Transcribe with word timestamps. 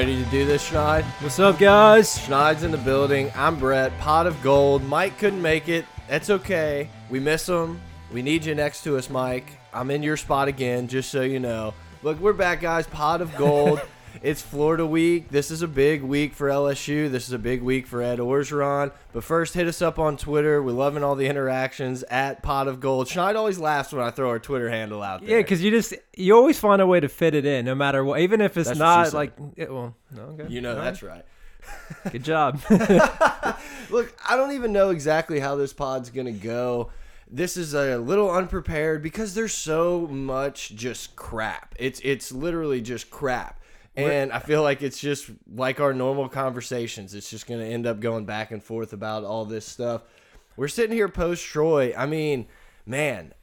Ready 0.00 0.24
to 0.24 0.30
do 0.30 0.46
this, 0.46 0.70
Schneid? 0.70 1.04
What's 1.20 1.38
up, 1.38 1.58
guys? 1.58 2.16
Schneid's 2.20 2.62
in 2.62 2.70
the 2.70 2.78
building. 2.78 3.30
I'm 3.36 3.58
Brett. 3.58 3.92
Pot 3.98 4.26
of 4.26 4.42
gold. 4.42 4.82
Mike 4.82 5.18
couldn't 5.18 5.42
make 5.42 5.68
it. 5.68 5.84
That's 6.08 6.30
okay. 6.30 6.88
We 7.10 7.20
miss 7.20 7.46
him. 7.46 7.78
We 8.10 8.22
need 8.22 8.46
you 8.46 8.54
next 8.54 8.82
to 8.84 8.96
us, 8.96 9.10
Mike. 9.10 9.58
I'm 9.74 9.90
in 9.90 10.02
your 10.02 10.16
spot 10.16 10.48
again, 10.48 10.88
just 10.88 11.10
so 11.10 11.20
you 11.20 11.38
know. 11.38 11.74
Look, 12.02 12.18
we're 12.18 12.32
back, 12.32 12.62
guys. 12.62 12.86
Pot 12.86 13.20
of 13.20 13.36
gold. 13.36 13.82
it's 14.22 14.42
Florida 14.42 14.86
week. 14.86 15.30
This 15.30 15.50
is 15.50 15.62
a 15.62 15.68
big 15.68 16.02
week 16.02 16.34
for 16.34 16.48
LSU. 16.48 17.10
This 17.10 17.26
is 17.26 17.32
a 17.32 17.38
big 17.38 17.62
week 17.62 17.86
for 17.86 18.02
Ed 18.02 18.18
Orgeron. 18.18 18.92
But 19.12 19.24
first, 19.24 19.54
hit 19.54 19.66
us 19.66 19.80
up 19.80 19.98
on 19.98 20.16
Twitter. 20.16 20.62
We're 20.62 20.72
loving 20.72 21.02
all 21.02 21.14
the 21.14 21.26
interactions 21.26 22.02
at 22.04 22.42
Pot 22.42 22.68
of 22.68 22.80
Gold. 22.80 23.06
Schneid 23.06 23.36
always 23.36 23.58
laughs 23.58 23.92
when 23.92 24.04
I 24.04 24.10
throw 24.10 24.28
our 24.28 24.38
Twitter 24.38 24.68
handle 24.68 25.02
out 25.02 25.20
there. 25.20 25.30
Yeah, 25.30 25.38
because 25.38 25.62
you 25.62 25.70
just 25.70 25.94
you 26.16 26.34
always 26.36 26.58
find 26.58 26.82
a 26.82 26.86
way 26.86 27.00
to 27.00 27.08
fit 27.08 27.34
it 27.34 27.46
in, 27.46 27.64
no 27.64 27.74
matter 27.74 28.04
what, 28.04 28.20
even 28.20 28.40
if 28.40 28.56
it's 28.56 28.68
That's 28.68 28.78
not 28.78 29.12
like. 29.14 29.32
It, 29.56 29.72
well, 29.72 29.94
no, 30.14 30.22
okay. 30.22 30.46
you 30.48 30.60
know 30.60 30.76
All 30.76 30.82
that's 30.82 31.02
right. 31.02 31.24
right. 32.04 32.12
Good 32.12 32.24
job. 32.24 32.60
Look, 33.90 34.14
I 34.28 34.36
don't 34.36 34.52
even 34.52 34.72
know 34.72 34.90
exactly 34.90 35.40
how 35.40 35.56
this 35.56 35.72
pod's 35.72 36.10
gonna 36.10 36.32
go. 36.32 36.90
This 37.32 37.56
is 37.56 37.74
a 37.74 37.96
little 37.96 38.30
unprepared 38.30 39.02
because 39.02 39.34
there's 39.34 39.54
so 39.54 40.06
much 40.08 40.74
just 40.74 41.16
crap. 41.16 41.74
It's 41.78 42.00
it's 42.04 42.32
literally 42.32 42.80
just 42.80 43.10
crap. 43.10 43.59
And 43.96 44.32
I 44.32 44.38
feel 44.38 44.62
like 44.62 44.82
it's 44.82 45.00
just 45.00 45.30
like 45.52 45.80
our 45.80 45.92
normal 45.92 46.28
conversations. 46.28 47.14
It's 47.14 47.28
just 47.28 47.46
going 47.46 47.60
to 47.60 47.66
end 47.66 47.86
up 47.86 48.00
going 48.00 48.24
back 48.24 48.50
and 48.50 48.62
forth 48.62 48.92
about 48.92 49.24
all 49.24 49.44
this 49.44 49.66
stuff. 49.66 50.02
We're 50.56 50.68
sitting 50.68 50.96
here 50.96 51.08
post 51.08 51.44
Troy. 51.44 51.92
I 51.96 52.06
mean, 52.06 52.46
man, 52.86 53.34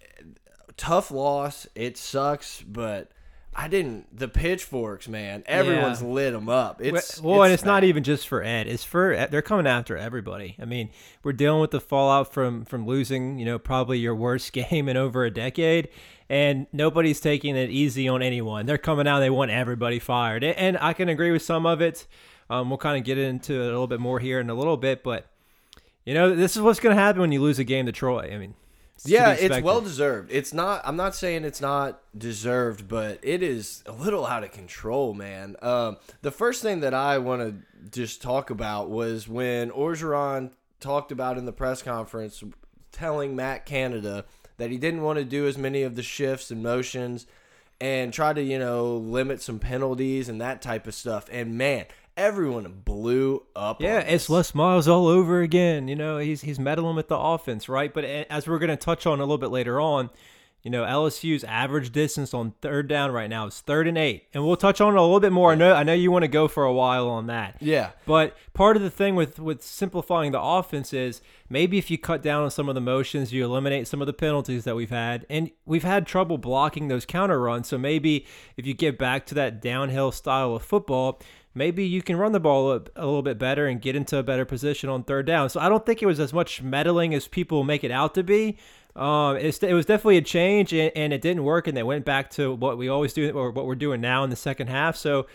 tough 0.77 1.11
loss. 1.11 1.67
It 1.75 1.97
sucks, 1.97 2.61
but 2.61 3.11
I 3.59 3.67
didn't. 3.67 4.15
The 4.15 4.27
pitchforks, 4.27 5.07
man. 5.07 5.43
Everyone's 5.47 6.01
Yeah. 6.03 6.07
lit 6.09 6.33
them 6.33 6.47
up. 6.47 6.79
It's 6.79 7.19
well, 7.19 7.41
and 7.41 7.51
it's 7.51 7.65
not 7.65 7.83
even 7.83 8.03
just 8.03 8.27
for 8.27 8.43
Ed. 8.43 8.67
It's 8.67 8.83
for 8.83 9.25
they're 9.31 9.41
coming 9.41 9.65
after 9.65 9.97
everybody. 9.97 10.55
I 10.61 10.65
mean, 10.65 10.89
we're 11.23 11.33
dealing 11.33 11.59
with 11.59 11.71
the 11.71 11.81
fallout 11.81 12.31
from 12.31 12.65
from 12.65 12.85
losing, 12.85 13.39
you 13.39 13.45
know, 13.45 13.57
probably 13.57 13.97
your 13.97 14.13
worst 14.15 14.53
game 14.53 14.87
in 14.87 14.95
over 14.95 15.25
a 15.25 15.31
decade, 15.31 15.89
and 16.29 16.67
nobody's 16.71 17.19
taking 17.19 17.55
it 17.57 17.71
easy 17.71 18.07
on 18.07 18.21
anyone. 18.21 18.67
They're 18.67 18.77
coming 18.77 19.07
out. 19.07 19.21
They 19.21 19.31
want 19.31 19.49
everybody 19.49 19.97
fired, 19.97 20.43
and 20.43 20.77
I 20.79 20.93
can 20.93 21.09
agree 21.09 21.31
with 21.31 21.41
some 21.41 21.65
of 21.65 21.81
it. 21.81 22.05
Um, 22.51 22.69
we'll 22.69 22.77
kind 22.77 22.97
of 22.97 23.03
get 23.03 23.17
into 23.17 23.53
it 23.55 23.61
a 23.61 23.63
little 23.65 23.87
bit 23.87 23.99
more 23.99 24.19
here 24.19 24.39
in 24.39 24.51
a 24.51 24.53
little 24.55 24.77
bit, 24.77 25.03
but 25.03 25.25
you 26.05 26.13
know, 26.13 26.33
this 26.35 26.55
is 26.55 26.61
what's 26.61 26.79
going 26.79 26.95
to 26.95 27.01
happen 27.01 27.19
when 27.21 27.31
you 27.31 27.41
lose 27.41 27.57
a 27.59 27.63
game 27.63 27.87
to 27.87 27.91
Troy. 27.91 28.29
I 28.33 28.37
mean, 28.37 28.51
it's 28.51 28.66
Yeah, 29.05 29.33
it's 29.33 29.61
well 29.61 29.81
deserved. 29.81 30.31
It's 30.31 30.53
not. 30.53 30.81
I'm 30.85 30.95
not 30.95 31.15
saying 31.15 31.43
it's 31.43 31.61
not 31.61 32.01
deserved, 32.17 32.87
but 32.87 33.19
it 33.21 33.43
is 33.43 33.83
a 33.85 33.91
little 33.91 34.25
out 34.25 34.43
of 34.43 34.51
control, 34.51 35.13
man. 35.13 35.55
Um, 35.61 35.97
the 36.21 36.31
first 36.31 36.61
thing 36.61 36.79
that 36.81 36.93
I 36.93 37.17
want 37.17 37.41
to 37.41 37.89
just 37.91 38.21
talk 38.21 38.49
about 38.49 38.89
was 38.89 39.27
when 39.27 39.69
Orgeron 39.71 40.51
talked 40.79 41.11
about 41.11 41.37
in 41.37 41.45
the 41.45 41.53
press 41.53 41.81
conference, 41.81 42.43
telling 42.91 43.35
Matt 43.35 43.65
Canada 43.65 44.25
that 44.57 44.71
he 44.71 44.77
didn't 44.77 45.01
want 45.01 45.19
to 45.19 45.25
do 45.25 45.47
as 45.47 45.57
many 45.57 45.83
of 45.83 45.95
the 45.95 46.03
shifts 46.03 46.49
and 46.49 46.63
motions, 46.63 47.27
and 47.79 48.11
try 48.13 48.33
to 48.33 48.41
you 48.41 48.57
know 48.57 48.95
limit 48.95 49.41
some 49.41 49.59
penalties 49.59 50.29
and 50.29 50.41
that 50.41 50.61
type 50.61 50.87
of 50.87 50.93
stuff. 50.95 51.27
And 51.31 51.55
man, 51.57 51.85
everyone 52.17 52.81
blew 52.83 53.43
up. 53.55 53.81
Yeah, 53.81 53.99
it's. 53.99 54.29
Les 54.29 54.53
Miles 54.53 54.87
all 54.87 55.07
over 55.07 55.41
again. 55.41 55.87
You 55.87 55.95
know, 55.95 56.17
he's 56.17 56.41
he's 56.41 56.59
meddling 56.59 56.95
with 56.95 57.07
the 57.07 57.17
offense, 57.17 57.69
right? 57.69 57.93
But 57.93 58.03
eh, 58.03 58.25
as 58.29 58.47
we're 58.47 58.59
going 58.59 58.69
to 58.69 58.75
touch 58.75 59.05
on 59.05 59.19
a 59.19 59.23
little 59.23 59.37
bit 59.37 59.51
later 59.51 59.79
on, 59.79 60.09
you 60.63 60.71
know, 60.71 60.83
LSU's 60.83 61.43
average 61.45 61.91
distance 61.91 62.33
on 62.33 62.53
third 62.61 62.89
down 62.89 63.11
right 63.11 63.29
now 63.29 63.47
is 63.47 63.61
third 63.61 63.87
and 63.87 63.97
eight, 63.97 64.25
and 64.33 64.45
we'll 64.45 64.57
touch 64.57 64.81
on 64.81 64.93
it 64.93 64.97
a 64.97 65.01
little 65.01 65.19
bit 65.19 65.31
more. 65.31 65.51
I 65.51 65.55
know 65.55 65.73
I 65.73 65.83
know 65.83 65.93
you 65.93 66.11
want 66.11 66.23
to 66.23 66.27
go 66.27 66.47
for 66.47 66.65
a 66.65 66.73
while 66.73 67.07
on 67.07 67.27
that. 67.27 67.55
Yeah. 67.61 67.91
But 68.05 68.35
part 68.53 68.75
of 68.75 68.83
the 68.83 68.89
thing 68.89 69.15
with 69.15 69.39
with 69.39 69.61
simplifying 69.61 70.31
the 70.33 70.41
offense 70.41 70.91
is 70.91 71.21
maybe 71.49 71.77
if 71.77 71.89
you 71.89 71.97
cut 71.97 72.21
down 72.21 72.43
on 72.43 72.51
some 72.51 72.67
of 72.67 72.75
the 72.75 72.81
motions, 72.81 73.31
you 73.31 73.45
eliminate 73.45 73.87
some 73.87 74.01
of 74.01 74.07
the 74.07 74.13
penalties 74.13 74.65
that 74.65 74.75
we've 74.75 74.89
had, 74.89 75.25
and 75.29 75.51
we've 75.65 75.83
had 75.83 76.05
trouble 76.05 76.37
blocking 76.37 76.87
those 76.87 77.05
counter 77.05 77.39
runs. 77.39 77.67
So 77.69 77.77
maybe 77.77 78.25
if 78.57 78.65
you 78.65 78.73
get 78.73 78.97
back 78.97 79.25
to 79.27 79.35
that 79.35 79.61
downhill 79.61 80.11
style 80.11 80.55
of 80.55 80.63
football, 80.63 81.21
maybe 81.57 81.85
you 81.85 82.01
can 82.01 82.15
run 82.15 82.31
the 82.31 82.39
ball 82.39 82.71
a, 82.73 82.81
little 82.95 83.21
bit 83.21 83.37
better 83.37 83.67
and 83.67 83.81
get 83.81 83.95
into 83.95 84.17
a 84.17 84.23
better 84.23 84.45
position 84.45 84.89
on 84.89 85.03
third 85.03 85.25
down. 85.25 85.49
So 85.49 85.59
I 85.59 85.69
don't 85.69 85.85
think 85.85 86.01
it 86.01 86.05
was 86.05 86.19
as 86.19 86.33
much 86.33 86.61
meddling 86.61 87.13
as 87.13 87.27
people 87.27 87.63
make 87.63 87.83
it 87.83 87.91
out 87.91 88.13
to 88.15 88.23
be. 88.23 88.57
Um, 88.95 89.37
it's, 89.37 89.61
it 89.61 89.73
was 89.73 89.85
definitely 89.85 90.17
a 90.17 90.21
change, 90.21 90.73
and, 90.73 90.91
and 90.95 91.13
it 91.13 91.21
didn't 91.21 91.43
work, 91.43 91.67
and 91.67 91.77
they 91.77 91.83
went 91.83 92.03
back 92.03 92.31
to 92.31 92.53
what 92.53 92.77
we 92.77 92.89
always 92.89 93.13
do, 93.13 93.29
or 93.31 93.51
what 93.51 93.65
we're 93.65 93.75
doing 93.75 94.01
now 94.01 94.23
in 94.23 94.29
the 94.29 94.35
second 94.35 94.67
half. 94.67 94.95
So 94.95 95.27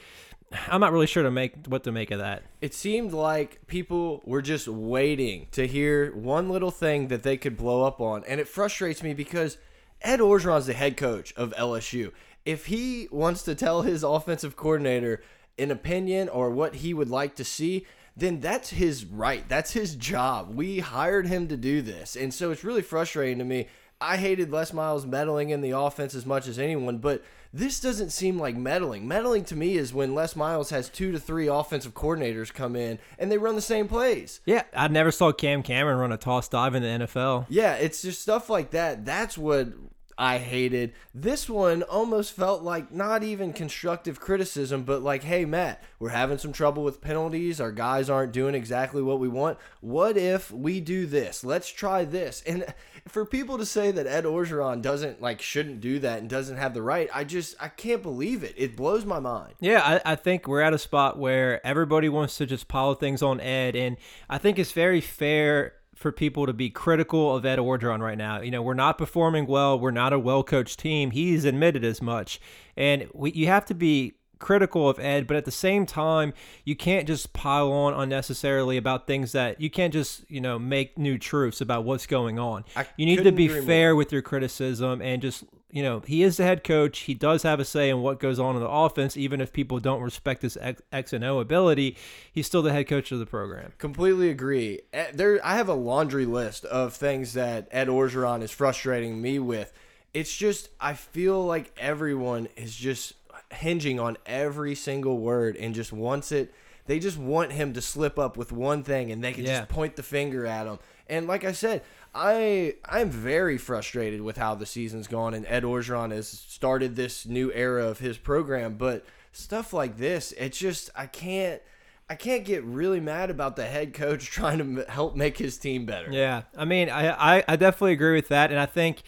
I'm 0.69 0.81
not 0.81 0.93
really 0.93 1.07
sure 1.07 1.23
to 1.23 1.31
make 1.31 1.67
what 1.67 1.85
to 1.85 1.93
make 1.93 2.11
of 2.11 2.19
that. 2.19 2.43
It 2.61 2.75
seemed 2.75 3.13
like 3.13 3.67
people 3.67 4.23
were 4.25 4.43
just 4.43 4.69
waiting 4.69 5.47
to 5.53 5.67
hear 5.67 6.13
one 6.15 6.49
little 6.51 6.71
thing 6.71 7.09
that 7.09 7.23
they 7.23 7.37
could 7.37 7.57
blow 7.57 7.85
up 7.85 8.01
on, 8.01 8.25
and 8.27 8.41
it 8.41 8.49
frustrates 8.49 9.03
me 9.03 9.15
because 9.15 9.59
Ed 10.01 10.21
Orgeron's 10.21 10.67
the 10.67 10.75
head 10.75 10.97
coach 10.97 11.33
of 11.35 11.55
LSU. 11.57 12.13
If 12.45 12.67
he 12.67 13.09
wants 13.13 13.43
to 13.45 13.55
tell 13.55 13.83
his 13.83 14.03
offensive 14.03 14.57
coordinator 14.57 15.23
an 15.59 15.71
opinion 15.71 16.29
or 16.29 16.51
what 16.51 16.77
he 16.77 16.95
would 16.95 17.11
like 17.11 17.35
to 17.37 17.45
see, 17.45 17.87
then 18.17 18.41
that's 18.41 18.71
his 18.71 19.05
right. 19.05 19.49
That's 19.49 19.73
his 19.73 19.95
job. 19.95 20.55
We 20.55 20.81
hired 20.81 21.27
him 21.27 21.49
to 21.49 21.57
do 21.57 21.83
this, 21.83 22.17
and 22.17 22.33
so 22.33 22.51
it's 22.51 22.65
really 22.65 22.83
frustrating 22.83 23.39
to 23.39 23.45
me. 23.45 23.69
I 24.01 24.17
hated 24.17 24.51
Les 24.51 24.73
Miles 24.73 25.07
meddling 25.07 25.51
in 25.51 25.61
the 25.61 25.71
offense 25.71 26.15
as 26.15 26.27
much 26.27 26.49
as 26.49 26.59
anyone, 26.59 26.99
but 26.99 27.23
this 27.53 27.79
doesn't 27.81 28.11
seem 28.11 28.39
like 28.39 28.57
meddling. 28.57 29.07
Meddling 29.07 29.45
to 29.45 29.57
me 29.57 29.77
is 29.77 29.95
when 29.95 30.15
Les 30.15 30.35
Miles 30.35 30.71
has 30.71 30.89
two 30.89 31.13
to 31.13 31.21
three 31.21 31.47
offensive 31.47 31.95
coordinators 31.95 32.53
come 32.53 32.75
in 32.75 32.99
and 33.19 33.31
they 33.31 33.39
run 33.39 33.55
the 33.55 33.63
same 33.63 33.87
plays. 33.87 34.41
Yeah, 34.45 34.63
I 34.75 34.89
never 34.89 35.13
saw 35.13 35.33
Cam 35.33 35.63
Cameron 35.63 35.99
run 35.99 36.13
a 36.13 36.17
toss 36.17 36.49
dive 36.49 36.75
in 36.75 36.83
the 36.83 37.07
NFL. 37.07 37.47
Yeah, 37.49 37.75
it's 37.75 38.03
just 38.03 38.23
stuff 38.23 38.51
like 38.51 38.71
that. 38.71 39.05
That's 39.05 39.39
what 39.39 39.69
I 40.19 40.39
hated. 40.39 40.93
This 41.15 41.49
one 41.49 41.83
almost 41.83 42.35
felt 42.35 42.63
like 42.63 42.93
not 42.93 43.23
even 43.23 43.53
constructive 43.53 44.21
criticism, 44.21 44.83
but 44.83 45.03
like, 45.03 45.23
hey, 45.23 45.45
Matt, 45.45 45.83
we're 45.99 46.11
having 46.11 46.39
some 46.39 46.53
trouble 46.53 46.85
with 46.85 47.01
penalties. 47.01 47.61
Our 47.61 47.73
guys 47.73 48.11
aren't 48.11 48.33
doing 48.33 48.55
exactly 48.55 49.03
what 49.03 49.21
we 49.21 49.29
want. 49.29 49.59
What 49.81 50.17
if 50.17 50.51
we 50.51 50.81
do 50.81 51.07
this? 51.07 51.45
Let's 51.45 51.69
try 51.69 52.05
this. 52.05 52.43
And 52.47 52.67
for 53.09 53.25
people 53.25 53.59
to 53.59 53.67
say 53.67 53.91
that 53.91 54.07
Ed 54.07 54.25
Orgeron 54.25 54.83
doesn't 54.83 55.21
like 55.21 55.41
shouldn't 55.43 55.81
do 55.81 55.99
that 56.01 56.21
and 56.21 56.29
doesn't 56.29 56.57
have 56.57 56.75
the 56.75 56.83
right, 56.83 57.09
I 57.13 57.25
just 57.25 57.57
I 57.61 57.69
can't 57.69 58.03
believe 58.03 58.45
it. 58.45 58.55
It 58.57 58.77
blows 58.77 59.05
my 59.05 59.19
mind. 59.19 59.55
Yeah, 59.61 59.81
I, 60.05 60.13
I 60.13 60.17
think 60.17 60.47
we're 60.47 60.61
at 60.61 60.75
a 60.75 60.79
spot 60.79 61.19
where 61.19 61.65
everybody 61.67 62.09
wants 62.09 62.37
to 62.39 62.47
just 62.47 62.69
pile 62.69 62.95
things 62.95 63.23
on 63.23 63.41
Ed, 63.41 63.75
and 63.77 63.97
I 64.29 64.39
think 64.39 64.59
it's 64.59 64.73
very 64.73 65.01
fair 65.01 65.75
for 66.03 66.13
people 66.13 66.47
to 66.47 66.53
be 66.53 66.69
critical 66.69 67.35
of 67.35 67.47
Ed 67.47 67.59
Orgeron 67.59 68.01
right 68.01 68.19
now. 68.19 68.41
You 68.41 68.51
know, 68.51 68.61
we're 68.61 68.75
not 68.75 68.99
performing 68.99 69.47
well. 69.47 69.79
We're 69.79 69.91
not 69.91 70.13
a 70.13 70.19
well 70.19 70.43
coached 70.43 70.79
team. 70.79 71.13
He's 71.13 71.45
admitted 71.45 71.85
as 71.85 72.03
much, 72.03 72.41
and 72.77 73.09
we, 73.15 73.33
you 73.33 73.47
have 73.47 73.65
to 73.67 73.75
be 73.75 74.15
critical 74.43 74.91
of 74.91 74.99
Ed, 74.99 75.27
but 75.27 75.37
at 75.37 75.47
the 75.47 75.51
same 75.51 75.87
time, 75.87 76.35
you 76.65 76.77
can't 76.77 77.07
just 77.07 77.33
pile 77.33 77.73
on 77.73 77.95
unnecessarily 77.95 78.77
about 78.77 79.07
things 79.07 79.33
that 79.33 79.61
you 79.61 79.71
can't 79.71 79.93
just, 79.93 80.29
you 80.29 80.41
know, 80.41 80.59
make 80.59 80.99
new 80.99 81.17
truths 81.17 81.63
about 81.63 81.85
what's 81.85 82.07
going 82.07 82.39
on. 82.39 82.65
I 82.77 82.87
you 82.97 83.07
need 83.07 83.23
to 83.23 83.33
be 83.33 83.47
agree 83.47 83.61
more. 83.61 83.67
fair 83.67 83.97
with 83.97 84.13
your 84.13 84.21
criticism 84.21 85.01
and 85.01 85.23
just, 85.23 85.45
you 85.73 85.83
know, 85.83 86.01
he 86.07 86.23
is 86.23 86.37
the 86.37 86.45
head 86.45 86.63
coach. 86.63 87.01
He 87.01 87.15
does 87.15 87.43
have 87.43 87.59
a 87.59 87.65
say 87.65 87.89
in 87.89 88.03
what 88.03 88.21
goes 88.21 88.39
on 88.39 88.55
in 88.57 88.61
the 88.63 88.69
offense, 88.69 89.17
even 89.17 89.41
if 89.41 89.53
people 89.53 89.81
don't 89.81 90.03
respect 90.03 90.43
his 90.43 90.57
X, 90.93 91.13
and 91.13 91.25
O 91.25 91.41
ability. 91.41 91.97
He's 92.31 92.47
still 92.47 92.61
the 92.63 92.73
head 92.73 92.87
coach 92.89 93.11
of 93.11 93.19
the 93.19 93.27
program. 93.27 93.73
Completely 93.79 94.29
agree. 94.29 94.81
Eh, 94.93 95.07
There, 95.15 95.41
I 95.45 95.57
have 95.57 95.69
a 95.71 95.75
laundry 95.75 96.27
list 96.27 96.65
of 96.67 96.93
things 96.93 97.33
that 97.33 97.69
Ed 97.73 97.89
Orgeron 97.89 98.43
is 98.43 98.51
frustrating 98.51 99.21
me 99.23 99.39
with. 99.39 99.73
It's 100.13 100.37
just 100.37 100.69
I 100.79 100.93
feel 100.93 101.43
like 101.45 101.73
everyone 101.79 102.49
is 102.57 102.77
just 102.77 103.15
hinging 103.51 103.99
on 103.99 104.19
every 104.27 104.75
single 104.75 105.19
word 105.19 105.57
and 105.57 105.75
just 105.75 105.93
wants 105.93 106.33
it. 106.33 106.53
They 106.87 106.99
just 106.99 107.17
want 107.17 107.53
him 107.53 107.73
to 107.73 107.81
slip 107.81 108.19
up 108.19 108.37
with 108.37 108.53
one 108.53 108.83
thing 108.83 109.11
and 109.11 109.25
they 109.25 109.33
can 109.33 109.45
Yeah. 109.47 109.61
just 109.61 109.71
point 109.71 109.97
the 109.97 110.03
finger 110.03 110.45
at 110.45 110.67
him. 110.67 110.79
And 111.09 111.27
like 111.27 111.45
I 111.45 111.53
said, 111.53 111.83
I 112.15 112.75
I'm 112.85 113.11
very 113.11 113.59
frustrated 113.59 114.21
with 114.21 114.37
how 114.37 114.55
the 114.55 114.67
season's 114.67 115.09
gone 115.09 115.35
and 115.35 115.47
Ed 115.47 115.63
Orgeron 115.63 116.11
has 116.11 116.29
started 116.29 116.95
this 116.95 117.27
new 117.27 117.53
era 117.53 117.87
of 117.87 118.01
his 118.01 118.19
program. 118.19 118.75
But 118.75 119.05
stuff 119.33 119.73
like 119.73 119.97
this, 119.97 120.33
it's 120.33 120.59
just 120.59 120.91
I 120.95 121.07
can't. 121.07 121.63
I 122.11 122.15
can't 122.15 122.45
get 122.45 122.63
really 122.65 123.01
mad 123.01 123.31
about 123.31 123.57
the 123.57 123.65
head 123.65 123.95
coach 123.95 124.27
trying 124.31 124.59
to 124.59 124.85
help 124.91 125.17
make 125.17 125.39
his 125.39 125.57
team 125.57 125.87
better. 125.87 126.13
Yeah, 126.13 126.43
I 126.55 126.67
mean, 126.67 126.91
I, 126.91 127.39
I, 127.39 127.45
I 127.49 127.57
definitely 127.57 127.93
agree 127.93 128.17
with 128.17 128.29
that, 128.29 128.51
and 128.51 128.61
I 128.61 128.67
think, 128.67 129.03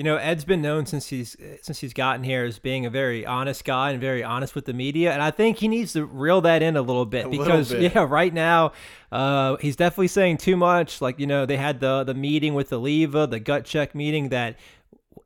you 0.00 0.04
know, 0.04 0.16
Ed's 0.16 0.46
been 0.46 0.62
known 0.62 0.86
since 0.86 1.08
he's 1.08 1.36
since 1.60 1.80
he's 1.80 1.92
gotten 1.92 2.24
here 2.24 2.46
as 2.46 2.58
being 2.58 2.86
a 2.86 2.90
very 2.90 3.26
honest 3.26 3.66
guy 3.66 3.90
and 3.90 4.00
very 4.00 4.24
honest 4.24 4.54
with 4.54 4.64
the 4.64 4.72
media, 4.72 5.12
and 5.12 5.20
I 5.20 5.30
think 5.30 5.58
he 5.58 5.68
needs 5.68 5.92
to 5.92 6.06
reel 6.06 6.40
that 6.40 6.62
in 6.62 6.74
a 6.74 6.80
little 6.80 7.04
bit 7.04 7.26
A 7.26 7.28
little 7.28 7.44
because 7.44 7.70
bit. 7.70 7.92
yeah, 7.94 8.06
right 8.08 8.32
now, 8.32 8.72
uh, 9.12 9.58
he's 9.58 9.76
definitely 9.76 10.08
saying 10.08 10.38
too 10.38 10.56
much. 10.56 11.02
Like 11.02 11.18
you 11.18 11.26
know, 11.26 11.44
they 11.44 11.58
had 11.58 11.80
the 11.80 12.02
the 12.04 12.14
meeting 12.14 12.54
with 12.54 12.70
the 12.70 12.80
Leva, 12.80 13.26
the 13.26 13.40
gut 13.40 13.66
check 13.66 13.94
meeting 13.94 14.30
that 14.30 14.56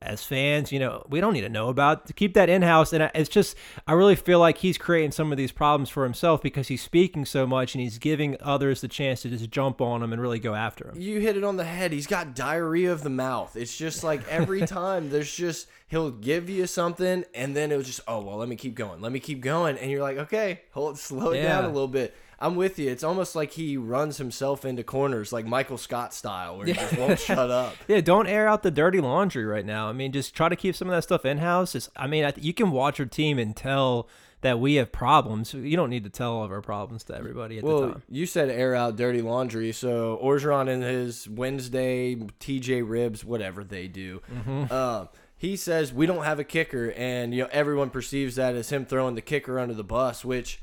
as 0.04 0.22
fans, 0.22 0.70
you 0.70 0.78
know, 0.78 1.04
we 1.08 1.20
don't 1.20 1.32
need 1.32 1.40
to 1.40 1.48
know 1.48 1.68
about. 1.68 2.06
To 2.06 2.12
keep 2.12 2.34
that 2.34 2.48
in 2.48 2.62
house, 2.62 2.92
and 2.92 3.10
it's 3.14 3.28
just, 3.28 3.56
I 3.86 3.92
really 3.94 4.14
feel 4.14 4.38
like 4.38 4.58
he's 4.58 4.78
creating 4.78 5.12
some 5.12 5.32
of 5.32 5.38
these 5.38 5.52
problems 5.52 5.88
for 5.88 6.04
himself 6.04 6.42
because 6.42 6.68
he's 6.68 6.82
speaking 6.82 7.24
so 7.24 7.46
much 7.46 7.74
and 7.74 7.82
he's 7.82 7.98
giving 7.98 8.36
others 8.40 8.80
the 8.80 8.88
chance 8.88 9.22
to 9.22 9.30
just 9.30 9.50
jump 9.50 9.80
on 9.80 10.02
him 10.02 10.12
and 10.12 10.20
really 10.20 10.38
go 10.38 10.54
after 10.54 10.88
him. 10.88 11.00
You 11.00 11.20
hit 11.20 11.36
it 11.36 11.44
on 11.44 11.56
the 11.56 11.64
head. 11.64 11.92
He's 11.92 12.06
got 12.06 12.34
diarrhea 12.34 12.92
of 12.92 13.02
the 13.02 13.10
mouth. 13.10 13.56
It's 13.56 13.76
just 13.76 14.04
like 14.04 14.26
every 14.28 14.60
time 14.66 15.10
there's 15.10 15.34
just 15.34 15.68
he'll 15.88 16.10
give 16.10 16.50
you 16.50 16.66
something 16.66 17.24
and 17.34 17.54
then 17.54 17.70
it 17.70 17.76
was 17.76 17.86
just 17.86 18.00
oh 18.08 18.20
well 18.20 18.36
let 18.36 18.48
me 18.48 18.56
keep 18.56 18.74
going 18.74 19.00
let 19.00 19.12
me 19.12 19.20
keep 19.20 19.40
going 19.40 19.78
and 19.78 19.90
you're 19.90 20.02
like 20.02 20.16
okay 20.16 20.60
hold 20.72 20.98
slow 20.98 21.30
it 21.30 21.42
down 21.42 21.64
a 21.64 21.68
little 21.68 21.86
bit 21.86 22.14
i'm 22.40 22.54
with 22.56 22.78
you 22.78 22.90
it's 22.90 23.04
almost 23.04 23.34
like 23.36 23.52
he 23.52 23.76
runs 23.76 24.18
himself 24.18 24.64
into 24.64 24.82
corners 24.82 25.32
like 25.32 25.46
michael 25.46 25.78
scott 25.78 26.12
style 26.14 26.56
where 26.58 26.66
he 26.66 26.72
just 26.72 26.98
won't 26.98 27.18
shut 27.30 27.50
up 27.50 27.74
Yeah, 27.88 28.00
don't 28.00 28.26
air 28.26 28.46
out 28.48 28.62
the 28.62 28.70
dirty 28.70 29.00
laundry 29.00 29.44
right 29.44 29.64
now. 29.66 29.88
I 29.88 29.92
mean, 29.92 30.12
just 30.12 30.34
try 30.34 30.48
to 30.48 30.56
keep 30.56 30.74
some 30.76 30.88
of 30.88 30.94
that 30.94 31.02
stuff 31.02 31.24
in 31.24 31.38
house. 31.38 31.88
I 31.96 32.06
mean, 32.06 32.24
I, 32.24 32.30
th- 32.30 32.44
you 32.44 32.54
can 32.54 32.70
watch 32.70 32.98
your 32.98 33.06
team 33.06 33.38
and 33.38 33.54
tell 33.56 34.08
that 34.40 34.58
we 34.60 34.74
have 34.74 34.90
problems. 34.92 35.54
You 35.54 35.76
don't 35.76 35.90
need 35.90 36.04
to 36.04 36.10
tell 36.10 36.32
all 36.34 36.44
of 36.44 36.50
our 36.52 36.60
problems 36.62 37.04
to 37.04 37.16
everybody 37.16 37.58
at 37.58 37.64
the 37.64 37.70
well 37.70 37.80
time. 37.92 38.02
you 38.08 38.26
said 38.26 38.48
air 38.50 38.74
out 38.74 38.96
dirty 38.96 39.22
laundry 39.22 39.72
so 39.72 40.18
orgeron 40.22 40.68
and 40.68 40.82
his 40.82 41.28
wednesday 41.28 42.14
tj 42.16 42.82
ribs 42.86 43.24
whatever 43.24 43.64
they 43.64 43.86
do 43.88 44.20
Mm-hmm. 44.32 44.72
um, 44.72 45.08
he 45.36 45.56
says 45.56 45.92
we 45.92 46.06
don't 46.06 46.24
have 46.24 46.38
a 46.38 46.44
kicker 46.44 46.92
and 46.96 47.34
you 47.34 47.42
know 47.42 47.48
everyone 47.52 47.90
perceives 47.90 48.36
that 48.36 48.54
as 48.54 48.70
him 48.70 48.84
throwing 48.86 49.14
the 49.14 49.20
kicker 49.22 49.58
under 49.58 49.74
the 49.74 49.84
bus 49.84 50.24
which 50.24 50.60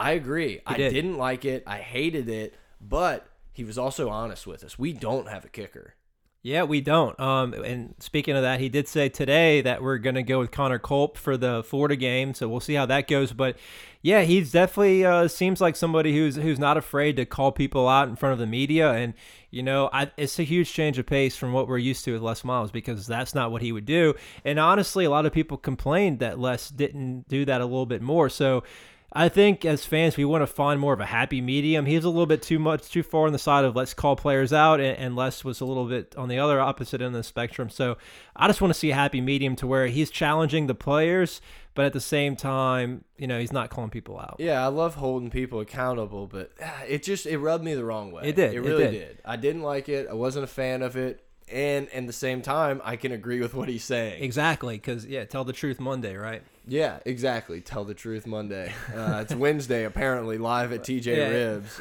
i 0.00 0.12
agree 0.12 0.60
i 0.66 0.76
did. 0.76 0.92
didn't 0.92 1.18
like 1.18 1.44
it 1.44 1.62
i 1.66 1.78
hated 1.78 2.28
it 2.28 2.54
but 2.80 3.26
he 3.52 3.64
was 3.64 3.78
also 3.78 4.08
honest 4.08 4.46
with 4.46 4.64
us 4.64 4.78
we 4.78 4.92
don't 4.92 5.28
have 5.28 5.44
a 5.44 5.48
kicker 5.48 5.94
Yeah, 6.42 6.62
we 6.62 6.80
don't. 6.80 7.20
Um, 7.20 7.52
and 7.52 7.94
speaking 7.98 8.34
of 8.34 8.40
that, 8.40 8.60
he 8.60 8.70
did 8.70 8.88
say 8.88 9.10
today 9.10 9.60
that 9.60 9.82
we're 9.82 9.98
going 9.98 10.14
to 10.14 10.22
go 10.22 10.38
with 10.38 10.50
Connor 10.50 10.78
Culp 10.78 11.18
for 11.18 11.36
the 11.36 11.62
Florida 11.62 11.96
game, 11.96 12.32
so 12.32 12.48
we'll 12.48 12.60
see 12.60 12.72
how 12.72 12.86
that 12.86 13.08
goes. 13.08 13.34
But 13.34 13.58
yeah, 14.00 14.22
he's 14.22 14.50
definitely 14.50 15.04
uh, 15.04 15.28
seems 15.28 15.60
like 15.60 15.76
somebody 15.76 16.14
who's 16.14 16.36
who's 16.36 16.58
not 16.58 16.78
afraid 16.78 17.16
to 17.16 17.26
call 17.26 17.52
people 17.52 17.86
out 17.86 18.08
in 18.08 18.16
front 18.16 18.32
of 18.32 18.38
the 18.38 18.46
media, 18.46 18.90
and 18.92 19.12
you 19.50 19.62
know, 19.62 19.90
I, 19.92 20.10
it's 20.16 20.38
a 20.38 20.42
huge 20.42 20.72
change 20.72 20.98
of 20.98 21.04
pace 21.04 21.36
from 21.36 21.52
what 21.52 21.68
we're 21.68 21.76
used 21.76 22.06
to 22.06 22.14
with 22.14 22.22
Les 22.22 22.42
Miles 22.42 22.70
because 22.70 23.06
that's 23.06 23.34
not 23.34 23.52
what 23.52 23.60
he 23.60 23.70
would 23.70 23.84
do. 23.84 24.14
And 24.42 24.58
honestly, 24.58 25.04
a 25.04 25.10
lot 25.10 25.26
of 25.26 25.32
people 25.34 25.58
complained 25.58 26.20
that 26.20 26.38
Les 26.38 26.70
didn't 26.70 27.28
do 27.28 27.44
that 27.44 27.60
a 27.60 27.66
little 27.66 27.84
bit 27.86 28.00
more. 28.00 28.30
So. 28.30 28.62
I 29.12 29.28
think 29.28 29.64
as 29.64 29.84
fans, 29.84 30.16
we 30.16 30.24
want 30.24 30.42
to 30.42 30.46
find 30.46 30.78
more 30.78 30.92
of 30.92 31.00
a 31.00 31.06
happy 31.06 31.40
medium. 31.40 31.84
He's 31.86 32.04
a 32.04 32.08
little 32.08 32.26
bit 32.26 32.42
too 32.42 32.60
much, 32.60 32.88
too 32.88 33.02
far 33.02 33.26
on 33.26 33.32
the 33.32 33.38
side 33.40 33.64
of 33.64 33.74
let's 33.74 33.92
call 33.92 34.14
players 34.14 34.52
out, 34.52 34.78
and, 34.78 34.96
and 34.98 35.16
Les 35.16 35.44
was 35.44 35.60
a 35.60 35.64
little 35.64 35.86
bit 35.86 36.14
on 36.16 36.28
the 36.28 36.38
other 36.38 36.60
opposite 36.60 37.00
end 37.00 37.08
of 37.08 37.12
the 37.14 37.24
spectrum. 37.24 37.70
So 37.70 37.96
I 38.36 38.46
just 38.46 38.60
want 38.60 38.72
to 38.72 38.78
see 38.78 38.92
a 38.92 38.94
happy 38.94 39.20
medium 39.20 39.56
to 39.56 39.66
where 39.66 39.88
he's 39.88 40.10
challenging 40.10 40.68
the 40.68 40.76
players, 40.76 41.40
but 41.74 41.84
at 41.86 41.92
the 41.92 42.00
same 42.00 42.36
time, 42.36 43.02
you 43.18 43.26
know, 43.26 43.40
he's 43.40 43.52
not 43.52 43.68
calling 43.70 43.90
people 43.90 44.18
out. 44.18 44.36
yeah 44.38 44.62
i 44.64 44.68
love 44.68 44.94
holding 44.94 45.28
people 45.30 45.60
accountable 45.60 46.26
but 46.26 46.50
ah, 46.62 46.82
it 46.88 47.02
just 47.02 47.26
it 47.26 47.38
rubbed 47.38 47.62
me 47.64 47.74
the 47.74 47.84
wrong 47.84 48.10
way 48.12 48.22
It 48.28 48.36
did, 48.36 48.54
it 48.54 48.56
it 48.56 48.60
really 48.60 48.84
did. 48.84 48.90
did 48.92 49.18
i 49.24 49.36
didn't 49.36 49.62
like 49.62 49.88
it 49.88 50.08
i 50.08 50.14
wasn't 50.14 50.44
a 50.44 50.48
fan 50.48 50.82
of 50.82 50.96
it 50.96 51.22
and 51.50 51.88
at 51.90 52.06
the 52.06 52.12
same 52.12 52.40
time 52.42 52.80
i 52.84 52.96
can 52.96 53.12
agree 53.12 53.40
with 53.40 53.54
what 53.54 53.68
he's 53.68 53.84
saying 53.84 54.22
Exactly, 54.22 54.76
because 54.76 55.04
yeah, 55.06 55.24
tell 55.24 55.44
the 55.44 55.52
truth 55.52 55.78
Monday, 55.80 56.16
right? 56.16 56.42
Yeah, 56.66 56.98
exactly. 57.04 57.60
Tell 57.60 57.84
the 57.84 57.94
truth 57.94 58.26
Monday. 58.26 58.72
Uh, 58.94 59.20
it's 59.22 59.34
Wednesday 59.34 59.84
apparently 59.84 60.38
live 60.38 60.72
at 60.72 60.82
TJ 60.82 61.06
Yeah. 61.16 61.28
Ribs. 61.28 61.80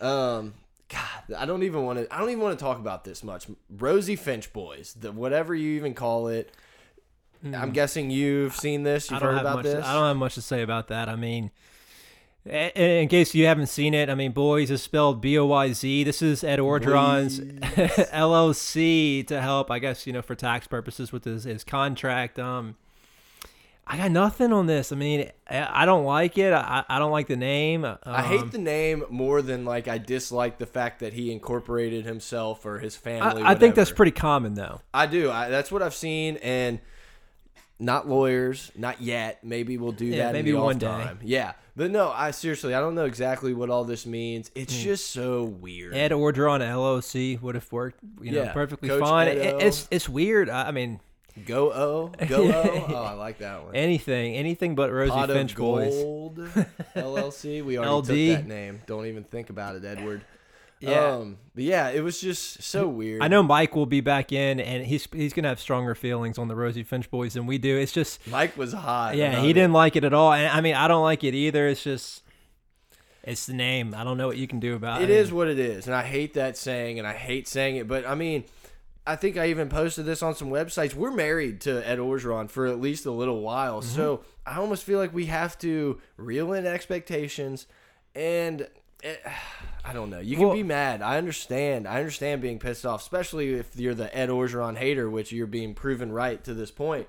Um, 0.00 0.54
God, 0.88 1.36
I 1.36 1.44
don't 1.46 1.64
even 1.64 1.82
want 1.84 1.98
to. 1.98 2.14
I 2.14 2.18
don't 2.20 2.30
even 2.30 2.42
want 2.42 2.58
to 2.58 2.62
talk 2.64 2.78
about 2.78 3.04
this 3.04 3.24
much. 3.24 3.46
Rosie 3.68 4.16
Finch 4.16 4.52
boys, 4.52 4.94
the 4.98 5.10
whatever 5.12 5.54
you 5.54 5.76
even 5.76 5.94
call 5.94 6.28
it. 6.28 6.52
I'm 7.44 7.70
guessing 7.72 8.10
you've 8.10 8.54
seen 8.56 8.82
this. 8.82 9.10
You've 9.10 9.20
Hmm. 9.20 9.26
Heard 9.26 9.38
about 9.40 9.56
much. 9.56 9.64
this. 9.64 9.84
I 9.84 9.92
don't 9.94 10.04
have 10.04 10.16
much 10.16 10.34
to 10.36 10.42
say 10.42 10.62
about 10.62 10.88
that. 10.88 11.08
I 11.08 11.14
mean, 11.16 11.50
in 12.44 13.08
case 13.08 13.34
you 13.34 13.46
haven't 13.46 13.66
seen 13.66 13.94
it, 13.94 14.08
I 14.08 14.14
mean, 14.14 14.32
boys 14.32 14.70
is 14.70 14.82
spelled 14.82 15.20
B 15.20 15.36
O 15.38 15.46
Y 15.46 15.72
Z. 15.72 16.04
This 16.04 16.22
is 16.22 16.42
Ed 16.44 16.58
Orgeron's 16.60 17.40
LLC 17.40 19.24
to 19.26 19.40
help, 19.40 19.70
I 19.70 19.78
guess, 19.78 20.06
you 20.06 20.12
know, 20.12 20.22
for 20.22 20.34
tax 20.34 20.66
purposes 20.66 21.12
with 21.12 21.24
his, 21.24 21.44
his 21.44 21.64
contract. 21.64 22.38
Um, 22.38 22.76
I 23.88 23.96
got 23.96 24.10
nothing 24.10 24.52
on 24.52 24.66
this. 24.66 24.90
I 24.90 24.96
mean, 24.96 25.30
I 25.48 25.86
don't 25.86 26.04
like 26.04 26.38
it. 26.38 26.52
I, 26.52 26.84
I 26.88 26.98
don't 26.98 27.12
like 27.12 27.28
the 27.28 27.36
name. 27.36 27.84
Um, 27.84 27.98
I 28.04 28.22
hate 28.22 28.50
the 28.50 28.58
name 28.58 29.04
more 29.10 29.42
than 29.42 29.64
like 29.64 29.86
I 29.86 29.98
dislike 29.98 30.58
the 30.58 30.66
fact 30.66 31.00
that 31.00 31.12
he 31.12 31.30
incorporated 31.30 32.04
himself 32.04 32.66
or 32.66 32.80
his 32.80 32.96
family. 32.96 33.42
I, 33.42 33.52
I 33.52 33.54
think 33.54 33.76
that's 33.76 33.92
pretty 33.92 34.10
common, 34.10 34.54
though. 34.54 34.80
I 34.92 35.06
do. 35.06 35.30
I, 35.30 35.50
that's 35.50 35.70
what 35.70 35.82
I've 35.82 35.94
seen, 35.94 36.36
and 36.38 36.80
not 37.78 38.08
lawyers, 38.08 38.72
not 38.74 39.00
yet. 39.00 39.44
Maybe 39.44 39.76
we'll 39.78 39.92
do 39.92 40.06
Yeah, 40.06 40.24
that. 40.26 40.32
maybe 40.32 40.52
one 40.52 40.78
day. 40.78 40.86
Time. 40.86 41.20
Yeah, 41.22 41.52
but 41.76 41.90
no, 41.92 42.10
I 42.10 42.32
seriously, 42.32 42.74
I 42.74 42.80
don't 42.80 42.94
know 42.96 43.04
exactly 43.04 43.54
what 43.54 43.70
all 43.70 43.84
this 43.84 44.04
means. 44.04 44.50
It's 44.56 44.74
Hmm. 44.74 44.82
just 44.82 45.10
so 45.10 45.44
weird. 45.44 45.94
Ed 45.94 46.10
Orgeron 46.10 46.58
LOC 46.60 47.40
would 47.40 47.54
have 47.54 47.70
worked, 47.70 48.00
you 48.20 48.32
know, 48.32 48.42
Yeah, 48.44 48.52
perfectly 48.52 48.88
Coach 48.88 49.00
fine. 49.00 49.28
It- 49.28 49.62
it's 49.62 49.86
it's 49.92 50.08
weird. 50.08 50.48
I 50.50 50.68
I 50.68 50.70
mean, 50.72 50.98
Go 51.44 51.70
O, 51.72 52.12
go 52.28 52.44
O. 52.50 52.86
Oh, 52.94 52.94
I 53.04 53.12
like 53.12 53.38
that 53.38 53.62
one. 53.64 53.74
anything, 53.76 54.34
anything 54.34 54.74
but 54.74 54.90
Rosie 54.90 55.10
Pot 55.10 55.28
Finch 55.28 55.52
of 55.52 55.58
boys. 55.58 55.94
Gold 55.94 56.36
LLC. 56.96 57.62
We 57.64 57.78
already 57.78 57.92
LD. 57.92 58.06
took 58.06 58.38
that 58.42 58.46
name. 58.46 58.80
Don't 58.86 59.06
even 59.06 59.24
think 59.24 59.50
about 59.50 59.76
it, 59.76 59.84
Edward. 59.84 60.22
Yeah. 60.80 61.06
Um, 61.14 61.38
but 61.54 61.64
yeah, 61.64 61.88
it 61.88 62.00
was 62.02 62.20
just 62.20 62.62
so 62.62 62.86
weird. 62.88 63.22
I 63.22 63.28
know 63.28 63.42
Mike 63.42 63.74
will 63.74 63.86
be 63.86 64.00
back 64.00 64.30
in, 64.32 64.60
and 64.60 64.84
he's 64.86 65.08
he's 65.12 65.32
gonna 65.32 65.48
have 65.48 65.60
stronger 65.60 65.94
feelings 65.94 66.38
on 66.38 66.48
the 66.48 66.54
Rosie 66.56 66.82
Finch 66.82 67.10
boys 67.10 67.34
than 67.34 67.46
we 67.46 67.56
do. 67.58 67.76
It's 67.78 67.92
just, 67.92 68.26
Mike 68.28 68.56
was 68.56 68.72
hot. 68.72 69.16
yeah, 69.16 69.40
he 69.40 69.50
it. 69.50 69.54
didn't 69.54 69.72
like 69.72 69.96
it 69.96 70.04
at 70.04 70.12
all, 70.14 70.32
and 70.32 70.46
I 70.48 70.60
mean, 70.60 70.74
I 70.74 70.86
don't 70.88 71.02
like 71.02 71.24
it 71.24 71.34
either. 71.34 71.66
It's 71.68 71.82
just, 71.82 72.22
it's 73.22 73.46
the 73.46 73.54
name. 73.54 73.94
I 73.96 74.04
don't 74.04 74.18
know 74.18 74.26
what 74.26 74.36
you 74.36 74.46
can 74.46 74.60
do 74.60 74.74
about 74.74 75.00
it. 75.00 75.08
It 75.08 75.16
is 75.16 75.32
what 75.32 75.48
it 75.48 75.58
is, 75.58 75.86
and 75.86 75.94
I 75.94 76.02
hate 76.02 76.34
that 76.34 76.56
saying, 76.58 76.98
and 76.98 77.08
I 77.08 77.14
hate 77.14 77.48
saying 77.48 77.76
it. 77.76 77.88
But 77.88 78.06
I 78.06 78.14
mean, 78.14 78.44
I 79.06 79.16
think 79.16 79.36
I 79.36 79.46
even 79.48 79.68
posted 79.68 80.04
this 80.04 80.22
on 80.22 80.34
some 80.34 80.48
websites. 80.50 80.94
We're 80.94 81.12
married 81.12 81.60
to 81.62 81.86
Ed 81.88 81.98
Orgeron 81.98 82.50
for 82.50 82.66
at 82.66 82.80
least 82.80 83.06
a 83.06 83.10
little 83.12 83.40
while, 83.40 83.80
Mm-hmm. 83.80 83.94
so 83.96 84.24
I 84.44 84.56
almost 84.56 84.84
feel 84.84 84.98
like 84.98 85.14
we 85.14 85.26
have 85.26 85.58
to 85.60 86.00
reel 86.16 86.52
in 86.52 86.66
expectations, 86.66 87.66
and 88.14 88.68
it, 89.02 89.22
I 89.84 89.92
don't 89.92 90.10
know. 90.10 90.20
You 90.20 90.36
can 90.36 90.46
Well- 90.46 90.54
be 90.56 90.62
mad. 90.62 91.02
I 91.02 91.18
understand. 91.18 91.86
I 91.86 91.98
understand 91.98 92.40
being 92.42 92.58
pissed 92.58 92.84
off, 92.86 93.00
especially 93.02 93.54
if 93.54 93.76
you're 93.76 93.94
the 93.94 94.14
Ed 94.16 94.28
Orgeron 94.28 94.76
hater, 94.76 95.08
which 95.08 95.30
you're 95.32 95.46
being 95.46 95.74
proven 95.74 96.10
right 96.12 96.42
to 96.44 96.54
this 96.54 96.70
point. 96.70 97.06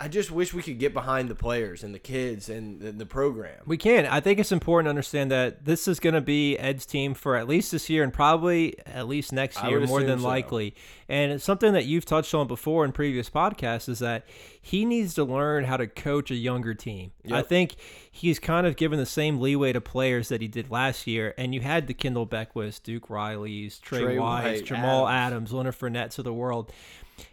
I 0.00 0.08
just 0.08 0.30
wish 0.30 0.52
we 0.52 0.62
could 0.62 0.78
get 0.78 0.92
behind 0.92 1.28
the 1.28 1.34
players 1.34 1.84
and 1.84 1.94
the 1.94 2.00
kids 2.00 2.48
and 2.48 2.80
the, 2.80 2.90
the 2.90 3.06
program. 3.06 3.60
We 3.64 3.76
can. 3.76 4.06
I 4.06 4.20
think 4.20 4.40
it's 4.40 4.50
important 4.50 4.86
to 4.86 4.90
understand 4.90 5.30
that 5.30 5.64
this 5.64 5.86
is 5.86 6.00
going 6.00 6.14
to 6.14 6.20
be 6.20 6.58
Ed's 6.58 6.84
team 6.84 7.14
for 7.14 7.36
at 7.36 7.46
least 7.46 7.70
this 7.70 7.88
year 7.88 8.02
and 8.02 8.12
probably 8.12 8.76
at 8.86 9.06
least 9.06 9.32
next 9.32 9.62
year, 9.62 9.80
more 9.86 10.02
than 10.02 10.18
so. 10.18 10.26
likely. 10.26 10.74
And 11.08 11.32
it's 11.32 11.44
something 11.44 11.74
that 11.74 11.84
you've 11.84 12.04
touched 12.04 12.34
on 12.34 12.48
before 12.48 12.84
in 12.84 12.90
previous 12.90 13.30
podcasts 13.30 13.88
is 13.88 14.00
that 14.00 14.26
he 14.60 14.84
needs 14.84 15.14
to 15.14 15.24
learn 15.24 15.64
how 15.64 15.76
to 15.76 15.86
coach 15.86 16.30
a 16.30 16.36
younger 16.36 16.74
team. 16.74 17.12
I 17.30 17.42
think 17.42 17.76
he's 18.10 18.38
kind 18.38 18.66
of 18.66 18.76
given 18.76 18.98
the 18.98 19.06
same 19.06 19.38
leeway 19.40 19.72
to 19.72 19.80
players 19.80 20.28
that 20.28 20.40
he 20.40 20.48
did 20.48 20.70
last 20.70 21.06
year. 21.06 21.34
And 21.38 21.54
you 21.54 21.60
had 21.60 21.86
the 21.86 21.94
Kendall 21.94 22.26
Beckwith, 22.26 22.82
Duke 22.82 23.10
Riley's, 23.10 23.78
Trey, 23.78 24.00
Trey 24.00 24.18
Wise, 24.18 24.60
White, 24.60 24.64
Jamal 24.64 25.06
Adams. 25.06 25.34
Adams, 25.34 25.52
Leonard 25.52 25.78
Fournettes 25.78 26.18
of 26.18 26.24
the 26.24 26.32
world. 26.32 26.72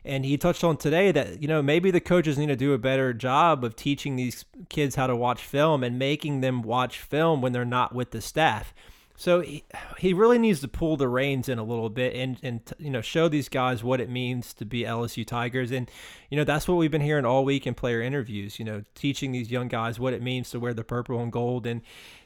And 0.03 0.25
he 0.25 0.37
touched 0.37 0.63
on 0.63 0.77
today 0.77 1.11
that, 1.11 1.41
you 1.41 1.47
know, 1.47 1.61
maybe 1.61 1.91
the 1.91 1.99
coaches 1.99 2.37
need 2.37 2.47
to 2.47 2.55
do 2.55 2.73
a 2.73 2.77
better 2.77 3.13
job 3.13 3.63
of 3.63 3.75
teaching 3.75 4.15
these 4.15 4.45
kids 4.69 4.95
how 4.95 5.07
to 5.07 5.15
watch 5.15 5.43
film 5.43 5.83
and 5.83 5.99
making 5.99 6.41
them 6.41 6.61
watch 6.61 6.99
film 6.99 7.41
when 7.41 7.51
they're 7.51 7.65
not 7.65 7.93
with 7.93 8.11
the 8.11 8.21
staff. 8.21 8.73
So 9.21 9.41
he, 9.41 9.63
he 9.99 10.15
really 10.15 10.39
needs 10.39 10.61
to 10.61 10.67
pull 10.67 10.97
the 10.97 11.07
reins 11.07 11.47
in 11.47 11.59
a 11.59 11.63
little 11.63 11.89
bit 11.89 12.15
and, 12.15 12.39
and 12.41 12.59
you 12.79 12.89
know 12.89 13.01
show 13.01 13.29
these 13.29 13.49
guys 13.49 13.83
what 13.83 14.01
it 14.01 14.09
means 14.09 14.51
to 14.55 14.65
be 14.65 14.81
LSU 14.81 15.23
Tigers. 15.27 15.69
And 15.69 15.91
you 16.31 16.37
know 16.37 16.43
that's 16.43 16.67
what 16.67 16.73
we've 16.73 16.89
been 16.89 17.01
hearing 17.01 17.23
all 17.23 17.45
week 17.45 17.67
in 17.67 17.75
player 17.75 18.01
interviews 18.01 18.57
you 18.57 18.65
know 18.65 18.81
teaching 18.95 19.31
these 19.31 19.51
young 19.51 19.67
guys 19.67 19.99
what 19.99 20.13
it 20.13 20.23
means 20.23 20.49
to 20.49 20.59
wear 20.59 20.73
the 20.73 20.83
purple 20.83 21.21
and 21.21 21.31
gold. 21.31 21.67
And 21.67 21.81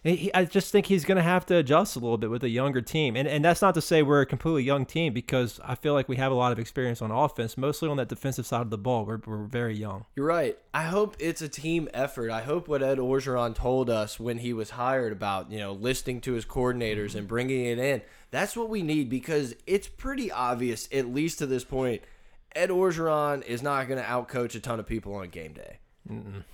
he, 0.06 0.34
I 0.34 0.46
just 0.46 0.72
think 0.72 0.86
he's 0.86 1.04
going 1.04 1.18
to 1.18 1.22
have 1.22 1.46
to 1.48 1.58
adjust 1.58 1.98
a 1.98 2.00
little 2.00 2.18
bit 2.18 2.30
with 2.30 2.46
a 2.46 2.50
younger 2.50 2.82
team. 2.82 3.18
And 3.18 3.28
and 3.28 3.44
that's 3.44 3.62
not 3.62 3.74
to 3.74 3.82
say 3.82 4.02
we're 4.02 4.22
a 4.22 4.26
completely 4.26 4.64
young 4.64 4.86
team 4.86 5.12
because 5.12 5.60
I 5.66 5.76
feel 5.76 5.94
like 5.94 6.08
we 6.08 6.16
have 6.16 6.32
a 6.32 6.36
lot 6.36 6.54
of 6.54 6.60
experience 6.60 7.02
on 7.02 7.12
offense 7.12 7.58
mostly 7.58 7.90
on 7.90 7.98
that 7.98 8.08
defensive 8.08 8.46
side 8.46 8.62
of 8.62 8.70
the 8.70 8.78
ball. 8.78 9.06
We're, 9.06 9.20
we're 9.26 9.44
very 9.44 9.76
young. 9.76 10.06
You're 10.16 10.28
right. 10.28 10.58
I 10.76 10.84
hope 10.84 11.16
it's 11.20 11.42
a 11.42 11.48
team 11.48 11.88
effort. 11.94 12.30
I 12.32 12.42
hope 12.42 12.68
what 12.68 12.84
Ed 12.84 12.98
Orgeron 12.98 13.56
told 13.56 13.90
us 13.90 14.20
when 14.20 14.40
he 14.40 14.52
was 14.52 14.72
hired 14.72 15.14
about, 15.14 15.50
you 15.50 15.58
know, 15.60 15.72
listening 15.72 16.20
to 16.22 16.34
his 16.34 16.44
coordinators 16.46 17.16
and 17.16 17.28
bringing 17.30 17.66
it 17.66 17.80
in. 17.80 18.02
That's 18.32 18.58
what 18.58 18.68
we 18.70 18.82
need 18.84 19.10
because 19.10 19.56
it's 19.66 19.88
pretty 19.88 20.30
obvious, 20.32 20.90
at 20.92 21.08
least 21.08 21.40
to 21.40 21.46
this 21.46 21.64
point, 21.64 22.02
Ed 22.54 22.72
Orgeron 22.72 23.42
is 23.46 23.62
not 23.64 23.88
going 23.88 24.02
to 24.02 24.06
outcoach 24.06 24.54
a 24.56 24.60
ton 24.60 24.80
of 24.82 24.86
people 24.86 25.16
on 25.16 25.30
game 25.30 25.54
day. 25.54 25.78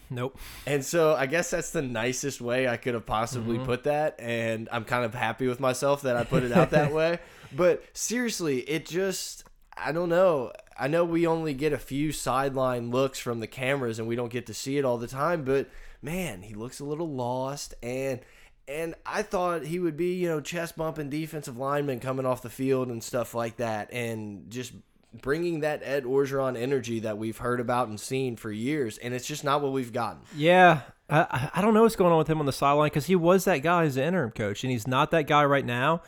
nope 0.10 0.38
And 0.66 0.86
so 0.86 1.14
I 1.14 1.26
guess 1.26 1.50
that's 1.50 1.72
the 1.72 1.82
nicest 1.82 2.40
way 2.42 2.68
I 2.70 2.78
could 2.78 2.94
have 2.94 3.06
possibly 3.06 3.58
Mm-hmm. 3.58 3.66
put 3.66 3.84
that. 3.86 4.16
And 4.20 4.70
I'm 4.72 4.84
kind 4.86 5.04
of 5.04 5.14
happy 5.16 5.48
with 5.48 5.60
myself 5.60 6.04
that 6.04 6.16
I 6.16 6.24
put 6.24 6.44
it 6.44 6.52
out 6.52 6.70
that 6.70 6.94
way. 7.00 7.20
But 7.54 7.84
seriously, 7.94 8.60
it 8.62 8.86
just, 8.86 9.44
I 9.84 9.92
don't 9.92 10.10
know. 10.10 10.52
I 10.78 10.88
know 10.88 11.04
we 11.04 11.28
only 11.28 11.54
get 11.54 11.74
a 11.74 11.78
few 11.78 12.12
sideline 12.12 12.92
looks 12.92 13.20
from 13.20 13.40
the 13.40 13.48
cameras 13.48 14.00
and 14.00 14.08
we 14.08 14.16
don't 14.16 14.32
get 14.32 14.48
to 14.48 14.54
see 14.54 14.78
it 14.78 14.86
all 14.86 14.98
the 14.98 15.08
time, 15.08 15.44
but 15.44 15.70
man, 16.02 16.42
he 16.42 16.54
looks 16.54 16.80
a 16.80 16.86
little 16.86 17.10
lost 17.10 17.74
and 17.84 18.20
and 18.68 18.96
I 19.06 19.24
thought 19.24 19.66
he 19.66 19.80
would 19.80 19.98
be, 19.98 20.14
you 20.14 20.30
know, 20.30 20.40
chest 20.40 20.78
bumping 20.78 21.10
defensive 21.10 21.58
lineman 21.58 22.00
coming 22.00 22.26
off 22.26 22.42
the 22.42 22.50
field 22.50 22.88
and 22.90 23.04
stuff 23.04 23.34
like 23.34 23.58
that 23.58 23.92
and 23.92 24.50
just 24.50 24.72
bringing 25.14 25.60
that 25.60 25.82
Ed 25.84 26.06
Orgeron 26.06 26.58
energy 26.58 27.02
that 27.02 27.18
we've 27.18 27.38
heard 27.38 27.60
about 27.60 27.90
and 27.90 28.00
seen 28.00 28.38
for 28.38 28.52
years 28.52 28.98
and 28.98 29.14
it's 29.14 29.28
just 29.28 29.44
not 29.44 29.62
what 29.62 29.74
we've 29.74 29.92
gotten. 29.92 30.22
Yeah, 30.36 30.82
I, 31.12 31.50
I 31.56 31.62
don't 31.62 31.74
know 31.74 31.82
what's 31.82 31.98
going 31.98 32.14
on 32.14 32.18
with 32.18 32.30
him 32.30 32.40
on 32.40 32.46
the 32.46 32.54
sideline 32.54 32.88
because 32.88 33.08
he 33.08 33.16
was 33.16 33.44
that 33.44 33.58
guy 33.58 33.84
as 33.84 33.98
an 33.98 34.04
interim 34.04 34.32
coach, 34.32 34.64
and 34.64 34.72
he's 34.72 34.88
not 34.88 35.12
that 35.12 35.28
guy 35.28 35.44
right 35.44 35.66
now. 35.66 36.02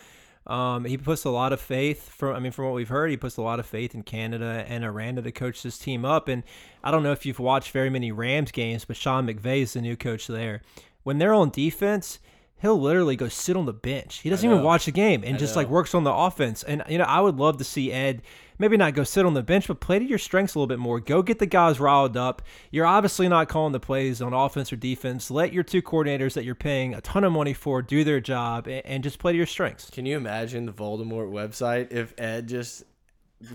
Um, 0.46 0.84
he 0.86 0.98
puts 0.98 1.24
a 1.24 1.30
lot 1.30 1.54
of 1.54 1.62
faith 1.62 2.10
from 2.10 2.36
I 2.36 2.40
mean 2.40 2.52
from 2.52 2.66
what 2.66 2.74
we've 2.74 2.90
heard, 2.90 3.10
he 3.10 3.18
puts 3.18 3.38
a 3.38 3.42
lot 3.42 3.60
of 3.60 3.66
faith 3.66 3.96
in 3.96 4.04
Canada 4.04 4.66
and 4.68 4.84
Aranda 4.84 5.22
to 5.22 5.32
coach 5.32 5.64
this 5.64 5.78
team 5.78 6.04
up. 6.04 6.28
And 6.28 6.44
I 6.84 6.92
don't 6.92 7.04
know 7.04 7.14
if 7.14 7.26
you've 7.26 7.40
watched 7.40 7.72
very 7.72 7.90
many 7.90 8.12
Rams 8.12 8.52
games, 8.52 8.86
but 8.86 8.98
Sean 8.98 9.28
McVay 9.28 9.62
is 9.62 9.74
the 9.74 9.82
new 9.82 9.96
coach 9.96 10.28
there. 10.28 10.62
When 11.04 11.18
they're 11.18 11.34
on 11.34 11.50
defense, 11.50 12.20
he'll 12.62 12.80
literally 12.80 13.16
go 13.16 13.30
sit 13.30 13.56
on 13.56 13.66
the 13.66 13.74
bench. 13.74 14.20
He 14.20 14.30
doesn't 14.30 14.50
even 14.50 14.64
watch 14.64 14.86
the 14.86 14.92
game 14.92 15.24
and 15.24 15.36
I 15.36 15.40
just 15.40 15.56
know. 15.56 15.62
like 15.62 15.70
works 15.70 15.94
on 15.94 16.04
the 16.04 16.14
offense. 16.14 16.64
And 16.64 16.84
you 16.90 16.98
know, 16.98 17.06
I 17.06 17.22
would 17.22 17.38
love 17.38 17.58
to 17.58 17.64
see 17.64 17.92
Ed 17.92 18.22
maybe 18.64 18.78
not 18.78 18.94
go 18.94 19.04
sit 19.04 19.26
on 19.26 19.34
the 19.34 19.44
bench, 19.44 19.68
but 19.68 19.82
play 19.82 20.00
to 20.00 20.06
your 20.06 20.18
strengths 20.18 20.56
a 20.56 20.58
little 20.58 20.68
bit 20.68 20.80
more. 20.80 21.02
Go 21.02 21.22
get 21.22 21.38
the 21.38 21.46
guys 21.46 21.82
riled 21.82 22.16
up. 22.16 22.42
You're 22.72 22.86
obviously 22.86 23.28
not 23.28 23.50
calling 23.50 23.74
the 23.74 23.80
plays 23.82 24.22
on 24.22 24.32
offense 24.32 24.72
or 24.72 24.78
defense. 24.78 25.30
Let 25.30 25.52
your 25.52 25.64
two 25.64 25.82
coordinators 25.82 26.34
that 26.36 26.46
you're 26.46 26.56
paying 26.56 26.94
a 26.94 27.02
ton 27.02 27.26
of 27.26 27.34
money 27.34 27.52
for 27.52 27.82
do 27.82 28.06
their 28.06 28.22
job 28.22 28.68
and, 28.68 28.82
and 28.86 29.04
just 29.04 29.20
play 29.20 29.34
to 29.34 29.38
your 29.38 29.48
strengths. 29.48 29.90
Can 29.90 30.06
you 30.06 30.16
imagine 30.16 30.66
the 30.66 30.72
Voldemort 30.72 31.30
website 31.30 31.92
if 31.92 32.14
Ed 32.18 32.48
just 32.48 32.86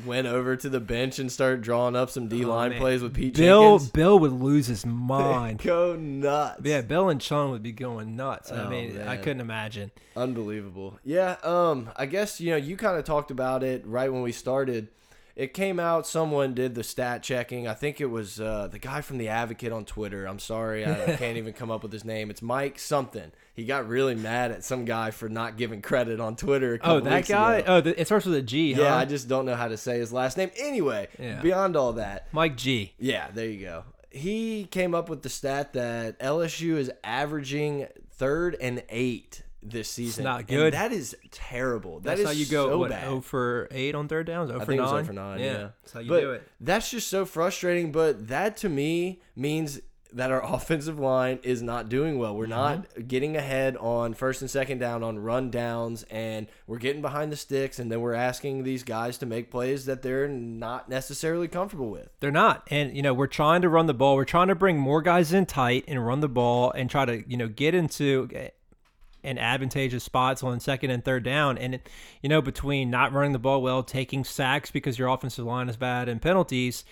went 0.04 0.26
over 0.26 0.56
to 0.56 0.68
the 0.68 0.80
bench 0.80 1.18
and 1.18 1.30
started 1.30 1.62
drawing 1.62 1.96
up 1.96 2.10
some 2.10 2.28
D 2.28 2.44
line 2.44 2.72
Oh, 2.74 2.78
plays 2.78 3.02
with 3.02 3.14
Pete 3.14 3.34
Bill 3.34 3.72
Jenkins? 3.78 3.90
Bill 3.90 4.18
would 4.18 4.32
lose 4.32 4.66
his 4.66 4.84
mind. 4.86 5.62
Go 5.62 5.96
nuts. 5.96 6.60
yeah, 6.64 6.80
Bill 6.82 7.08
and 7.08 7.22
Sean 7.22 7.50
would 7.50 7.62
be 7.62 7.72
going 7.72 8.16
nuts. 8.16 8.50
I 8.52 8.64
Oh, 8.64 8.68
mean, 8.70 9.00
I 9.00 9.16
couldn't 9.16 9.40
imagine. 9.40 9.90
Unbelievable. 10.16 10.98
Yeah, 11.04 11.36
um, 11.42 11.90
I 11.96 12.06
guess 12.06 12.40
you 12.40 12.50
know 12.50 12.56
you 12.56 12.76
kind 12.76 12.98
of 12.98 13.04
talked 13.04 13.30
about 13.30 13.62
it 13.62 13.86
right 13.86 14.12
when 14.12 14.22
we 14.22 14.32
started. 14.32 14.88
It 15.38 15.54
came 15.54 15.78
out. 15.78 16.04
Someone 16.04 16.52
did 16.52 16.74
the 16.74 16.82
stat 16.82 17.22
checking. 17.22 17.68
I 17.68 17.74
think 17.74 18.00
it 18.00 18.06
was 18.06 18.40
uh, 18.40 18.66
the 18.66 18.80
guy 18.80 19.02
from 19.02 19.18
the 19.18 19.28
Advocate 19.28 19.70
on 19.72 19.84
Twitter. 19.84 20.26
I'm 20.26 20.40
sorry, 20.40 20.84
I, 20.84 21.12
I 21.12 21.16
can't 21.16 21.36
even 21.38 21.52
come 21.52 21.70
up 21.70 21.84
with 21.84 21.92
his 21.92 22.04
name. 22.04 22.28
It's 22.28 22.42
Mike 22.42 22.76
something. 22.80 23.30
He 23.54 23.64
got 23.64 23.86
really 23.88 24.16
mad 24.16 24.50
at 24.50 24.64
some 24.64 24.84
guy 24.84 25.12
for 25.12 25.28
not 25.28 25.56
giving 25.56 25.80
credit 25.80 26.18
on 26.18 26.34
Twitter. 26.34 26.80
Oh, 26.82 26.98
that 26.98 27.28
guy? 27.28 27.58
ago. 27.58 27.74
Oh, 27.76 27.80
the, 27.80 28.00
it 28.00 28.06
starts 28.06 28.26
with 28.26 28.34
a 28.34 28.42
G, 28.42 28.72
huh? 28.72 28.82
Yeah, 28.82 28.96
I 28.96 29.04
just 29.04 29.28
don't 29.28 29.46
know 29.46 29.54
how 29.54 29.68
to 29.68 29.76
say 29.76 29.98
his 29.98 30.12
last 30.12 30.36
name. 30.36 30.50
Anyway, 30.58 31.06
Yeah. 31.20 31.40
beyond 31.40 31.76
all 31.76 31.92
that, 31.92 32.26
Mike 32.32 32.56
G. 32.56 32.94
yeah, 32.98 33.28
there 33.32 33.46
you 33.48 33.64
go. 33.64 33.84
He 34.10 34.64
came 34.64 34.92
up 34.92 35.08
with 35.08 35.22
the 35.22 35.28
stat 35.28 35.72
that 35.74 36.18
LSU 36.18 36.76
is 36.78 36.90
averaging 37.04 37.86
third 38.10 38.56
and 38.60 38.82
eight 38.88 39.42
this 39.62 39.88
season. 39.90 40.24
not 40.24 40.40
And 40.40 40.48
good. 40.48 40.72
that 40.74 40.92
is 40.92 41.16
terrible. 41.30 42.00
That 42.00 42.16
That's 42.16 42.20
is 42.20 42.26
how 42.26 42.32
you 42.32 42.46
go 42.46 42.68
so 42.70 42.78
what, 42.78 42.90
bad. 42.90 43.04
0 43.04 43.20
for 43.20 43.68
8 43.70 43.94
on 43.94 44.08
third 44.08 44.26
downs, 44.26 44.48
0 44.50 44.60
I 44.60 44.64
for 44.64 44.72
think 44.72 44.80
9. 44.80 44.88
it 44.88 44.92
was 44.92 45.00
0 45.00 45.04
for 45.04 45.12
9, 45.12 45.40
yeah. 45.40 45.68
That's 45.82 45.92
how 45.92 46.00
you 46.00 46.08
but 46.08 46.20
do 46.20 46.30
it. 46.32 46.48
That's 46.60 46.90
just 46.90 47.08
so 47.08 47.24
frustrating. 47.24 47.92
But 47.92 48.28
that 48.28 48.56
to 48.58 48.68
me 48.68 49.20
means 49.34 49.80
that 50.10 50.30
our 50.30 50.42
offensive 50.54 50.98
line 50.98 51.38
is 51.42 51.60
not 51.60 51.88
doing 51.90 52.18
well. 52.18 52.34
We're 52.34 52.44
Mm-hmm. 52.46 52.50
not 52.50 53.08
getting 53.08 53.36
ahead 53.36 53.76
on 53.76 54.14
first 54.14 54.40
and 54.40 54.50
second 54.50 54.78
down 54.78 55.02
on 55.02 55.18
run 55.18 55.50
downs, 55.50 56.04
and 56.04 56.46
we're 56.66 56.78
getting 56.78 57.02
behind 57.02 57.30
the 57.30 57.36
sticks, 57.36 57.78
and 57.78 57.92
then 57.92 58.00
we're 58.00 58.14
asking 58.14 58.62
these 58.64 58.84
guys 58.84 59.18
to 59.18 59.26
make 59.26 59.50
plays 59.50 59.84
that 59.84 60.00
they're 60.00 60.26
not 60.28 60.88
necessarily 60.88 61.46
comfortable 61.46 61.90
with. 61.90 62.08
They're 62.20 62.30
not. 62.30 62.66
And, 62.70 62.96
you 62.96 63.02
know, 63.02 63.12
we're 63.12 63.26
trying 63.26 63.60
to 63.62 63.68
run 63.68 63.84
the 63.86 63.92
ball. 63.92 64.14
We're 64.16 64.24
trying 64.24 64.48
to 64.48 64.54
bring 64.54 64.78
more 64.78 65.02
guys 65.02 65.32
in 65.34 65.44
tight 65.44 65.84
and 65.88 66.06
run 66.06 66.20
the 66.20 66.28
ball 66.28 66.70
and 66.72 66.88
try 66.88 67.04
to, 67.04 67.22
you 67.30 67.36
know, 67.36 67.48
get 67.48 67.74
into 67.74 68.28
an 69.24 69.38
advantageous 69.38 70.04
spots 70.04 70.42
on 70.42 70.60
second 70.60 70.90
and 70.90 71.04
third 71.04 71.22
down. 71.24 71.58
And, 71.58 71.80
you 72.22 72.28
know, 72.28 72.40
between 72.40 72.90
not 72.90 73.12
running 73.12 73.32
the 73.32 73.38
ball 73.38 73.62
well, 73.62 73.82
taking 73.82 74.24
sacks 74.24 74.70
because 74.70 74.98
your 74.98 75.08
offensive 75.08 75.44
line 75.44 75.68
is 75.68 75.76
bad, 75.76 76.08
and 76.08 76.22
penalties, 76.22 76.84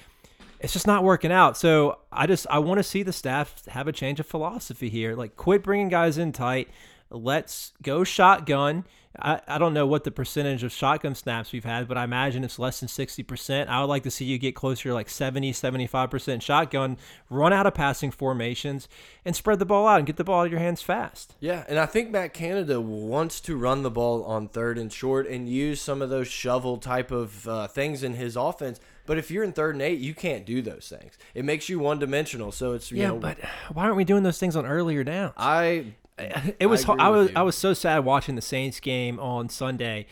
it's 0.61 0.73
just 0.73 0.87
not 0.87 1.05
working 1.05 1.33
out. 1.33 1.57
So 1.57 1.99
I 2.11 2.27
just, 2.27 2.47
I 2.51 2.59
want 2.59 2.79
to 2.79 2.83
see 2.83 3.03
the 3.03 3.13
staff 3.13 3.65
have 3.67 3.89
a 3.89 3.93
change 3.93 4.21
of 4.21 4.27
philosophy 4.27 4.89
here. 4.89 5.15
Like, 5.15 5.37
quit 5.37 5.63
bringing 5.63 5.89
guys 5.89 6.19
in 6.19 6.33
tight. 6.33 6.69
Let's 7.11 7.73
go 7.83 8.05
shotgun. 8.05 8.85
I, 9.19 9.41
I 9.47 9.59
don't 9.59 9.75
know 9.75 9.87
what 9.87 10.05
the 10.05 10.11
percentage 10.11 10.63
of 10.63 10.73
shotgun 10.73 11.15
snaps 11.15 11.53
we've 11.53 11.65
had, 11.65 11.89
but 11.89 11.97
I 11.97 12.05
imagine 12.05 12.45
it's 12.45 12.59
less 12.59 12.81
than 12.81 12.89
60%. 12.89 13.69
I 13.69 13.81
would 13.81 13.87
like 13.87 14.03
to 14.05 14.11
see 14.11 14.25
you 14.25 14.39
get 14.39 14.55
closer 14.55 14.91
to 14.91 14.95
like 14.95 15.09
70, 15.09 15.53
75% 15.53 16.43
shotgun, 16.43 16.97
run 17.31 17.53
out 17.53 17.67
of 17.67 17.75
passing 17.75 18.11
formations, 18.11 18.89
and 19.25 19.35
spread 19.35 19.59
the 19.59 19.67
ball 19.67 19.87
out 19.87 19.99
and 19.99 20.07
get 20.07 20.17
the 20.17 20.25
ball 20.25 20.41
out 20.41 20.47
of 20.47 20.53
your 20.53 20.61
hands 20.61 20.83
fast. 20.83 21.35
Yeah, 21.41 21.65
and 21.69 21.79
I 21.79 21.87
think 21.87 22.11
Matt 22.11 22.35
Canada 22.35 22.81
wants 22.81 23.41
to 23.43 23.57
run 23.57 23.83
the 23.83 23.91
ball 23.91 24.25
on 24.25 24.49
third 24.49 24.79
and 24.79 24.93
short 24.93 25.27
and 25.27 25.49
use 25.49 25.81
some 25.81 26.03
of 26.03 26.11
those 26.11 26.29
shovel 26.29 26.79
type 26.79 27.11
of 27.11 27.47
uh, 27.49 27.67
things 27.69 28.03
in 28.03 28.15
his 28.15 28.37
offense. 28.37 28.81
But 29.07 29.19
if 29.19 29.31
you're 29.31 29.45
in 29.45 29.53
third 29.53 29.77
and 29.77 29.83
eight, 29.83 30.01
you 30.01 30.15
can't 30.15 30.45
do 30.45 30.61
those 30.63 30.89
things. 30.89 31.17
It 31.33 31.45
makes 31.45 31.69
you 31.69 31.79
one 31.79 32.01
dimensional. 32.01 32.51
So 32.51 32.73
it's 32.73 32.91
you 32.91 32.99
Yeah, 32.99 33.09
know, 33.09 33.19
but 33.19 33.39
why 33.73 33.85
aren't 33.85 33.97
we 33.97 34.05
doing 34.05 34.25
those 34.25 34.39
things 34.39 34.57
on 34.57 34.67
earlier 34.67 35.05
downs? 35.05 35.35
I 35.37 35.95
it 36.61 36.67
was 36.67 36.89
I 36.89 36.95
I, 36.95 37.09
was 37.09 37.29
you. 37.31 37.37
I 37.37 37.43
was 37.43 37.57
so 37.57 37.75
sad 37.75 38.05
watching 38.05 38.35
the 38.37 38.43
Saints 38.43 38.81
game 38.81 39.19
on 39.21 39.49
Sunday. 39.49 40.07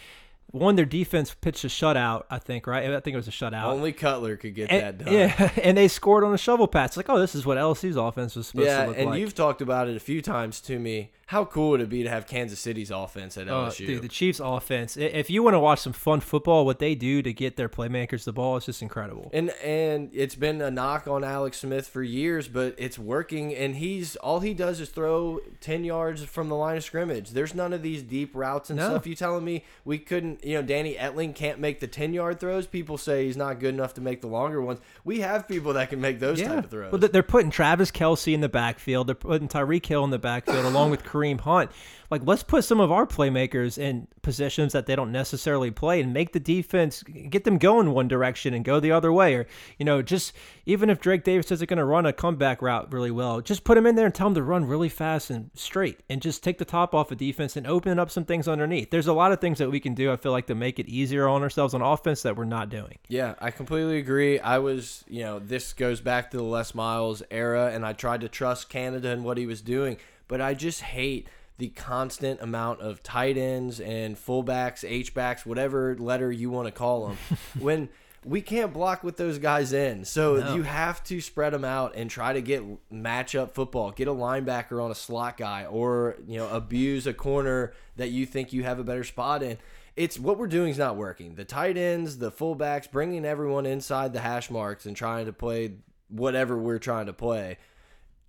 One, 0.50 0.76
their 0.76 0.84
defense 0.84 1.34
pitched 1.34 1.64
a 1.64 1.68
shutout. 1.68 2.24
I 2.30 2.38
think 2.38 2.68
right. 2.68 2.84
I 2.88 3.00
think 3.00 3.14
it 3.14 3.16
was 3.16 3.26
a 3.26 3.32
shutout. 3.32 3.64
only 3.64 3.92
Cutler 3.92 4.36
could 4.36 4.54
get 4.54 4.70
And- 4.70 4.98
that 5.00 5.04
done. 5.04 5.12
yeah, 5.12 5.50
and 5.62 5.76
they 5.76 5.88
scored 5.88 6.22
on 6.22 6.32
a 6.32 6.38
shovel 6.38 6.68
pass. 6.68 6.90
It's 6.90 6.96
like, 6.96 7.08
oh, 7.08 7.18
this 7.18 7.34
is 7.34 7.44
what 7.44 7.58
LSU's 7.58 7.96
offense 7.96 8.36
was 8.36 8.46
supposed 8.48 8.66
Yeah, 8.68 8.82
to 8.82 8.88
look 8.90 8.98
and 8.98 9.10
like. 9.10 9.20
you've 9.20 9.34
talked 9.34 9.62
about 9.62 9.88
it 9.88 9.96
a 9.96 10.00
few 10.00 10.22
times 10.22 10.60
to 10.62 10.78
me. 10.78 11.10
How 11.26 11.44
cool 11.44 11.70
would 11.70 11.80
it 11.80 11.88
be 11.88 12.02
to 12.02 12.08
have 12.10 12.26
Kansas 12.26 12.60
City's 12.60 12.90
offense 12.90 13.36
at 13.38 13.48
Oh, 13.48 13.66
LSU? 13.66 13.86
dude, 13.86 14.02
the 14.02 14.08
Chiefs' 14.08 14.40
offense. 14.42 14.96
If 14.96 15.30
you 15.30 15.42
want 15.42 15.54
to 15.54 15.58
watch 15.58 15.80
some 15.80 15.92
fun 15.94 16.20
football, 16.20 16.64
what 16.66 16.78
they 16.78 16.94
do 16.94 17.22
to 17.22 17.32
get 17.32 17.56
their 17.56 17.68
playmakers 17.68 18.24
the 18.24 18.32
ball 18.32 18.56
is 18.56 18.66
just 18.66 18.82
incredible. 18.82 19.30
And 19.32 19.50
and 19.64 20.10
it's 20.12 20.34
been 20.34 20.60
a 20.60 20.70
knock 20.70 21.08
on 21.08 21.24
Alex 21.24 21.60
Smith 21.60 21.88
for 21.88 22.02
years, 22.02 22.46
but 22.48 22.74
it's 22.78 22.98
working. 22.98 23.54
And 23.54 23.76
he's 23.76 24.16
all 24.16 24.40
he 24.40 24.52
does 24.54 24.80
is 24.80 24.90
throw 24.90 25.40
ten 25.60 25.84
yards 25.84 26.22
from 26.24 26.48
the 26.48 26.56
line 26.56 26.76
of 26.76 26.84
scrimmage. 26.84 27.30
There's 27.30 27.54
none 27.54 27.72
of 27.72 27.82
these 27.82 28.02
deep 28.02 28.34
routes 28.34 28.68
and 28.70 28.78
No. 28.78 28.90
stuff. 28.90 29.06
You 29.06 29.14
telling 29.14 29.44
me 29.44 29.64
we 29.84 29.98
couldn't? 29.98 30.44
You 30.44 30.54
know, 30.56 30.62
Danny 30.62 30.94
Etling 30.94 31.34
can't 31.34 31.58
make 31.58 31.80
the 31.80 31.86
ten 31.86 32.12
yard 32.12 32.38
throws. 32.38 32.66
People 32.66 32.98
say 32.98 33.24
he's 33.26 33.36
not 33.36 33.60
good 33.60 33.72
enough 33.74 33.94
to 33.94 34.00
make 34.00 34.20
the 34.20 34.26
longer 34.28 34.60
ones. 34.60 34.80
We 35.04 35.20
have 35.20 35.48
people 35.48 35.72
that 35.74 35.88
can 35.90 36.00
make 36.00 36.20
those 36.20 36.40
type 36.42 36.64
of 36.64 36.70
throws. 36.70 36.92
Well, 36.92 37.00
they're 37.00 37.22
putting 37.22 37.50
Travis 37.50 37.90
Kelce 37.90 38.34
in 38.34 38.40
the 38.40 38.48
backfield. 38.48 39.06
They're 39.06 39.14
putting 39.14 39.48
Tyreek 39.48 39.86
Hill 39.86 40.04
in 40.04 40.10
the 40.10 40.18
backfield 40.18 40.64
along 40.66 40.90
with 40.90 41.02
Kareem 41.14 41.40
Hunt. 41.40 41.70
Like, 42.10 42.22
let's 42.24 42.42
put 42.42 42.64
some 42.64 42.80
of 42.80 42.92
our 42.92 43.06
playmakers 43.06 43.78
in 43.78 44.06
positions 44.22 44.72
that 44.72 44.86
they 44.86 44.94
don't 44.94 45.10
necessarily 45.10 45.70
play 45.70 46.00
and 46.00 46.12
make 46.12 46.32
the 46.32 46.40
defense 46.40 47.02
get 47.02 47.44
them 47.44 47.58
going 47.58 47.90
one 47.90 48.08
direction 48.08 48.54
and 48.54 48.64
go 48.64 48.78
the 48.78 48.92
other 48.92 49.12
way. 49.12 49.34
Or, 49.34 49.46
you 49.78 49.84
know, 49.84 50.02
just 50.02 50.32
even 50.66 50.90
if 50.90 51.00
Drake 51.00 51.24
Davis 51.24 51.50
isn't 51.50 51.68
going 51.68 51.78
to 51.78 51.84
run 51.84 52.06
a 52.06 52.12
comeback 52.12 52.62
route 52.62 52.92
really 52.92 53.10
well, 53.10 53.40
just 53.40 53.64
put 53.64 53.78
him 53.78 53.86
in 53.86 53.94
there 53.94 54.06
and 54.06 54.14
tell 54.14 54.28
him 54.28 54.34
to 54.34 54.42
run 54.42 54.66
really 54.66 54.88
fast 54.88 55.30
and 55.30 55.50
straight 55.54 56.00
and 56.08 56.22
just 56.22 56.44
take 56.44 56.58
the 56.58 56.64
top 56.64 56.94
off 56.94 57.10
of 57.10 57.18
defense 57.18 57.56
and 57.56 57.66
open 57.66 57.98
up 57.98 58.10
some 58.10 58.24
things 58.24 58.46
underneath. 58.46 58.90
There's 58.90 59.08
a 59.08 59.12
lot 59.12 59.32
of 59.32 59.40
things 59.40 59.58
that 59.58 59.70
we 59.70 59.80
can 59.80 59.94
do, 59.94 60.12
I 60.12 60.16
feel 60.16 60.32
like, 60.32 60.46
to 60.46 60.54
make 60.54 60.78
it 60.78 60.88
easier 60.88 61.26
on 61.26 61.42
ourselves 61.42 61.74
on 61.74 61.82
offense 61.82 62.22
that 62.22 62.36
we're 62.36 62.44
not 62.44 62.68
doing. 62.68 62.98
Yeah, 63.08 63.34
I 63.40 63.50
completely 63.50 63.98
agree. 63.98 64.38
I 64.38 64.58
was, 64.58 65.04
you 65.08 65.22
know, 65.22 65.38
this 65.38 65.72
goes 65.72 66.00
back 66.00 66.30
to 66.30 66.36
the 66.36 66.42
Les 66.42 66.74
Miles 66.74 67.22
era, 67.30 67.70
and 67.72 67.84
I 67.84 67.92
tried 67.92 68.20
to 68.20 68.28
trust 68.28 68.68
Canada 68.68 69.08
and 69.08 69.24
what 69.24 69.38
he 69.38 69.46
was 69.46 69.60
doing, 69.60 69.96
but 70.28 70.40
I 70.40 70.54
just 70.54 70.80
hate 70.82 71.28
the 71.58 71.68
constant 71.68 72.40
amount 72.40 72.80
of 72.80 73.02
tight 73.02 73.36
ends 73.36 73.80
and 73.80 74.16
fullbacks, 74.16 74.84
H 74.88 75.14
backs, 75.14 75.46
whatever 75.46 75.96
letter 75.96 76.30
you 76.32 76.50
want 76.50 76.66
to 76.66 76.72
call 76.72 77.06
them, 77.08 77.18
when 77.58 77.88
we 78.24 78.40
can't 78.40 78.72
block 78.72 79.04
with 79.04 79.16
those 79.18 79.38
guys 79.38 79.72
in. 79.72 80.04
So 80.04 80.36
No. 80.36 80.54
you 80.54 80.62
have 80.62 81.04
to 81.04 81.20
spread 81.20 81.52
them 81.52 81.64
out 81.64 81.94
and 81.94 82.10
try 82.10 82.32
to 82.32 82.40
get 82.40 82.62
matchup 82.92 83.52
football. 83.52 83.90
Get 83.92 84.08
a 84.08 84.12
linebacker 84.12 84.82
on 84.82 84.90
a 84.90 84.94
slot 84.94 85.36
guy, 85.36 85.66
or 85.66 86.16
you 86.26 86.38
know, 86.38 86.48
abuse 86.48 87.06
a 87.06 87.14
corner 87.14 87.72
that 87.96 88.08
you 88.08 88.26
think 88.26 88.52
you 88.52 88.64
have 88.64 88.78
a 88.78 88.84
better 88.84 89.04
spot 89.04 89.42
in 89.42 89.58
it's 89.96 90.18
what 90.18 90.38
we're 90.38 90.48
doing 90.48 90.70
is 90.70 90.78
not 90.78 90.96
working. 90.96 91.36
The 91.36 91.44
tight 91.44 91.76
ends, 91.76 92.18
the 92.18 92.32
fullbacks, 92.32 92.90
bringing 92.90 93.24
everyone 93.24 93.64
inside 93.64 94.12
the 94.12 94.18
hash 94.18 94.50
marks 94.50 94.86
and 94.86 94.96
trying 94.96 95.26
to 95.26 95.32
play 95.32 95.74
whatever 96.08 96.58
we're 96.58 96.80
trying 96.80 97.06
to 97.06 97.12
play. 97.12 97.58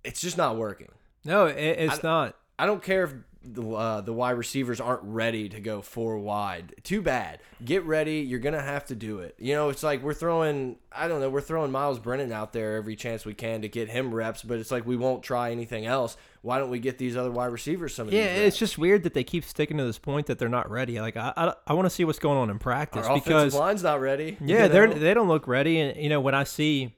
It's 0.04 0.20
just 0.20 0.36
not 0.38 0.56
working. 0.56 0.92
No, 1.26 1.46
it, 1.46 1.56
it's 1.56 2.02
not. 2.02 2.36
I 2.58 2.66
don't 2.66 2.82
care 2.82 3.04
if 3.04 3.12
the 3.52 3.62
uh, 3.70 4.00
the 4.00 4.12
wide 4.12 4.32
receivers 4.32 4.80
aren't 4.80 5.02
ready 5.04 5.48
to 5.48 5.60
go 5.60 5.80
four 5.80 6.18
wide. 6.18 6.74
Too 6.82 7.02
bad. 7.02 7.40
Get 7.64 7.84
ready. 7.84 8.18
You're 8.18 8.40
gonna 8.40 8.62
have 8.62 8.86
to 8.86 8.94
do 8.94 9.20
it. 9.20 9.36
You 9.38 9.54
know, 9.54 9.68
it's 9.68 9.82
like 9.82 10.02
we're 10.02 10.14
throwing. 10.14 10.76
I 10.92 11.08
don't 11.08 11.20
know. 11.20 11.30
We're 11.30 11.40
throwing 11.40 11.70
Myles 11.70 11.98
Brennan 11.98 12.32
out 12.32 12.52
there 12.52 12.76
every 12.76 12.96
chance 12.96 13.24
we 13.24 13.34
can 13.34 13.62
to 13.62 13.68
get 13.68 13.88
him 13.88 14.14
reps, 14.14 14.42
but 14.42 14.58
it's 14.58 14.70
like 14.70 14.86
we 14.86 14.96
won't 14.96 15.22
try 15.22 15.50
anything 15.50 15.86
else. 15.86 16.16
Why 16.42 16.58
don't 16.58 16.70
we 16.70 16.78
get 16.78 16.98
these 16.98 17.16
other 17.16 17.30
wide 17.30 17.46
receivers 17.46 17.94
some 17.94 18.08
of 18.08 18.14
Yeah, 18.14 18.24
it's 18.24 18.56
just 18.56 18.78
weird 18.78 19.02
that 19.04 19.14
they 19.14 19.24
keep 19.24 19.44
sticking 19.44 19.78
to 19.78 19.84
this 19.84 19.98
point 19.98 20.26
that 20.26 20.38
they're 20.38 20.48
not 20.48 20.70
ready. 20.70 21.00
Like 21.00 21.16
I, 21.16 21.32
I, 21.36 21.54
I 21.66 21.72
want 21.74 21.86
to 21.86 21.90
see 21.90 22.04
what's 22.04 22.18
going 22.18 22.38
on 22.38 22.50
in 22.50 22.58
practice 22.58 23.06
Our 23.06 23.16
because 23.16 23.54
line's 23.54 23.82
not 23.82 24.00
ready. 24.00 24.36
Yeah, 24.40 24.64
you 24.64 24.68
they're 24.68 24.94
they 24.94 25.14
don't 25.14 25.28
look 25.28 25.46
ready, 25.46 25.80
and 25.80 25.96
you 26.00 26.08
know 26.08 26.20
when 26.20 26.34
I 26.34 26.44
see 26.44 26.94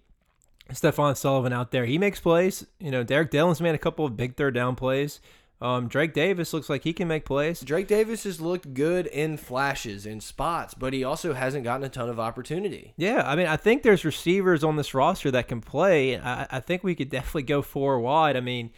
Stephon 0.71 1.17
Sullivan 1.17 1.53
out 1.53 1.71
there, 1.71 1.87
he 1.87 1.99
makes 1.99 2.21
plays. 2.21 2.67
You 2.79 2.91
know, 2.91 3.03
Derrick 3.03 3.31
Dillon's 3.31 3.61
made 3.61 3.75
a 3.75 3.79
couple 3.79 4.05
of 4.05 4.17
big 4.17 4.37
third 4.37 4.55
down 4.55 4.77
plays. 4.77 5.21
Um, 5.61 5.89
Drake 5.89 6.13
Davis 6.13 6.53
looks 6.53 6.69
like 6.71 6.85
he 6.85 6.93
can 6.93 7.09
make 7.09 7.25
plays. 7.25 7.61
Drake 7.61 7.89
Davis 7.89 8.23
has 8.25 8.41
looked 8.41 8.75
good 8.75 9.07
in 9.07 9.37
flashes 9.37 10.07
in 10.07 10.21
spots, 10.21 10.75
but 10.75 10.93
he 10.93 11.03
also 11.03 11.33
hasn't 11.33 11.65
gotten 11.65 11.85
a 11.85 11.89
ton 11.89 12.09
of 12.09 12.21
opportunity. 12.21 12.95
Yeah, 12.97 13.29
I 13.29 13.35
mean, 13.35 13.49
I 13.49 13.57
think 13.57 13.83
there's 13.83 14.05
receivers 14.05 14.63
on 14.63 14.77
this 14.77 14.95
roster 14.95 15.33
that 15.33 15.49
can 15.49 15.61
play. 15.61 16.17
I, 16.17 16.47
I 16.49 16.61
think 16.61 16.85
we 16.85 16.95
could 16.95 17.11
definitely 17.11 17.43
go 17.43 17.63
four 17.63 17.99
wide. 17.99 18.37
I 18.37 18.41
mean, 18.41 18.71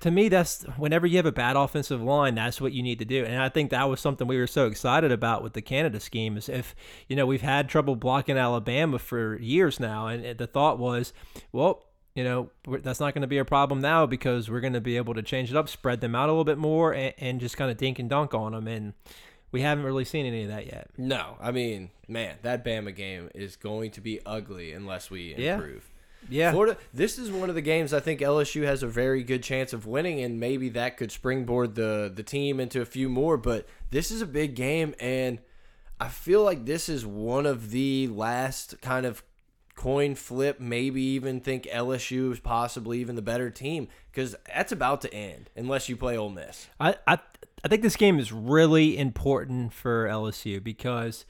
to 0.00 0.10
me, 0.10 0.28
that's 0.28 0.62
whenever 0.76 1.06
you 1.06 1.16
have 1.16 1.26
a 1.26 1.32
bad 1.32 1.56
offensive 1.56 2.02
line, 2.02 2.34
that's 2.34 2.60
what 2.60 2.72
you 2.72 2.82
need 2.82 2.98
to 2.98 3.04
do. 3.04 3.24
And 3.24 3.40
I 3.40 3.48
think 3.48 3.70
that 3.70 3.88
was 3.88 4.00
something 4.00 4.26
we 4.26 4.38
were 4.38 4.46
so 4.46 4.66
excited 4.66 5.12
about 5.12 5.42
with 5.42 5.52
the 5.52 5.62
Canada 5.62 6.00
scheme. 6.00 6.36
Is 6.36 6.48
if 6.48 6.74
you 7.08 7.16
know 7.16 7.26
we've 7.26 7.42
had 7.42 7.68
trouble 7.68 7.96
blocking 7.96 8.36
Alabama 8.36 8.98
for 8.98 9.38
years 9.38 9.80
now, 9.80 10.06
and 10.06 10.38
the 10.38 10.46
thought 10.46 10.78
was, 10.78 11.12
well, 11.52 11.86
you 12.14 12.24
know 12.24 12.50
that's 12.82 13.00
not 13.00 13.14
going 13.14 13.22
to 13.22 13.28
be 13.28 13.38
a 13.38 13.44
problem 13.44 13.80
now 13.80 14.06
because 14.06 14.50
we're 14.50 14.60
going 14.60 14.72
to 14.72 14.80
be 14.80 14.96
able 14.96 15.14
to 15.14 15.22
change 15.22 15.50
it 15.50 15.56
up, 15.56 15.68
spread 15.68 16.00
them 16.00 16.14
out 16.14 16.28
a 16.28 16.32
little 16.32 16.44
bit 16.44 16.58
more, 16.58 16.92
and, 16.92 17.14
and 17.18 17.40
just 17.40 17.56
kind 17.56 17.70
of 17.70 17.76
dink 17.76 17.98
and 17.98 18.10
dunk 18.10 18.34
on 18.34 18.52
them. 18.52 18.66
And 18.66 18.94
we 19.52 19.62
haven't 19.62 19.84
really 19.84 20.04
seen 20.04 20.26
any 20.26 20.42
of 20.42 20.48
that 20.48 20.66
yet. 20.66 20.90
No, 20.96 21.36
I 21.40 21.50
mean, 21.50 21.90
man, 22.06 22.36
that 22.42 22.64
Bama 22.64 22.94
game 22.94 23.30
is 23.34 23.56
going 23.56 23.90
to 23.92 24.00
be 24.00 24.20
ugly 24.24 24.72
unless 24.72 25.10
we 25.10 25.34
improve. 25.34 25.89
Yeah, 25.89 25.89
Florida, 26.50 26.76
this 26.92 27.18
is 27.18 27.30
one 27.30 27.48
of 27.48 27.54
the 27.54 27.62
games 27.62 27.92
I 27.92 28.00
think 28.00 28.20
LSU 28.20 28.64
has 28.64 28.82
a 28.82 28.86
very 28.86 29.22
good 29.22 29.42
chance 29.42 29.72
of 29.72 29.86
winning, 29.86 30.20
and 30.20 30.38
maybe 30.38 30.68
that 30.70 30.96
could 30.96 31.10
springboard 31.10 31.74
the 31.74 32.12
the 32.14 32.22
team 32.22 32.60
into 32.60 32.80
a 32.80 32.84
few 32.84 33.08
more. 33.08 33.36
But 33.36 33.66
this 33.90 34.10
is 34.10 34.22
a 34.22 34.26
big 34.26 34.54
game, 34.54 34.94
and 35.00 35.38
I 36.00 36.08
feel 36.08 36.42
like 36.42 36.66
this 36.66 36.88
is 36.88 37.04
one 37.06 37.46
of 37.46 37.70
the 37.70 38.08
last 38.08 38.80
kind 38.80 39.06
of 39.06 39.22
coin 39.74 40.14
flip. 40.14 40.60
Maybe 40.60 41.02
even 41.02 41.40
think 41.40 41.64
LSU 41.64 42.32
is 42.32 42.40
possibly 42.40 43.00
even 43.00 43.16
the 43.16 43.22
better 43.22 43.50
team 43.50 43.88
because 44.12 44.36
that's 44.46 44.72
about 44.72 45.00
to 45.02 45.14
end 45.14 45.50
unless 45.56 45.88
you 45.88 45.96
play 45.96 46.16
Ole 46.16 46.30
Miss. 46.30 46.68
I, 46.78 46.96
I 47.06 47.18
I 47.64 47.68
think 47.68 47.82
this 47.82 47.96
game 47.96 48.18
is 48.18 48.32
really 48.32 48.96
important 48.96 49.72
for 49.72 50.06
LSU 50.06 50.62
because 50.62 51.26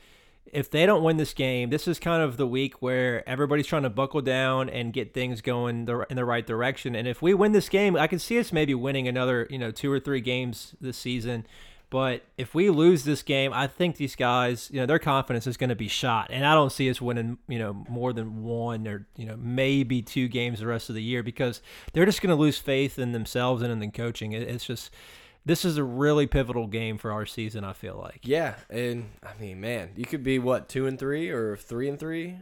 if 0.46 0.70
they 0.70 0.86
don't 0.86 1.02
win 1.02 1.16
this 1.16 1.32
game, 1.32 1.70
this 1.70 1.86
is 1.86 1.98
kind 1.98 2.22
of 2.22 2.36
the 2.36 2.46
week 2.46 2.82
where 2.82 3.28
everybody's 3.28 3.66
trying 3.66 3.84
to 3.84 3.90
buckle 3.90 4.20
down 4.20 4.68
and 4.68 4.92
get 4.92 5.14
things 5.14 5.40
going 5.40 5.84
the, 5.84 6.06
in 6.10 6.16
the 6.16 6.24
right 6.24 6.46
direction. 6.46 6.94
And 6.94 7.06
if 7.06 7.22
we 7.22 7.34
win 7.34 7.52
this 7.52 7.68
game, 7.68 7.96
I 7.96 8.06
can 8.06 8.18
see 8.18 8.38
us 8.38 8.52
maybe 8.52 8.74
winning 8.74 9.06
another, 9.06 9.46
you 9.50 9.58
know, 9.58 9.70
two 9.70 9.92
or 9.92 10.00
three 10.00 10.20
games 10.20 10.74
this 10.80 10.96
season. 10.96 11.46
But 11.90 12.24
if 12.38 12.54
we 12.54 12.70
lose 12.70 13.02
this 13.02 13.22
game, 13.22 13.52
I 13.52 13.66
think 13.66 13.96
these 13.96 14.14
guys, 14.14 14.70
you 14.72 14.78
know, 14.78 14.86
their 14.86 15.00
confidence 15.00 15.48
is 15.48 15.56
going 15.56 15.70
to 15.70 15.76
be 15.76 15.88
shot, 15.88 16.28
and 16.30 16.46
I 16.46 16.54
don't 16.54 16.70
see 16.70 16.88
us 16.88 17.00
winning, 17.00 17.38
you 17.48 17.58
know, 17.58 17.84
more 17.88 18.12
than 18.12 18.44
one 18.44 18.86
or 18.86 19.08
you 19.16 19.26
know 19.26 19.36
maybe 19.36 20.00
two 20.00 20.28
games 20.28 20.60
the 20.60 20.68
rest 20.68 20.88
of 20.88 20.94
the 20.94 21.02
year 21.02 21.24
because 21.24 21.60
they're 21.92 22.06
just 22.06 22.22
going 22.22 22.30
to 22.34 22.40
lose 22.40 22.58
faith 22.58 22.96
in 22.96 23.10
themselves 23.10 23.60
and 23.60 23.72
in 23.72 23.80
the 23.80 23.88
coaching. 23.88 24.30
It, 24.30 24.42
it's 24.42 24.64
just 24.64 24.92
this 25.44 25.64
is 25.64 25.76
a 25.76 25.84
really 25.84 26.26
pivotal 26.26 26.66
game 26.66 26.98
for 26.98 27.12
our 27.12 27.26
season. 27.26 27.64
I 27.64 27.72
feel 27.72 27.96
like. 27.96 28.20
Yeah, 28.22 28.54
and 28.68 29.10
I 29.22 29.40
mean, 29.40 29.60
man, 29.60 29.90
you 29.96 30.04
could 30.04 30.22
be 30.22 30.38
what 30.38 30.68
two 30.68 30.86
and 30.86 30.98
three 30.98 31.30
or 31.30 31.56
three 31.56 31.88
and 31.88 31.98
three, 31.98 32.36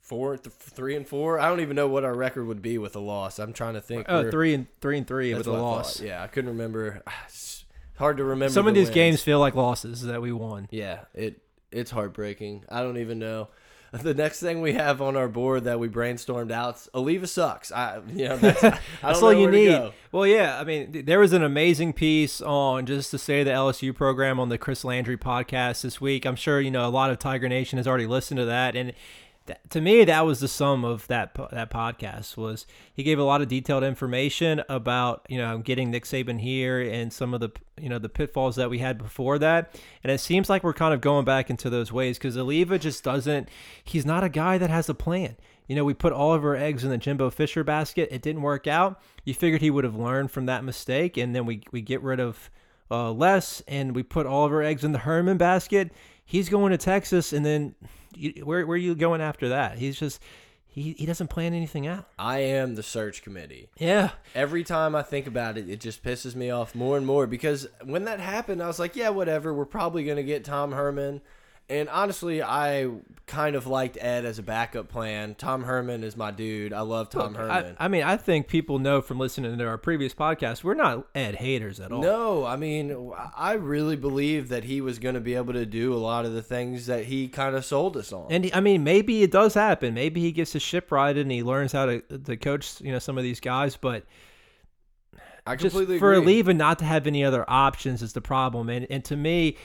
four, 0.00 0.36
th 0.36 0.52
three 0.54 0.96
and 0.96 1.06
four. 1.06 1.38
I 1.38 1.48
don't 1.48 1.60
even 1.60 1.76
know 1.76 1.88
what 1.88 2.04
our 2.04 2.14
record 2.14 2.46
would 2.46 2.62
be 2.62 2.78
with 2.78 2.96
a 2.96 3.00
loss. 3.00 3.38
I'm 3.38 3.52
trying 3.52 3.74
to 3.74 3.80
think. 3.80 4.06
Oh, 4.08 4.30
three 4.30 4.54
and 4.54 4.66
three 4.80 4.98
and 4.98 5.06
three 5.06 5.34
with 5.34 5.46
a 5.46 5.52
loss. 5.52 5.98
thought. 5.98 6.06
Yeah, 6.06 6.22
I 6.22 6.26
couldn't 6.26 6.50
remember. 6.50 7.02
It's 7.26 8.02
hard 8.02 8.16
to 8.16 8.24
remember. 8.24 8.50
Some 8.50 8.66
of 8.66 8.72
the 8.72 8.80
these 8.80 8.86
wins. 8.86 8.94
games 8.94 9.22
feel 9.22 9.40
like 9.40 9.54
losses 9.54 10.00
that 10.04 10.22
we 10.22 10.32
won. 10.32 10.68
Yeah, 10.70 11.00
it 11.12 11.42
it's 11.70 11.90
heartbreaking. 11.90 12.64
I 12.70 12.80
don't 12.82 12.96
even 12.96 13.18
know. 13.18 13.48
The 14.02 14.14
next 14.14 14.38
thing 14.38 14.60
we 14.60 14.74
have 14.74 15.02
on 15.02 15.16
our 15.16 15.26
board 15.26 15.64
that 15.64 15.80
we 15.80 15.88
brainstormed 15.88 16.52
out, 16.52 16.76
Alleva 16.94 17.26
sucks. 17.26 17.72
I, 17.72 18.00
you 18.14 18.28
know, 18.28 18.36
that's, 18.36 18.62
I 18.62 18.78
That's 19.02 19.20
all 19.20 19.32
you 19.32 19.50
need. 19.50 19.92
Well, 20.12 20.26
yeah, 20.26 20.60
I 20.60 20.64
mean, 20.64 20.92
th- 20.92 21.06
there 21.06 21.18
was 21.18 21.32
an 21.32 21.42
amazing 21.42 21.94
piece 21.94 22.40
on 22.40 22.86
just 22.86 23.10
to 23.10 23.18
say 23.18 23.42
the 23.42 23.50
LSU 23.50 23.92
program 23.92 24.38
on 24.38 24.48
the 24.48 24.58
Chris 24.58 24.84
Landry 24.84 25.16
podcast 25.16 25.82
this 25.82 26.00
week. 26.00 26.24
I'm 26.24 26.36
sure 26.36 26.60
you 26.60 26.70
know 26.70 26.86
a 26.86 26.88
lot 26.88 27.10
of 27.10 27.18
Tiger 27.18 27.48
Nation 27.48 27.78
has 27.78 27.88
already 27.88 28.06
listened 28.06 28.38
to 28.38 28.44
that, 28.44 28.76
and 28.76 28.92
that, 29.50 29.68
to 29.70 29.80
me, 29.80 30.04
that 30.04 30.24
was 30.24 30.38
the 30.38 30.48
sum 30.48 30.84
of 30.84 31.06
that 31.08 31.34
that 31.50 31.70
podcast. 31.70 32.36
Was 32.36 32.66
he 32.94 33.02
gave 33.02 33.18
a 33.18 33.24
lot 33.24 33.42
of 33.42 33.48
detailed 33.48 33.82
information 33.82 34.62
about 34.68 35.26
you 35.28 35.38
know 35.38 35.58
getting 35.58 35.90
Nick 35.90 36.04
Saban 36.04 36.40
here 36.40 36.80
and 36.80 37.12
some 37.12 37.34
of 37.34 37.40
the 37.40 37.50
you 37.78 37.88
know 37.88 37.98
the 37.98 38.08
pitfalls 38.08 38.56
that 38.56 38.70
we 38.70 38.78
had 38.78 38.96
before 38.96 39.38
that, 39.40 39.76
and 40.04 40.12
it 40.12 40.18
seems 40.18 40.48
like 40.48 40.62
we're 40.62 40.72
kind 40.72 40.94
of 40.94 41.00
going 41.00 41.24
back 41.24 41.50
into 41.50 41.68
those 41.68 41.92
ways 41.92 42.16
because 42.16 42.36
Alleva 42.36 42.78
just 42.78 43.02
doesn't. 43.02 43.48
He's 43.82 44.06
not 44.06 44.22
a 44.22 44.28
guy 44.28 44.56
that 44.56 44.70
has 44.70 44.88
a 44.88 44.94
plan. 44.94 45.36
You 45.66 45.76
know, 45.76 45.84
we 45.84 45.94
put 45.94 46.12
all 46.12 46.32
of 46.32 46.44
our 46.44 46.56
eggs 46.56 46.84
in 46.84 46.90
the 46.90 46.98
Jimbo 46.98 47.30
Fisher 47.30 47.64
basket. 47.64 48.08
It 48.12 48.22
didn't 48.22 48.42
work 48.42 48.66
out. 48.66 49.00
You 49.24 49.34
figured 49.34 49.60
he 49.60 49.70
would 49.70 49.84
have 49.84 49.96
learned 49.96 50.30
from 50.30 50.46
that 50.46 50.64
mistake, 50.64 51.16
and 51.16 51.34
then 51.34 51.44
we 51.44 51.62
we 51.72 51.80
get 51.80 52.02
rid 52.02 52.20
of 52.20 52.50
uh, 52.88 53.10
Les, 53.10 53.62
and 53.66 53.94
we 53.94 54.04
put 54.04 54.26
all 54.26 54.44
of 54.44 54.52
our 54.52 54.62
eggs 54.62 54.84
in 54.84 54.92
the 54.92 54.98
Herman 55.00 55.38
basket. 55.38 55.92
He's 56.30 56.48
going 56.48 56.70
to 56.70 56.78
Texas, 56.78 57.32
and 57.32 57.44
then 57.44 57.74
you, 58.14 58.44
where 58.44 58.64
where 58.64 58.76
are 58.76 58.78
you 58.78 58.94
going 58.94 59.20
after 59.20 59.48
that? 59.48 59.78
He's 59.78 59.98
just 59.98 60.22
he 60.68 60.92
he 60.92 61.04
doesn't 61.04 61.26
plan 61.26 61.54
anything 61.54 61.88
out. 61.88 62.06
I 62.20 62.38
am 62.38 62.76
the 62.76 62.84
search 62.84 63.24
committee. 63.24 63.68
Yeah, 63.78 64.10
Every 64.32 64.62
time 64.62 64.94
I 64.94 65.02
think 65.02 65.26
about 65.26 65.58
it, 65.58 65.68
it 65.68 65.80
just 65.80 66.04
pisses 66.04 66.36
me 66.36 66.48
off 66.48 66.72
more 66.72 66.96
and 66.96 67.04
more 67.04 67.26
because 67.26 67.66
when 67.82 68.04
that 68.04 68.20
happened, 68.20 68.62
I 68.62 68.68
was 68.68 68.78
like, 68.78 68.94
yeah, 68.94 69.08
whatever. 69.08 69.52
We're 69.52 69.64
probably 69.64 70.04
going 70.04 70.18
to 70.18 70.22
get 70.22 70.44
Tom 70.44 70.70
Herman. 70.70 71.20
And 71.70 71.88
honestly, 71.88 72.42
I 72.42 72.90
kind 73.26 73.54
of 73.54 73.68
liked 73.68 73.96
Ed 74.00 74.24
as 74.24 74.40
a 74.40 74.42
backup 74.42 74.88
plan. 74.88 75.36
Tom 75.36 75.62
Herman 75.62 76.02
is 76.02 76.16
my 76.16 76.32
dude. 76.32 76.72
I 76.72 76.80
love 76.80 77.10
Tom 77.10 77.36
I, 77.36 77.38
Herman. 77.38 77.76
I 77.78 77.86
mean, 77.86 78.02
I 78.02 78.16
think 78.16 78.48
people 78.48 78.80
know 78.80 79.00
from 79.00 79.20
listening 79.20 79.56
to 79.56 79.66
our 79.66 79.78
previous 79.78 80.12
podcast, 80.12 80.64
we're 80.64 80.74
not 80.74 81.06
Ed 81.14 81.36
haters 81.36 81.78
at 81.78 81.92
all. 81.92 82.02
No, 82.02 82.44
I 82.44 82.56
mean, 82.56 83.12
I 83.36 83.52
really 83.52 83.94
believe 83.94 84.48
that 84.48 84.64
he 84.64 84.80
was 84.80 84.98
going 84.98 85.14
to 85.14 85.20
be 85.20 85.36
able 85.36 85.52
to 85.52 85.64
do 85.64 85.94
a 85.94 85.96
lot 85.96 86.24
of 86.24 86.32
the 86.32 86.42
things 86.42 86.86
that 86.86 87.04
he 87.04 87.28
kind 87.28 87.54
of 87.54 87.64
sold 87.64 87.96
us 87.96 88.12
on. 88.12 88.26
And 88.32 88.50
I 88.52 88.60
mean, 88.60 88.82
maybe 88.82 89.22
it 89.22 89.30
does 89.30 89.54
happen. 89.54 89.94
Maybe 89.94 90.20
he 90.20 90.32
gets 90.32 90.52
his 90.52 90.62
ship 90.62 90.90
righted 90.90 91.22
and 91.22 91.30
he 91.30 91.44
learns 91.44 91.70
how 91.70 91.86
to 91.86 92.00
to 92.00 92.36
coach, 92.36 92.80
you 92.80 92.90
know, 92.90 92.98
some 92.98 93.16
of 93.16 93.22
these 93.22 93.38
guys. 93.38 93.76
But 93.76 94.04
I 95.46 95.56
just 95.56 95.74
for 95.74 95.82
agree. 96.14 96.42
Alleva 96.42 96.54
not 96.54 96.80
to 96.80 96.84
have 96.84 97.06
any 97.06 97.24
other 97.24 97.44
options 97.48 98.02
is 98.02 98.12
the 98.12 98.20
problem. 98.20 98.68
And 98.68 98.86
and 98.90 99.04
to 99.04 99.16
me, 99.16 99.56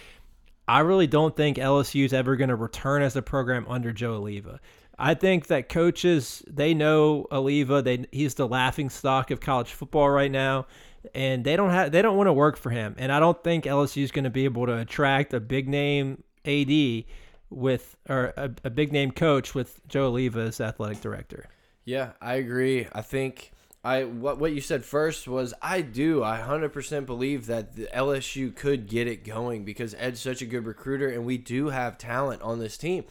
I 0.67 0.80
really 0.80 1.08
don't 1.08 1.36
think 1.36 1.58
LSU 1.58 2.06
is 2.06 2.13
ever 2.13 2.36
going 2.36 2.49
to 2.49 2.56
return 2.56 3.01
as 3.01 3.15
a 3.15 3.21
program 3.21 3.65
under 3.67 3.91
Joe 3.91 4.21
Alleva. 4.21 4.60
I 4.97 5.13
think 5.13 5.47
that 5.47 5.69
coaches 5.69 6.43
they 6.47 6.73
know 6.73 7.28
Alleva. 7.32 7.84
They 7.84 8.06
he's 8.12 8.36
the 8.36 8.47
laughing 8.47 8.89
stock 8.89 9.30
of 9.30 9.39
college 9.39 9.71
football 9.71 10.10
right 10.10 10.32
now, 10.32 10.67
and 11.13 11.43
they 11.43 11.56
don't 11.56 11.71
have 11.71 11.91
they 11.91 12.01
don't 12.01 12.17
want 12.17 12.28
to 12.28 12.34
work 12.34 12.58
for 12.58 12.69
him. 12.69 12.95
And 12.97 13.12
I 13.12 13.19
don't 13.19 13.41
think 13.43 13.65
LSU 13.65 14.04
is 14.04 14.12
going 14.12 14.23
to 14.23 14.30
be 14.30 14.45
able 14.45 14.65
to 14.65 14.78
attract 14.78 15.34
a 15.34 15.39
big 15.39 15.67
name 15.67 16.23
AD 16.45 17.06
with 17.49 17.95
or 18.10 18.34
a, 18.38 18.51
a 18.63 18.69
big 18.69 18.91
name 18.91 19.12
coach 19.12 19.54
with 19.54 19.86
Joe 19.88 20.12
Alleva 20.12 20.47
as 20.47 20.62
athletic 20.62 21.01
director. 21.01 21.47
Yeah, 21.84 22.13
I 22.21 22.36
agree. 22.36 22.88
I 22.93 23.01
think 23.01 23.51
I 23.86 24.04
what 24.04 24.39
what 24.39 24.52
you 24.52 24.62
said 24.62 24.84
first 24.84 25.28
was 25.28 25.54
I 25.62 25.82
do. 25.82 26.24
I 26.24 26.39
100% 26.39 27.06
believe 27.06 27.45
that 27.45 27.76
the 27.76 27.88
LSU 27.93 28.54
could 28.54 28.88
get 28.88 29.08
it 29.08 29.24
going 29.24 29.63
because 29.63 29.93
Ed's 30.00 30.19
such 30.19 30.41
a 30.41 30.48
good 30.48 30.65
recruiter 30.65 31.08
and 31.08 31.24
we 31.24 31.38
do 31.38 31.69
have 31.69 32.00
talent 32.00 32.41
on 32.41 32.58
this 32.58 32.78
team. 32.78 33.06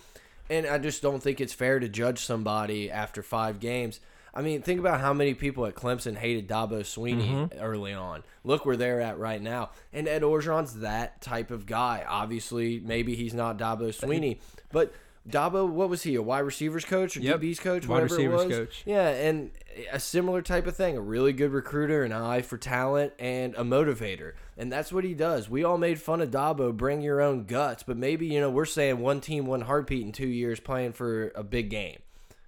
And 0.51 0.67
I 0.67 0.79
just 0.79 1.01
don't 1.01 1.23
think 1.23 1.41
it's 1.41 1.55
fair 1.55 1.79
to 1.79 1.89
judge 1.89 2.19
somebody 2.19 2.91
after 2.91 3.23
5 3.23 3.61
games. 3.61 4.01
I 4.35 4.43
mean, 4.43 4.63
think 4.63 4.81
about 4.81 5.01
how 5.01 5.13
many 5.13 5.33
people 5.33 5.65
at 5.65 5.77
Clemson 5.77 6.17
hated 6.17 6.49
Dabo 6.49 6.81
Swinney 6.81 7.31
mm-hmm. 7.31 7.61
early 7.61 7.95
on. 7.95 8.25
Look 8.43 8.67
where 8.67 8.77
they're 8.77 9.01
at 9.01 9.17
right 9.17 9.41
now. 9.41 9.71
And 9.93 10.09
Ed 10.09 10.23
Orgeron's 10.23 10.81
that 10.81 11.21
type 11.21 11.53
of 11.53 11.67
guy. 11.67 12.05
Obviously, 12.07 12.81
maybe 12.81 13.15
he's 13.15 13.33
not 13.33 13.59
Dabo 13.59 13.89
Swinney, 13.97 14.41
but 14.73 14.93
Dabo, 15.29 15.67
what 15.69 15.89
was 15.89 16.03
he? 16.03 16.17
A 16.17 16.23
wide 16.23 16.41
receivers 16.41 16.85
coach 16.85 17.17
or 17.17 17.21
Yep. 17.21 17.41
DB's 17.41 17.59
coach? 17.59 17.87
Wide 17.89 18.03
whatever 18.03 18.15
it 18.15 18.17
receivers 18.29 18.47
was? 18.47 18.57
coach. 18.59 18.83
Yeah, 18.85 19.09
and 19.09 19.51
a 19.91 19.99
similar 19.99 20.43
type 20.43 20.67
of 20.67 20.77
thing. 20.77 20.97
A 20.97 21.01
really 21.01 21.33
good 21.33 21.51
recruiter, 21.51 22.05
an 22.05 22.13
eye 22.13 22.43
for 22.43 22.59
talent, 22.59 23.15
and 23.19 23.55
a 23.55 23.63
motivator. 23.63 24.33
And 24.59 24.71
that's 24.71 24.93
what 24.93 25.03
he 25.03 25.15
does. 25.15 25.49
We 25.49 25.65
all 25.65 25.79
made 25.79 25.99
fun 26.01 26.21
of 26.21 26.31
Dabo, 26.31 26.77
bring 26.77 27.01
your 27.01 27.23
own 27.23 27.45
guts, 27.45 27.83
but 27.83 27.97
maybe, 27.97 28.27
you 28.27 28.39
know, 28.41 28.51
we're 28.51 28.67
saying 28.67 28.99
one 29.01 29.21
team, 29.23 29.47
one 29.47 29.63
heartbeat 29.63 30.05
in 30.05 30.13
two 30.13 30.29
years 30.29 30.61
playing 30.61 30.93
for 30.93 31.33
a 31.35 31.43
big 31.43 31.71
game. 31.71 32.01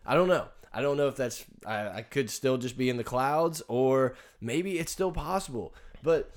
I 0.04 0.14
don't 0.14 0.28
know. 0.28 0.48
I 0.72 0.82
don't 0.82 0.98
know 0.98 1.08
if 1.08 1.16
that's, 1.16 1.46
I, 1.66 1.88
I 1.88 2.02
could 2.02 2.28
still 2.28 2.58
just 2.58 2.76
be 2.76 2.90
in 2.90 2.98
the 2.98 3.04
clouds 3.04 3.62
or 3.66 4.14
maybe 4.42 4.78
it's 4.78 4.92
still 4.92 5.10
possible. 5.12 5.72
But 6.02 6.30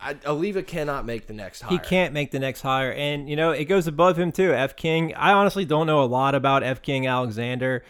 I, 0.00 0.14
Alleva 0.14 0.66
cannot 0.66 1.04
make 1.04 1.26
the 1.26 1.34
next 1.34 1.60
hire. 1.60 1.70
He 1.70 1.78
can't 1.78 2.12
make 2.14 2.30
the 2.30 2.38
next 2.38 2.62
hire, 2.62 2.92
and 2.92 3.28
you 3.28 3.36
know 3.36 3.50
it 3.50 3.64
goes 3.64 3.86
above 3.86 4.18
him 4.18 4.32
too. 4.32 4.52
F 4.54 4.76
King. 4.76 5.14
I 5.14 5.32
honestly 5.32 5.64
don't 5.64 5.86
know 5.86 6.02
a 6.02 6.06
lot 6.06 6.34
about 6.34 6.62
F 6.62 6.82
King 6.82 7.06
Alexander. 7.06 7.84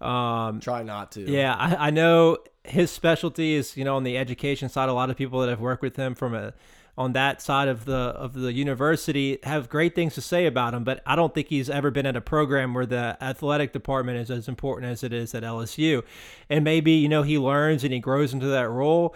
Um, 0.00 0.60
Try 0.60 0.82
not 0.82 1.12
to. 1.12 1.22
yeah, 1.22 1.54
I, 1.54 1.88
I 1.88 1.90
know 1.90 2.38
his 2.64 2.90
specialty 2.90 3.54
is 3.54 3.76
you 3.76 3.84
know 3.84 3.96
on 3.96 4.04
the 4.04 4.16
education 4.16 4.68
side. 4.68 4.88
A 4.88 4.92
lot 4.92 5.10
of 5.10 5.16
people 5.16 5.40
that 5.40 5.48
have 5.48 5.60
worked 5.60 5.82
with 5.82 5.96
him 5.96 6.14
from 6.14 6.34
a 6.34 6.54
on 6.98 7.12
that 7.12 7.42
side 7.42 7.68
of 7.68 7.84
the 7.84 7.94
of 7.94 8.32
the 8.32 8.52
university 8.52 9.38
have 9.42 9.68
great 9.68 9.94
things 9.94 10.14
to 10.14 10.20
say 10.20 10.46
about 10.46 10.72
him, 10.72 10.82
but 10.84 11.02
I 11.04 11.14
don't 11.16 11.34
think 11.34 11.48
he's 11.48 11.68
ever 11.68 11.90
been 11.90 12.06
at 12.06 12.16
a 12.16 12.20
program 12.20 12.72
where 12.74 12.86
the 12.86 13.18
athletic 13.20 13.72
department 13.72 14.18
is 14.18 14.30
as 14.30 14.48
important 14.48 14.90
as 14.90 15.02
it 15.02 15.12
is 15.12 15.34
at 15.34 15.42
LSU. 15.42 16.02
And 16.48 16.64
maybe 16.64 16.92
you 16.92 17.08
know 17.08 17.22
he 17.22 17.38
learns 17.38 17.84
and 17.84 17.92
he 17.92 18.00
grows 18.00 18.32
into 18.32 18.46
that 18.46 18.68
role, 18.68 19.14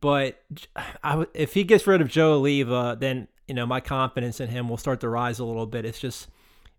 but 0.00 0.42
I 1.04 1.26
if 1.34 1.54
he 1.54 1.64
gets 1.64 1.86
rid 1.86 2.00
of 2.00 2.08
Joe 2.08 2.40
Alleva, 2.40 2.98
then 2.98 3.28
you 3.48 3.54
know 3.54 3.66
my 3.66 3.80
confidence 3.80 4.40
in 4.40 4.48
him 4.48 4.68
will 4.68 4.76
start 4.76 5.00
to 5.00 5.08
rise 5.08 5.38
a 5.38 5.44
little 5.44 5.66
bit. 5.66 5.84
It's 5.84 6.00
just 6.00 6.28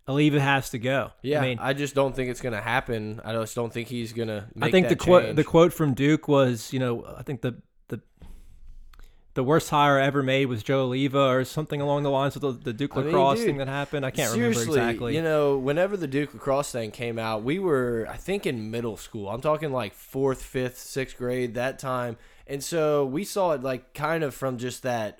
Alleva 0.07 0.39
has 0.39 0.69
to 0.71 0.79
go. 0.79 1.11
Yeah, 1.21 1.39
I 1.39 1.41
mean, 1.41 1.59
I 1.59 1.73
just 1.73 1.95
don't 1.95 2.15
think 2.15 2.29
it's 2.29 2.41
going 2.41 2.53
to 2.53 2.61
happen. 2.61 3.21
I 3.23 3.33
just 3.33 3.55
don't 3.55 3.71
think 3.71 3.87
he's 3.87 4.11
going 4.11 4.27
to 4.27 4.47
I 4.61 4.69
think 4.69 4.89
the 4.89 4.95
quote 4.95 5.35
the 5.35 5.43
quote 5.43 5.73
from 5.73 5.93
Duke 5.93 6.27
was, 6.27 6.73
you 6.73 6.79
know, 6.79 7.05
I 7.17 7.23
think 7.23 7.41
the 7.41 7.61
the 7.87 8.01
the 9.33 9.43
worst 9.43 9.69
hire 9.69 9.97
ever 9.97 10.21
made 10.21 10.47
was 10.47 10.61
Joe 10.61 10.89
Alleva 10.89 11.29
or 11.29 11.45
something 11.45 11.79
along 11.79 12.03
the 12.03 12.09
lines 12.09 12.35
of 12.35 12.41
the, 12.41 12.51
the 12.51 12.73
Duke 12.73 12.91
I 12.95 12.97
mean, 12.97 13.05
lacrosse 13.07 13.39
dude, 13.39 13.47
thing 13.47 13.57
that 13.57 13.69
happened. 13.69 14.05
I 14.05 14.11
can't 14.11 14.33
remember 14.33 14.61
exactly. 14.61 15.15
You 15.15 15.21
know, 15.21 15.57
whenever 15.57 15.95
the 15.95 16.07
Duke 16.07 16.33
lacrosse 16.33 16.71
thing 16.71 16.91
came 16.91 17.17
out, 17.17 17.43
we 17.43 17.57
were, 17.57 18.05
I 18.09 18.17
think, 18.17 18.45
in 18.45 18.71
middle 18.71 18.97
school. 18.97 19.29
I'm 19.29 19.41
talking 19.41 19.71
like 19.71 19.93
fourth, 19.93 20.43
fifth, 20.43 20.77
sixth 20.79 21.17
grade 21.17 21.53
that 21.55 21.79
time, 21.79 22.17
and 22.47 22.63
so 22.63 23.05
we 23.05 23.23
saw 23.23 23.51
it 23.51 23.61
like 23.63 23.93
kind 23.93 24.23
of 24.23 24.33
from 24.33 24.57
just 24.57 24.83
that 24.83 25.19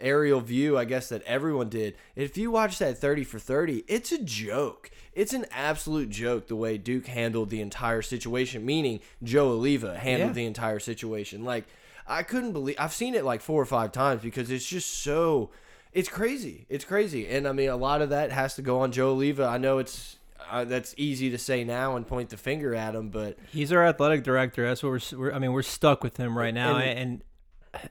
aerial 0.00 0.40
view, 0.40 0.76
I 0.76 0.84
guess 0.84 1.08
that 1.10 1.22
everyone 1.22 1.68
did. 1.68 1.96
If 2.16 2.36
you 2.36 2.50
watch 2.50 2.78
that 2.78 2.98
30 2.98 3.22
for 3.24 3.38
30, 3.38 3.84
it's 3.86 4.10
a 4.10 4.18
joke. 4.22 4.90
It's 5.14 5.32
an 5.32 5.46
absolute 5.52 6.10
joke 6.10 6.48
the 6.48 6.56
way 6.56 6.76
Duke 6.78 7.06
handled 7.06 7.50
the 7.50 7.60
entire 7.60 8.02
situation, 8.02 8.64
meaning 8.66 9.00
Joe 9.22 9.56
Alleva 9.56 9.96
handled 9.96 10.30
Yeah. 10.30 10.34
the 10.42 10.46
entire 10.46 10.80
situation. 10.80 11.44
Like 11.44 11.64
I 12.06 12.22
couldn't 12.24 12.52
believe 12.52 12.76
I've 12.78 12.92
seen 12.92 13.14
it 13.14 13.24
like 13.24 13.42
four 13.42 13.62
or 13.62 13.66
five 13.66 13.92
times 13.92 14.22
because 14.22 14.50
it's 14.50 14.66
just 14.66 14.90
so 14.90 15.50
it's 15.92 16.08
crazy. 16.08 16.66
It's 16.70 16.84
crazy. 16.86 17.28
And 17.28 17.46
I 17.46 17.52
mean 17.52 17.68
a 17.68 17.76
lot 17.76 18.02
of 18.02 18.08
that 18.10 18.32
has 18.32 18.54
to 18.56 18.62
go 18.62 18.80
on 18.80 18.90
Joe 18.92 19.14
Alleva. 19.14 19.46
I 19.48 19.58
know 19.58 19.78
it's 19.78 20.16
uh, 20.52 20.64
that's 20.64 20.94
easy 20.98 21.30
to 21.30 21.38
say 21.38 21.64
now 21.64 21.96
and 21.96 22.06
point 22.06 22.28
the 22.30 22.36
finger 22.36 22.74
at 22.74 22.94
him, 22.94 23.08
but 23.08 23.38
He's 23.52 23.72
our 23.72 23.84
athletic 23.86 24.22
director. 24.22 24.66
That's 24.66 24.82
what 24.82 24.90
we're, 24.90 25.18
we're. 25.18 25.32
I 25.32 25.38
mean, 25.38 25.52
we're 25.52 25.62
stuck 25.62 26.04
with 26.04 26.16
him 26.18 26.36
right 26.38 26.54
now, 26.54 26.76
And- 26.76 26.98
and, 26.98 27.24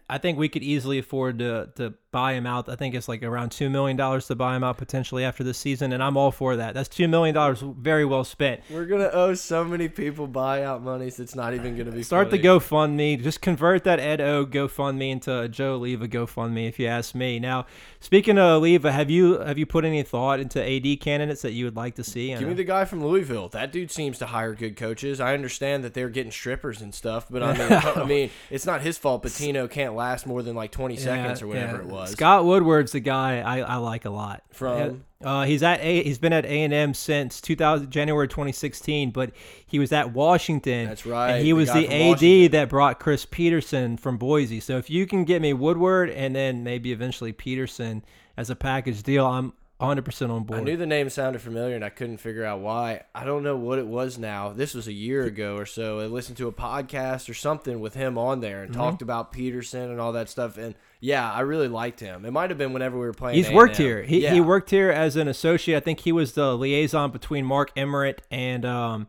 I 0.10 0.18
think 0.20 0.38
we 0.38 0.48
could 0.48 0.64
easily 0.64 1.00
afford 1.00 1.40
to 1.40 1.70
to 1.76 1.94
buy 2.12 2.34
him 2.34 2.46
out. 2.46 2.68
I 2.70 2.76
think 2.76 2.94
it's 2.94 3.08
like 3.08 3.24
around 3.24 3.52
two 3.52 3.70
million 3.70 3.98
dollars 3.98 4.28
to 4.28 4.36
buy 4.36 4.56
him 4.56 4.64
out 4.64 4.78
potentially 4.78 5.24
after 5.24 5.44
this 5.44 5.58
season, 5.58 5.92
and 5.94 6.04
I'm 6.04 6.18
all 6.18 6.32
for 6.32 6.58
that. 6.58 6.74
That's 6.74 6.90
two 6.90 7.08
million 7.08 7.34
dollars 7.34 7.62
very 7.62 8.06
well 8.06 8.24
spent. 8.24 8.62
we're 8.70 8.86
gonna 8.86 9.10
owe 9.12 9.34
so 9.34 9.64
many 9.64 9.88
people 9.90 10.28
buyout 10.28 10.82
monies. 10.82 11.20
It's 11.20 11.36
not 11.36 11.54
even 11.56 11.76
gonna 11.78 11.92
be 11.92 12.04
Start 12.04 12.30
funny. 12.30 12.42
the 12.42 12.48
GoFundMe. 12.48 13.24
Just 13.24 13.42
convert 13.42 13.84
that 13.86 14.00
Ed 14.00 14.22
O 14.22 14.46
GoFundMe 14.46 15.10
into 15.10 15.40
a 15.40 15.48
Joe 15.48 15.80
Alleva 15.80 16.08
GoFundMe, 16.08 16.68
if 16.68 16.78
you 16.78 16.88
ask 16.88 17.16
me. 17.16 17.40
Now, 17.40 17.66
speaking 18.00 18.38
of 18.38 18.62
Alleva, 18.62 18.92
have 18.92 19.10
you 19.10 19.40
have 19.40 19.58
you 19.58 19.66
put 19.66 19.84
any 19.84 20.04
thought 20.04 20.40
into 20.40 20.62
AD 20.62 21.00
candidates 21.00 21.42
that 21.42 21.54
you 21.54 21.66
would 21.66 21.76
like 21.76 21.96
to 21.96 22.04
see? 22.04 22.36
Give 22.36 22.48
me 22.48 22.54
the 22.54 22.64
guy 22.64 22.86
from 22.86 23.04
Louisville. 23.04 23.50
That 23.50 23.72
dude 23.72 23.90
seems 23.90 24.20
to 24.20 24.28
hire 24.28 24.54
good 24.54 24.76
coaches. 24.76 25.20
I 25.20 25.34
understand 25.34 25.84
that 25.86 25.94
they're 25.96 26.10
getting 26.10 26.32
strippers 26.32 26.82
and 26.82 26.94
stuff, 26.94 27.26
but 27.30 27.42
I 27.42 27.58
mean, 27.58 27.72
I 27.96 28.04
mean, 28.04 28.30
it's 28.52 28.66
not 28.66 28.82
his 28.82 28.98
fault. 29.00 29.24
Pitino 29.24 29.71
can't 29.72 29.96
last 29.96 30.28
more 30.28 30.44
than 30.44 30.56
like 30.56 30.72
20 30.72 30.98
seconds 30.98 31.42
or 31.42 31.48
whatever 31.48 31.80
it 31.80 31.86
was. 31.88 32.12
Scott 32.12 32.46
Woodward's 32.46 32.92
the 32.92 33.00
guy 33.00 33.40
I, 33.40 33.62
I 33.62 33.76
like 33.78 34.06
a 34.06 34.10
lot. 34.10 34.44
From? 34.52 35.06
Uh, 35.24 35.46
he's 35.46 35.62
at 35.64 35.80
a 35.82 36.04
he's 36.04 36.18
been 36.18 36.34
at 36.34 36.46
A 36.46 36.64
and 36.64 36.74
M 36.74 36.94
since 36.94 37.42
2000 37.42 37.92
January 37.92 38.28
2016, 38.28 39.12
but 39.12 39.32
he 39.66 39.80
was 39.80 39.92
at 39.92 40.14
Washington. 40.14 40.88
That's 40.88 41.06
right, 41.06 41.32
And 41.34 41.44
he 41.44 41.52
the 41.52 41.54
was 41.54 41.72
the 41.72 41.88
AD 41.88 42.10
Washington. 42.12 42.52
that 42.52 42.70
brought 42.70 43.00
Chris 43.00 43.26
Petersen 43.26 43.98
from 43.98 44.18
Boise. 44.18 44.60
So 44.60 44.78
if 44.78 44.90
you 44.90 45.06
can 45.06 45.24
get 45.24 45.42
me 45.42 45.54
Woodward 45.54 46.10
and 46.10 46.36
then 46.36 46.64
maybe 46.64 46.92
eventually 46.92 47.32
Petersen 47.32 48.04
as 48.36 48.50
a 48.50 48.56
package 48.56 49.04
deal, 49.04 49.26
I'm 49.26 49.54
100% 49.82 50.30
on 50.30 50.44
board. 50.44 50.60
I 50.60 50.64
knew 50.64 50.78
the 50.78 50.86
name 50.86 51.10
sounded 51.10 51.42
familiar 51.42 51.76
and 51.76 51.84
I 51.84 51.90
couldn't 51.90 52.18
figure 52.18 52.46
out 52.46 52.60
why. 52.60 53.04
I 53.16 53.26
don't 53.26 53.44
know 53.44 53.58
what 53.58 53.80
it 53.80 53.88
was 53.88 54.20
now. 54.20 54.54
This 54.54 54.76
was 54.76 54.88
a 54.88 54.94
year 54.94 55.24
ago 55.24 55.58
or 55.58 55.66
so. 55.66 56.00
I 56.00 56.06
listened 56.06 56.38
to 56.38 56.48
a 56.48 56.52
podcast 56.52 57.28
or 57.30 57.34
something 57.34 57.80
with 57.80 57.96
him 57.96 58.18
on 58.18 58.42
there 58.42 58.64
and 58.64 58.74
talked 58.74 59.02
about 59.02 59.32
Petersen 59.32 59.90
and 59.90 60.00
all 60.00 60.12
that 60.12 60.30
stuff. 60.30 60.58
And 60.58 60.76
yeah, 61.00 61.32
I 61.32 61.42
really 61.42 61.68
liked 61.68 62.00
him. 62.00 62.26
It 62.26 62.32
might 62.32 62.52
have 62.52 62.60
been 62.60 62.74
whenever 62.74 62.98
we 63.00 63.06
were 63.08 63.14
playing. 63.14 63.38
He's 63.38 63.52
worked 63.52 63.78
here. 63.78 64.04
He, 64.04 64.22
yeah. 64.22 64.34
he 64.34 64.40
worked 64.40 64.70
here 64.70 64.92
as 64.92 65.16
an 65.16 65.28
associate. 65.28 65.78
I 65.78 65.80
think 65.80 66.02
he 66.02 66.12
was 66.12 66.34
the 66.34 66.56
liaison 66.56 67.10
between 67.10 67.44
Mark 67.44 67.72
Emmert 67.76 68.22
and 68.30 68.64
um 68.66 69.08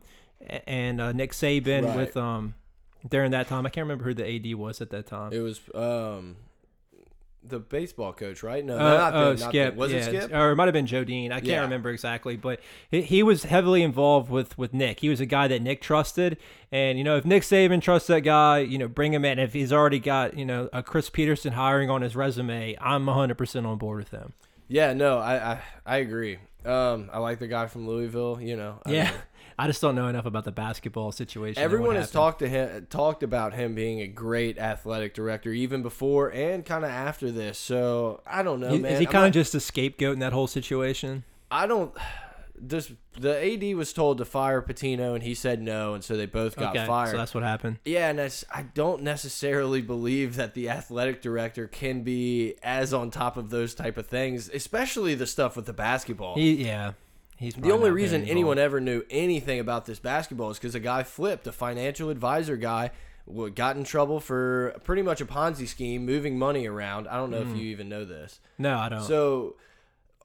and 0.67 0.99
uh, 0.99 1.11
Nick 1.11 1.31
Saban 1.31 1.85
Right. 1.85 1.97
with 1.97 2.17
um 2.17 2.55
during 3.07 3.31
that 3.31 3.47
time. 3.47 3.65
I 3.65 3.69
can't 3.69 3.85
remember 3.85 4.05
who 4.05 4.13
the 4.13 4.27
AD 4.27 4.55
was 4.55 4.81
at 4.81 4.89
that 4.89 5.05
time. 5.05 5.31
It 5.33 5.39
was 5.39 5.61
um 5.75 6.37
the 7.45 7.59
baseball 7.59 8.13
coach, 8.13 8.41
right? 8.43 8.63
No, 8.63 8.75
Uh, 8.77 8.79
not, 8.97 9.13
oh, 9.13 9.33
the, 9.33 9.39
not 9.39 9.49
Skip. 9.49 9.73
the, 9.73 9.79
was 9.79 9.91
yeah, 9.91 9.97
it 9.99 10.03
Skip? 10.03 10.33
Or 10.33 10.51
it 10.51 10.55
might 10.55 10.65
have 10.65 10.73
been 10.73 10.85
Joe 10.85 11.03
Dean. 11.03 11.31
I 11.31 11.35
can't 11.35 11.47
Yeah. 11.47 11.61
remember 11.61 11.89
exactly, 11.89 12.35
but 12.37 12.59
he, 12.89 13.01
he 13.01 13.23
was 13.23 13.43
heavily 13.43 13.83
involved 13.83 14.29
with 14.29 14.57
with 14.57 14.73
Nick. 14.73 14.99
He 15.01 15.09
was 15.09 15.19
a 15.19 15.25
guy 15.25 15.47
that 15.49 15.61
Nick 15.61 15.81
trusted, 15.81 16.37
and 16.71 16.97
you 16.97 17.03
know 17.03 17.17
if 17.17 17.25
Nick 17.25 17.43
Saban 17.43 17.81
trusts 17.81 18.07
that 18.07 18.21
guy, 18.21 18.59
you 18.59 18.77
know 18.77 18.87
bring 18.87 19.13
him 19.13 19.25
in. 19.25 19.39
If 19.39 19.53
he's 19.53 19.73
already 19.73 19.99
got 19.99 20.37
you 20.37 20.45
know 20.45 20.69
a 20.73 20.81
Chris 20.83 21.09
Petersen 21.09 21.53
hiring 21.53 21.89
on 21.89 22.01
his 22.01 22.15
resume, 22.15 22.75
I'm 22.79 23.05
100 23.05 23.37
percent 23.37 23.65
on 23.65 23.77
board 23.77 23.99
with 23.99 24.09
him. 24.11 24.33
Yeah, 24.67 24.93
no, 24.93 25.19
I 25.19 25.53
I, 25.53 25.61
I 25.85 25.97
agree. 25.97 26.39
Um, 26.65 27.09
I 27.11 27.19
like 27.19 27.39
the 27.39 27.47
guy 27.47 27.67
from 27.67 27.87
Louisville. 27.87 28.39
You 28.41 28.55
know, 28.55 28.79
I 28.85 28.91
Yeah, 28.91 29.03
mean, 29.11 29.13
I 29.57 29.67
just 29.67 29.81
don't 29.81 29.95
know 29.95 30.07
enough 30.07 30.25
about 30.25 30.45
the 30.45 30.51
basketball 30.51 31.11
situation. 31.11 31.61
everyone 31.61 31.95
has 31.95 32.11
talked 32.11 32.39
to 32.39 32.49
him, 32.49 32.87
talked 32.89 33.23
about 33.23 33.53
him 33.53 33.75
being 33.75 34.01
a 34.01 34.07
great 34.07 34.57
athletic 34.57 35.13
director, 35.13 35.51
even 35.51 35.81
before 35.81 36.31
and 36.31 36.65
kind 36.65 36.83
of 36.83 36.91
after 36.91 37.31
this. 37.31 37.57
So 37.57 38.21
I 38.25 38.43
don't 38.43 38.59
know, 38.59 38.73
Is- 38.73 38.81
man. 38.81 38.93
Is 38.93 38.99
he 38.99 39.05
kind 39.05 39.27
of 39.27 39.33
just 39.33 39.53
a 39.55 39.59
scapegoat 39.59 40.13
in 40.13 40.19
that 40.19 40.33
whole 40.33 40.47
situation? 40.47 41.23
I 41.51 41.67
don't. 41.67 41.93
This 42.55 42.91
the 43.19 43.53
AD 43.53 43.75
was 43.75 43.93
told 43.93 44.17
to 44.19 44.25
fire 44.25 44.61
Pitino, 44.61 45.13
and 45.13 45.23
he 45.23 45.35
said 45.35 45.61
no, 45.61 45.93
and 45.93 46.03
so 46.03 46.15
they 46.15 46.25
both 46.25 46.55
got 46.55 46.75
okay, 46.75 46.85
fired. 46.85 47.11
so 47.11 47.17
that's 47.17 47.33
what 47.33 47.43
happened. 47.43 47.79
Yeah, 47.85 48.09
and 48.09 48.19
that's, 48.19 48.43
I 48.51 48.63
don't 48.63 49.03
necessarily 49.03 49.81
believe 49.81 50.35
that 50.35 50.53
the 50.53 50.69
athletic 50.69 51.21
director 51.21 51.67
can 51.67 52.03
be 52.03 52.55
as 52.63 52.93
on 52.93 53.11
top 53.11 53.37
of 53.37 53.49
those 53.49 53.75
type 53.75 53.97
of 53.97 54.07
things, 54.07 54.49
especially 54.53 55.13
the 55.13 55.27
stuff 55.27 55.55
with 55.55 55.65
the 55.65 55.73
basketball. 55.73 56.35
He, 56.35 56.65
yeah, 56.65 56.93
he's 57.37 57.55
the 57.55 57.71
only 57.71 57.91
reason 57.91 58.23
anyone 58.25 58.57
ever 58.57 58.79
knew 58.79 59.03
anything 59.09 59.59
about 59.59 59.85
this 59.85 59.99
basketball 59.99 60.51
is 60.51 60.57
because 60.59 60.75
a 60.75 60.79
guy 60.79 61.03
flipped, 61.03 61.47
a 61.47 61.51
financial 61.51 62.09
advisor 62.09 62.57
guy, 62.57 62.91
got 63.55 63.77
in 63.77 63.83
trouble 63.83 64.19
for 64.19 64.75
pretty 64.83 65.01
much 65.01 65.21
a 65.21 65.25
Ponzi 65.25 65.67
scheme, 65.67 66.05
moving 66.05 66.37
money 66.37 66.67
around. 66.67 67.07
I 67.07 67.15
don't 67.15 67.31
know 67.31 67.41
Mm. 67.43 67.51
if 67.51 67.57
you 67.57 67.63
even 67.65 67.87
know 67.89 68.03
this. 68.05 68.39
No, 68.57 68.77
I 68.77 68.89
don't. 68.89 69.01
So, 69.03 69.55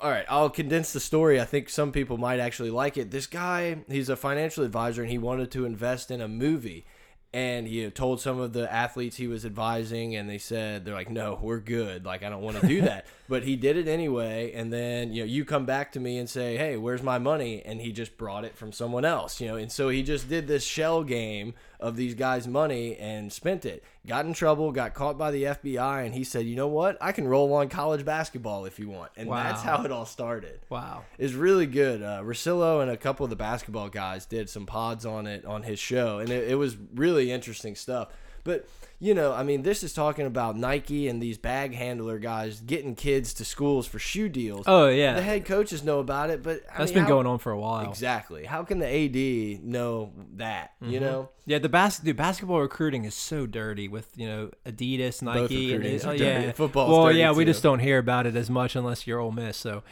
all 0.00 0.10
right, 0.10 0.26
I'll 0.28 0.50
condense 0.50 0.92
the 0.92 1.00
story. 1.00 1.40
I 1.40 1.44
think 1.44 1.68
some 1.68 1.92
people 1.92 2.18
might 2.18 2.40
actually 2.40 2.70
like 2.70 2.96
it. 2.96 3.10
This 3.10 3.26
guy, 3.26 3.78
he's 3.88 4.08
a 4.08 4.16
financial 4.16 4.64
advisor, 4.64 5.02
and 5.02 5.10
he 5.10 5.18
wanted 5.18 5.50
to 5.52 5.64
invest 5.64 6.10
in 6.10 6.20
a 6.20 6.28
movie. 6.28 6.86
And 7.32 7.66
he 7.68 7.90
told 7.90 8.22
some 8.22 8.40
of 8.40 8.54
the 8.54 8.72
athletes 8.72 9.16
he 9.16 9.26
was 9.26 9.44
advising, 9.44 10.16
and 10.16 10.30
they 10.30 10.38
said, 10.38 10.84
they're 10.84 10.94
like, 10.94 11.10
no, 11.10 11.38
we're 11.42 11.60
good. 11.60 12.06
Like, 12.06 12.22
I 12.22 12.30
don't 12.30 12.40
want 12.40 12.58
to 12.58 12.66
do 12.66 12.80
that. 12.82 13.04
but 13.28 13.42
he 13.42 13.54
did 13.54 13.76
it 13.76 13.86
anyway. 13.86 14.52
And 14.54 14.72
then, 14.72 15.12
you 15.12 15.22
know, 15.22 15.26
you 15.26 15.44
come 15.44 15.66
back 15.66 15.92
to 15.92 16.00
me 16.00 16.16
and 16.16 16.28
say, 16.28 16.56
hey, 16.56 16.78
where's 16.78 17.02
my 17.02 17.18
money? 17.18 17.62
And 17.62 17.82
he 17.82 17.92
just 17.92 18.16
brought 18.16 18.46
it 18.46 18.56
from 18.56 18.72
someone 18.72 19.04
else, 19.04 19.42
you 19.42 19.46
know. 19.46 19.56
And 19.56 19.70
so 19.70 19.90
he 19.90 20.02
just 20.02 20.30
did 20.30 20.46
this 20.46 20.64
shell 20.64 21.04
game 21.04 21.52
of 21.80 21.96
these 21.96 22.14
guys' 22.14 22.48
money 22.48 22.96
and 22.96 23.32
spent 23.32 23.64
it. 23.64 23.84
Got 24.06 24.24
in 24.26 24.32
trouble, 24.32 24.72
got 24.72 24.94
caught 24.94 25.16
by 25.16 25.30
the 25.30 25.44
FBI, 25.44 26.04
and 26.04 26.14
he 26.14 26.24
said, 26.24 26.46
"You 26.46 26.56
know 26.56 26.66
what? 26.68 26.98
I 27.00 27.12
can 27.12 27.28
roll 27.28 27.52
on 27.54 27.68
college 27.68 28.04
basketball 28.04 28.64
if 28.64 28.78
you 28.78 28.88
want." 28.88 29.12
And 29.16 29.30
that's 29.30 29.62
how 29.62 29.84
it 29.84 29.92
all 29.92 30.06
started. 30.06 30.60
wow. 30.70 31.04
It's 31.18 31.34
really 31.34 31.66
good. 31.66 32.02
Uh, 32.02 32.22
Rosillo 32.22 32.82
and 32.82 32.90
a 32.90 32.96
couple 32.96 33.24
of 33.24 33.30
the 33.30 33.36
basketball 33.36 33.88
guys 33.88 34.26
did 34.26 34.48
some 34.50 34.66
pods 34.66 35.04
on 35.06 35.26
it 35.26 35.44
on 35.44 35.62
his 35.62 35.78
show, 35.78 36.18
and 36.18 36.30
it, 36.30 36.48
it 36.50 36.54
was 36.56 36.76
really 36.94 37.30
interesting 37.30 37.74
stuff. 37.74 38.08
But 38.44 38.68
you 39.00 39.14
know, 39.14 39.32
I 39.32 39.44
mean, 39.44 39.62
this 39.62 39.84
is 39.84 39.92
talking 39.92 40.26
about 40.26 40.56
Nike 40.56 41.06
and 41.06 41.22
these 41.22 41.38
bag 41.38 41.72
handler 41.74 42.18
guys 42.18 42.60
getting 42.60 42.96
kids 42.96 43.32
to 43.34 43.44
schools 43.44 43.86
for 43.86 43.98
shoe 44.00 44.28
deals. 44.28 44.64
Oh 44.66 44.88
yeah, 44.88 45.14
The 45.14 45.22
head 45.22 45.44
coaches 45.44 45.84
know 45.84 46.00
about 46.00 46.30
it, 46.30 46.42
but 46.42 46.62
I 46.74 46.78
that's 46.78 46.90
mean, 46.90 46.94
been 46.94 47.02
how- 47.04 47.08
going 47.10 47.26
on 47.28 47.38
for 47.38 47.52
a 47.52 47.58
while. 47.58 47.88
Exactly. 47.88 48.44
How 48.44 48.64
can 48.64 48.80
the 48.80 48.86
AD 48.88 49.62
know 49.64 50.12
that? 50.36 50.72
Mm-hmm. 50.82 50.92
You 50.92 51.00
know. 51.00 51.28
Yeah, 51.46 51.58
the 51.58 51.68
bas- 51.68 52.00
dude, 52.00 52.16
basketball 52.16 52.60
recruiting 52.60 53.04
is 53.04 53.14
so 53.14 53.46
dirty 53.46 53.86
with 53.88 54.08
you 54.16 54.26
know 54.26 54.50
Adidas, 54.66 55.22
Nike, 55.22 55.72
and 55.74 55.84
oh, 56.04 56.10
yeah, 56.10 56.40
dirty. 56.40 56.52
Football's 56.52 56.90
Well, 56.90 57.12
yeah, 57.12 57.30
we 57.32 57.44
too. 57.44 57.52
just 57.52 57.62
don't 57.62 57.78
hear 57.78 57.98
about 57.98 58.26
it 58.26 58.34
as 58.36 58.50
much 58.50 58.74
unless 58.76 59.06
you're 59.06 59.20
Ole 59.20 59.30
Miss. 59.32 59.56
So, 59.56 59.82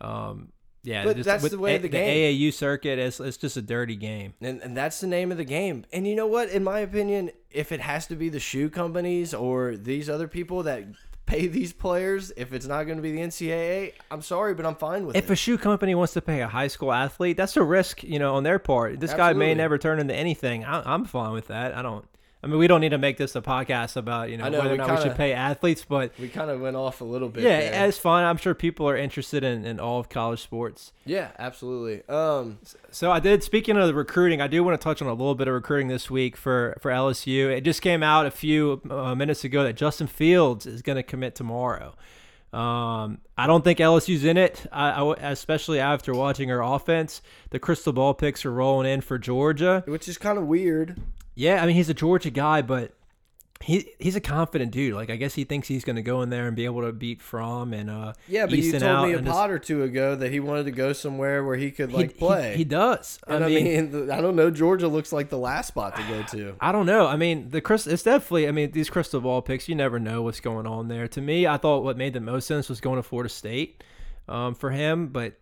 um, 0.00 0.48
yeah, 0.86 1.04
But 1.04 1.16
just 1.16 1.26
that's 1.26 1.48
the 1.48 1.58
way 1.58 1.76
of 1.76 1.82
the 1.82 1.88
game. 1.88 2.32
The 2.32 2.48
AAU 2.48 2.52
circuit, 2.52 2.98
it's 2.98 3.18
it's 3.18 3.36
just 3.36 3.56
a 3.56 3.62
dirty 3.62 3.96
game. 3.96 4.34
And, 4.40 4.60
and 4.60 4.76
that's 4.76 5.00
the 5.00 5.08
name 5.08 5.32
of 5.32 5.36
the 5.36 5.44
game. 5.44 5.84
And 5.92 6.06
you 6.06 6.14
know 6.14 6.28
what? 6.28 6.48
In 6.48 6.62
my 6.62 6.78
opinion, 6.78 7.32
if 7.50 7.72
it 7.72 7.80
has 7.80 8.06
to 8.06 8.16
be 8.16 8.28
the 8.28 8.38
shoe 8.38 8.70
companies 8.70 9.34
or 9.34 9.76
these 9.76 10.08
other 10.08 10.28
people 10.28 10.62
that 10.62 10.84
pay 11.26 11.48
these 11.48 11.72
players 11.72 12.32
if 12.36 12.52
it's 12.52 12.66
not 12.66 12.84
going 12.84 12.96
to 12.96 13.02
be 13.02 13.10
the 13.10 13.18
NCAA. 13.18 13.94
I'm 14.10 14.22
sorry, 14.22 14.54
but 14.54 14.64
I'm 14.64 14.76
fine 14.76 15.06
with 15.06 15.16
If 15.16 15.24
it. 15.24 15.26
If 15.26 15.30
a 15.32 15.36
shoe 15.36 15.58
company 15.58 15.94
wants 15.96 16.12
to 16.12 16.22
pay 16.22 16.40
a 16.40 16.46
high 16.46 16.68
school 16.68 16.92
athlete, 16.92 17.36
that's 17.36 17.56
a 17.56 17.64
risk, 17.64 18.04
you 18.04 18.20
know, 18.20 18.36
on 18.36 18.44
their 18.44 18.60
part. 18.60 19.00
This 19.00 19.12
guy 19.12 19.32
may 19.32 19.54
never 19.54 19.76
turn 19.76 19.98
into 19.98 20.14
anything. 20.14 20.64
I, 20.64 20.82
I'm 20.94 21.04
fine 21.04 21.32
with 21.32 21.48
that. 21.48 21.76
I 21.76 21.82
don't. 21.82 22.06
I 22.46 22.48
mean, 22.48 22.60
we 22.60 22.68
don't 22.68 22.80
need 22.80 22.90
to 22.90 22.98
make 22.98 23.16
this 23.16 23.34
a 23.34 23.42
podcast 23.42 23.96
about 23.96 24.30
you 24.30 24.36
know, 24.36 24.48
know, 24.48 24.58
whether 24.58 24.68
or 24.68 24.72
we 24.74 24.78
not 24.78 24.88
we 24.88 24.94
kinda- 24.94 25.02
should 25.10 25.16
pay 25.16 25.32
athletes, 25.32 25.84
but 25.84 26.12
we 26.16 26.28
kind 26.28 26.48
of 26.48 26.60
went 26.60 26.76
off 26.76 27.00
a 27.00 27.04
little 27.04 27.28
bit. 27.28 27.42
yeah, 27.42 27.58
there. 27.58 27.88
it's 27.88 27.98
fine. 27.98 28.22
I'm 28.24 28.36
sure 28.36 28.54
people 28.54 28.88
are 28.88 28.96
interested 28.96 29.42
in, 29.42 29.64
in 29.64 29.80
all 29.80 29.98
of 29.98 30.08
college 30.08 30.40
sports. 30.42 30.92
yeah, 31.04 31.30
absolutely. 31.40 32.02
Um, 32.08 32.58
So 32.92 33.10
I 33.10 33.18
did. 33.18 33.42
Speaking 33.42 33.76
of 33.76 33.88
the 33.88 33.94
recruiting, 33.94 34.40
I 34.40 34.46
do 34.46 34.62
want 34.62 34.80
to 34.80 34.84
touch 34.84 35.02
on 35.02 35.08
a 35.08 35.12
little 35.12 35.34
bit 35.34 35.48
of 35.48 35.54
recruiting 35.54 35.88
this 35.88 36.08
week 36.08 36.36
for 36.36 36.76
for 36.80 36.92
LSU. 36.92 37.50
It 37.50 37.62
just 37.62 37.82
came 37.82 38.04
out 38.04 38.26
a 38.26 38.30
few 38.30 38.80
uh, 38.88 39.16
minutes 39.16 39.42
ago 39.42 39.64
that 39.64 39.72
Justin 39.74 40.06
Fields 40.06 40.66
is 40.66 40.82
going 40.82 40.96
to 40.96 41.02
commit 41.02 41.34
tomorrow. 41.34 41.96
Um, 42.52 43.18
I 43.36 43.46
don't 43.46 43.64
think 43.64 43.80
LSU's 43.80 44.24
in 44.24 44.36
it, 44.36 44.66
I, 44.72 44.90
I 45.02 45.30
especially 45.30 45.80
after 45.80 46.14
watching 46.14 46.50
our 46.50 46.62
offense. 46.62 47.20
The 47.50 47.58
crystal 47.58 47.92
ball 47.92 48.14
picks 48.14 48.46
are 48.46 48.52
rolling 48.52 48.90
in 48.90 49.00
for 49.00 49.18
Georgia. 49.18 49.82
which 49.86 50.08
is 50.08 50.16
kind 50.16 50.38
of 50.38 50.46
weird. 50.46 50.96
Yeah, 51.36 51.62
I 51.62 51.66
mean 51.66 51.76
he's 51.76 51.88
a 51.88 51.94
Georgia 51.94 52.30
guy, 52.30 52.62
but 52.62 52.92
he 53.60 53.90
he's 53.98 54.16
a 54.16 54.20
confident 54.20 54.72
dude. 54.72 54.94
Like 54.94 55.10
I 55.10 55.16
guess 55.16 55.34
he 55.34 55.44
thinks 55.44 55.68
he's 55.68 55.84
going 55.84 55.96
to 55.96 56.02
go 56.02 56.22
in 56.22 56.30
there 56.30 56.46
and 56.46 56.56
be 56.56 56.64
able 56.64 56.82
to 56.82 56.92
beat 56.92 57.22
Fromm 57.22 57.72
and 57.72 57.88
uh 57.88 58.12
Yeah, 58.26 58.46
but 58.46 58.54
Easton 58.54 58.82
you 58.82 58.88
told 58.88 59.08
me 59.08 59.14
a 59.14 59.22
pot 59.22 59.50
or 59.50 59.58
two 59.58 59.82
ago 59.82 60.14
that 60.16 60.30
he 60.32 60.40
wanted 60.40 60.64
to 60.64 60.72
go 60.72 60.92
somewhere 60.92 61.44
where 61.44 61.56
he 61.56 61.70
could 61.70 61.92
like 61.92 62.12
he- 62.12 62.18
play. 62.18 62.56
He, 62.56 62.64
does. 62.64 63.18
and 63.26 63.44
I 63.44 63.48
mean, 63.48 64.10
I 64.10 64.20
don't 64.20 64.36
know. 64.36 64.50
Georgia 64.50 64.88
looks 64.88 65.12
like 65.12 65.28
the 65.30 65.38
last 65.38 65.68
spot 65.68 65.96
to 65.96 66.02
go 66.02 66.22
to. 66.36 66.56
I 66.60 66.72
don't 66.72 66.86
know. 66.86 67.06
I 67.06 67.16
mean, 67.16 67.50
the 67.50 67.60
crystal. 67.60 67.92
It's 67.92 68.02
definitely. 68.02 68.48
I 68.48 68.50
mean, 68.50 68.72
these 68.72 68.90
crystal 68.90 69.20
ball 69.20 69.42
picks. 69.42 69.68
You 69.68 69.74
never 69.74 69.98
know 69.98 70.22
what's 70.22 70.40
going 70.40 70.66
on 70.66 70.88
there. 70.88 71.08
To 71.08 71.20
me, 71.20 71.46
I 71.46 71.56
thought 71.56 71.82
what 71.82 71.96
made 71.96 72.12
the 72.12 72.20
most 72.20 72.46
sense 72.46 72.68
was 72.68 72.80
going 72.80 72.96
to 72.96 73.02
Florida 73.02 73.28
State 73.28 73.84
um, 74.28 74.54
for 74.54 74.70
him, 74.70 75.08
but 75.08 75.34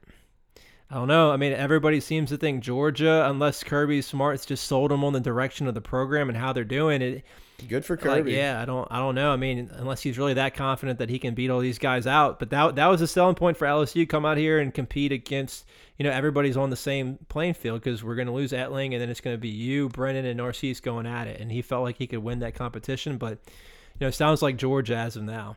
I 0.90 0.96
don't 0.96 1.08
know. 1.08 1.30
I 1.32 1.36
mean, 1.36 1.52
everybody 1.52 1.98
seems 1.98 2.30
to 2.30 2.36
think 2.36 2.62
Georgia, 2.62 3.26
unless 3.28 3.64
Kirby 3.64 4.02
Smart's 4.02 4.44
just 4.46 4.64
sold 4.64 4.90
them 4.90 5.02
on 5.02 5.12
the 5.12 5.20
direction 5.20 5.66
of 5.66 5.74
the 5.74 5.80
program 5.80 6.28
and 6.28 6.36
how 6.38 6.52
they're 6.52 6.62
doing 6.64 7.02
it. 7.02 7.24
Good 7.68 7.84
for 7.84 7.94
Like, 7.96 8.02
Kirby. 8.02 8.32
yeah, 8.32 8.60
I 8.60 8.64
don't. 8.64 8.86
I 8.90 8.98
don't 8.98 9.14
know. 9.14 9.32
I 9.32 9.36
mean, 9.36 9.70
unless 9.74 10.02
he's 10.02 10.18
really 10.18 10.34
that 10.34 10.54
confident 10.54 10.98
that 10.98 11.08
he 11.08 11.18
can 11.18 11.34
beat 11.34 11.50
all 11.50 11.60
these 11.60 11.78
guys 11.78 12.06
out. 12.06 12.38
But 12.38 12.50
that 12.50 12.76
that 12.76 12.86
was 12.86 13.00
a 13.00 13.06
selling 13.06 13.34
point 13.36 13.56
for 13.56 13.66
LSU. 13.66 14.08
Come 14.08 14.26
out 14.26 14.36
here 14.36 14.58
and 14.58 14.74
compete 14.74 15.12
against. 15.12 15.64
You 15.96 16.04
know, 16.04 16.10
everybody's 16.10 16.56
on 16.56 16.70
the 16.70 16.76
same 16.76 17.18
playing 17.28 17.54
field 17.54 17.80
because 17.82 18.02
we're 18.02 18.16
going 18.16 18.26
to 18.26 18.32
lose 18.32 18.50
Etling, 18.52 18.92
and 18.92 19.00
then 19.00 19.08
it's 19.08 19.20
going 19.20 19.34
to 19.36 19.40
be 19.40 19.48
you, 19.48 19.88
Brennan, 19.88 20.26
and 20.26 20.36
Narcisse 20.38 20.80
going 20.80 21.06
at 21.06 21.28
it. 21.28 21.40
And 21.40 21.50
he 21.50 21.62
felt 21.62 21.84
like 21.84 21.96
he 21.96 22.08
could 22.08 22.18
win 22.18 22.40
that 22.40 22.54
competition, 22.56 23.16
but 23.16 23.38
you 23.48 24.00
know, 24.00 24.08
it 24.08 24.14
sounds 24.14 24.42
like 24.42 24.56
Georgia 24.56 24.96
as 24.96 25.14
of 25.16 25.22
now. 25.22 25.56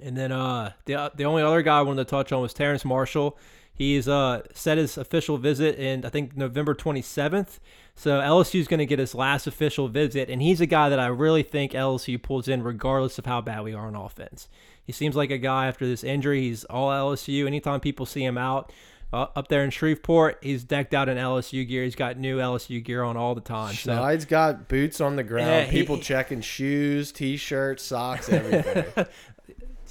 And 0.00 0.16
then 0.16 0.30
uh, 0.32 0.72
the 0.86 1.10
the 1.14 1.24
only 1.24 1.42
other 1.42 1.62
guy 1.62 1.78
I 1.78 1.82
wanted 1.82 2.04
to 2.04 2.10
touch 2.10 2.32
on 2.32 2.40
was 2.40 2.54
Terrace 2.54 2.84
Marshall. 2.84 3.36
He's 3.74 4.06
uh, 4.06 4.42
set 4.54 4.78
his 4.78 4.96
official 4.96 5.36
visit 5.36 5.76
in 5.78 6.04
I 6.04 6.08
think 6.08 6.36
November 6.36 6.74
27th. 6.74 7.58
So 7.96 8.20
LSU 8.20 8.58
is 8.60 8.68
going 8.68 8.78
to 8.78 8.86
get 8.86 8.98
his 8.98 9.14
last 9.14 9.46
official 9.46 9.88
visit, 9.88 10.28
and 10.28 10.40
he's 10.42 10.60
a 10.60 10.66
guy 10.66 10.88
that 10.88 10.98
I 10.98 11.06
really 11.06 11.42
think 11.44 11.72
LSU 11.72 12.20
pulls 12.20 12.48
in 12.48 12.62
regardless 12.62 13.18
of 13.18 13.26
how 13.26 13.40
bad 13.40 13.62
we 13.62 13.72
are 13.74 13.86
on 13.86 13.94
offense. 13.94 14.48
He 14.84 14.92
seems 14.92 15.14
like 15.16 15.30
a 15.30 15.38
guy 15.38 15.66
after 15.68 15.86
this 15.86 16.02
injury. 16.04 16.42
He's 16.42 16.64
all 16.64 16.90
LSU. 16.90 17.46
Anytime 17.46 17.80
people 17.80 18.04
see 18.04 18.24
him 18.24 18.36
out 18.36 18.72
uh, 19.12 19.26
up 19.36 19.46
there 19.48 19.62
in 19.64 19.70
Shreveport, 19.70 20.38
he's 20.42 20.64
decked 20.64 20.92
out 20.92 21.08
in 21.08 21.16
LSU 21.18 21.66
gear. 21.66 21.84
He's 21.84 21.94
got 21.94 22.18
new 22.18 22.38
LSU 22.38 22.82
gear 22.84 23.02
on 23.04 23.16
all 23.16 23.34
the 23.36 23.40
time. 23.40 23.74
So 23.74 23.92
Schneid's 23.92 24.24
got 24.24 24.66
boots 24.68 25.00
on 25.00 25.14
the 25.16 25.22
ground. 25.22 25.48
Yeah, 25.48 25.64
he- 25.64 25.78
people 25.80 25.98
checking 25.98 26.40
shoes, 26.40 27.12
t-shirts, 27.12 27.82
socks, 27.84 28.28
everything. 28.28 29.06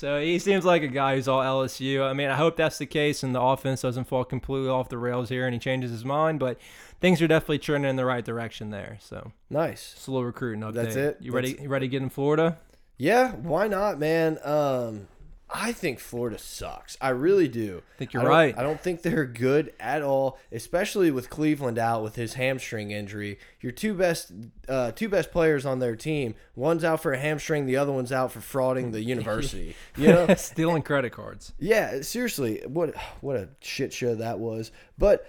So 0.04 0.20
he 0.20 0.38
seems 0.38 0.66
like 0.66 0.84
a 0.84 0.90
guy 0.90 1.16
who's 1.16 1.30
all 1.30 1.40
LSU. 1.42 2.04
I 2.06 2.12
mean, 2.12 2.28
I 2.28 2.36
hope 2.36 2.58
that's 2.58 2.78
the 2.78 2.86
case 2.86 3.24
and 3.24 3.34
the 3.34 3.40
offense 3.40 3.84
doesn't 3.84 4.04
fall 4.04 4.26
completely 4.26 4.68
off 4.68 4.90
the 4.90 4.98
rails 4.98 5.30
here 5.30 5.46
and 5.46 5.54
he 5.54 5.60
changes 5.60 5.92
his 5.92 6.04
mind, 6.04 6.42
but 6.42 6.58
things 7.00 7.22
are 7.22 7.28
definitely 7.28 7.60
trending 7.60 7.90
in 7.90 7.96
the 7.96 8.04
right 8.04 8.26
direction 8.26 8.70
there. 8.70 8.98
So 9.00 9.32
nice. 9.50 9.94
Slow 9.98 10.20
recruiting 10.20 10.60
update. 10.62 10.74
That's 10.74 10.96
it? 10.98 11.18
You 11.22 11.32
ready? 11.32 11.52
That's- 11.52 11.64
You 11.64 11.70
ready 11.70 11.88
to 11.88 11.90
get 11.90 12.02
in 12.02 12.10
Florida? 12.10 12.58
Yeah, 12.98 13.32
why 13.36 13.70
not, 13.70 13.98
man? 13.98 14.40
Um, 14.44 15.08
I 15.56 15.72
think 15.72 16.00
Florida 16.00 16.40
sucks. 16.40 16.98
I 17.00 17.10
really 17.10 17.48
do. 17.48 17.84
I 17.96 17.98
think 18.00 18.14
you're 18.14 18.24
don't- 18.24 18.32
right. 18.32 18.58
I 18.58 18.64
don't 18.64 18.82
think 18.82 19.04
they're 19.04 19.26
good 19.28 19.72
at 19.80 20.02
all, 20.02 20.40
especially 20.52 21.12
with 21.12 21.30
Cleveland 21.30 21.78
out 21.78 22.02
with 22.02 22.16
his 22.16 22.34
hamstring 22.34 22.90
injury. 22.90 23.38
Your 23.62 23.72
two 23.72 23.94
best, 23.94 24.32
uh, 24.68 24.92
two 24.94 25.10
best 25.10 25.32
players 25.32 25.64
on 25.66 25.78
their 25.78 25.96
team. 25.96 26.34
One's 26.56 26.84
out 26.84 27.04
for 27.04 27.14
a 27.14 27.20
hamstring, 27.20 27.68
the 27.68 27.78
other 27.78 27.92
one's 27.92 28.12
out 28.12 28.32
for 28.32 28.40
frauding 28.40 28.92
the 28.94 29.02
university. 29.16 29.76
You 29.96 30.08
know, 30.08 30.34
Stealing 30.38 30.82
credit 30.82 31.12
cards. 31.12 31.54
Yeah, 31.60 32.02
seriously, 32.02 32.64
what 32.68 32.96
what 33.22 33.36
a 33.36 33.50
shit 33.62 33.94
show 33.94 34.16
that 34.16 34.40
was. 34.40 34.72
But 34.98 35.28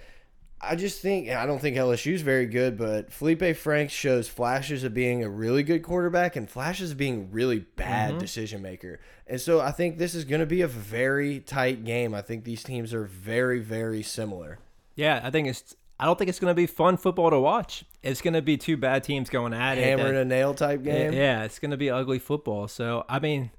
I 0.68 0.76
just 0.76 1.00
think 1.00 1.30
I 1.30 1.46
don't 1.46 1.60
think 1.60 1.76
LSU's 1.76 2.22
very 2.22 2.46
good, 2.46 2.76
but 2.76 3.10
Feleipe 3.10 3.56
Franks 3.56 3.92
shows 3.92 4.28
flashes 4.28 4.84
of 4.84 4.94
being 4.94 5.22
a 5.22 5.28
really 5.28 5.62
good 5.62 5.82
quarterback 5.82 6.36
and 6.36 6.48
flashes 6.48 6.92
of 6.92 6.96
being 6.96 7.30
really 7.30 7.60
bad 7.60 8.10
mm-hmm. 8.10 8.18
decision 8.18 8.62
maker. 8.62 9.00
And 9.26 9.40
so 9.40 9.60
I 9.60 9.70
think 9.70 9.98
this 9.98 10.14
is 10.14 10.24
going 10.24 10.40
to 10.40 10.46
be 10.46 10.60
a 10.60 10.68
very 10.68 11.40
tight 11.40 11.84
game. 11.84 12.14
I 12.14 12.22
think 12.22 12.44
these 12.44 12.62
teams 12.62 12.92
are 12.92 13.04
very 13.04 13.60
very 13.60 14.02
similar. 14.02 14.58
Yeah, 14.96 15.20
I 15.22 15.30
think 15.30 15.48
it's. 15.48 15.76
I 15.98 16.06
don't 16.06 16.18
think 16.18 16.28
it's 16.28 16.40
going 16.40 16.50
to 16.50 16.56
be 16.56 16.66
fun 16.66 16.96
football 16.96 17.30
to 17.30 17.38
watch. 17.38 17.84
It's 18.02 18.20
going 18.20 18.34
to 18.34 18.42
be 18.42 18.56
two 18.56 18.76
bad 18.76 19.04
teams 19.04 19.30
going 19.30 19.54
at 19.54 19.78
it. 19.78 19.84
Hammer 19.84 20.08
and 20.08 20.16
a 20.16 20.24
nail 20.24 20.52
type 20.52 20.82
game. 20.82 21.12
Yeah, 21.12 21.44
it's 21.44 21.60
going 21.60 21.70
to 21.70 21.76
be 21.76 21.88
ugly 21.88 22.18
football. 22.18 22.66
So, 22.66 23.04
I 23.08 23.20
mean, 23.20 23.52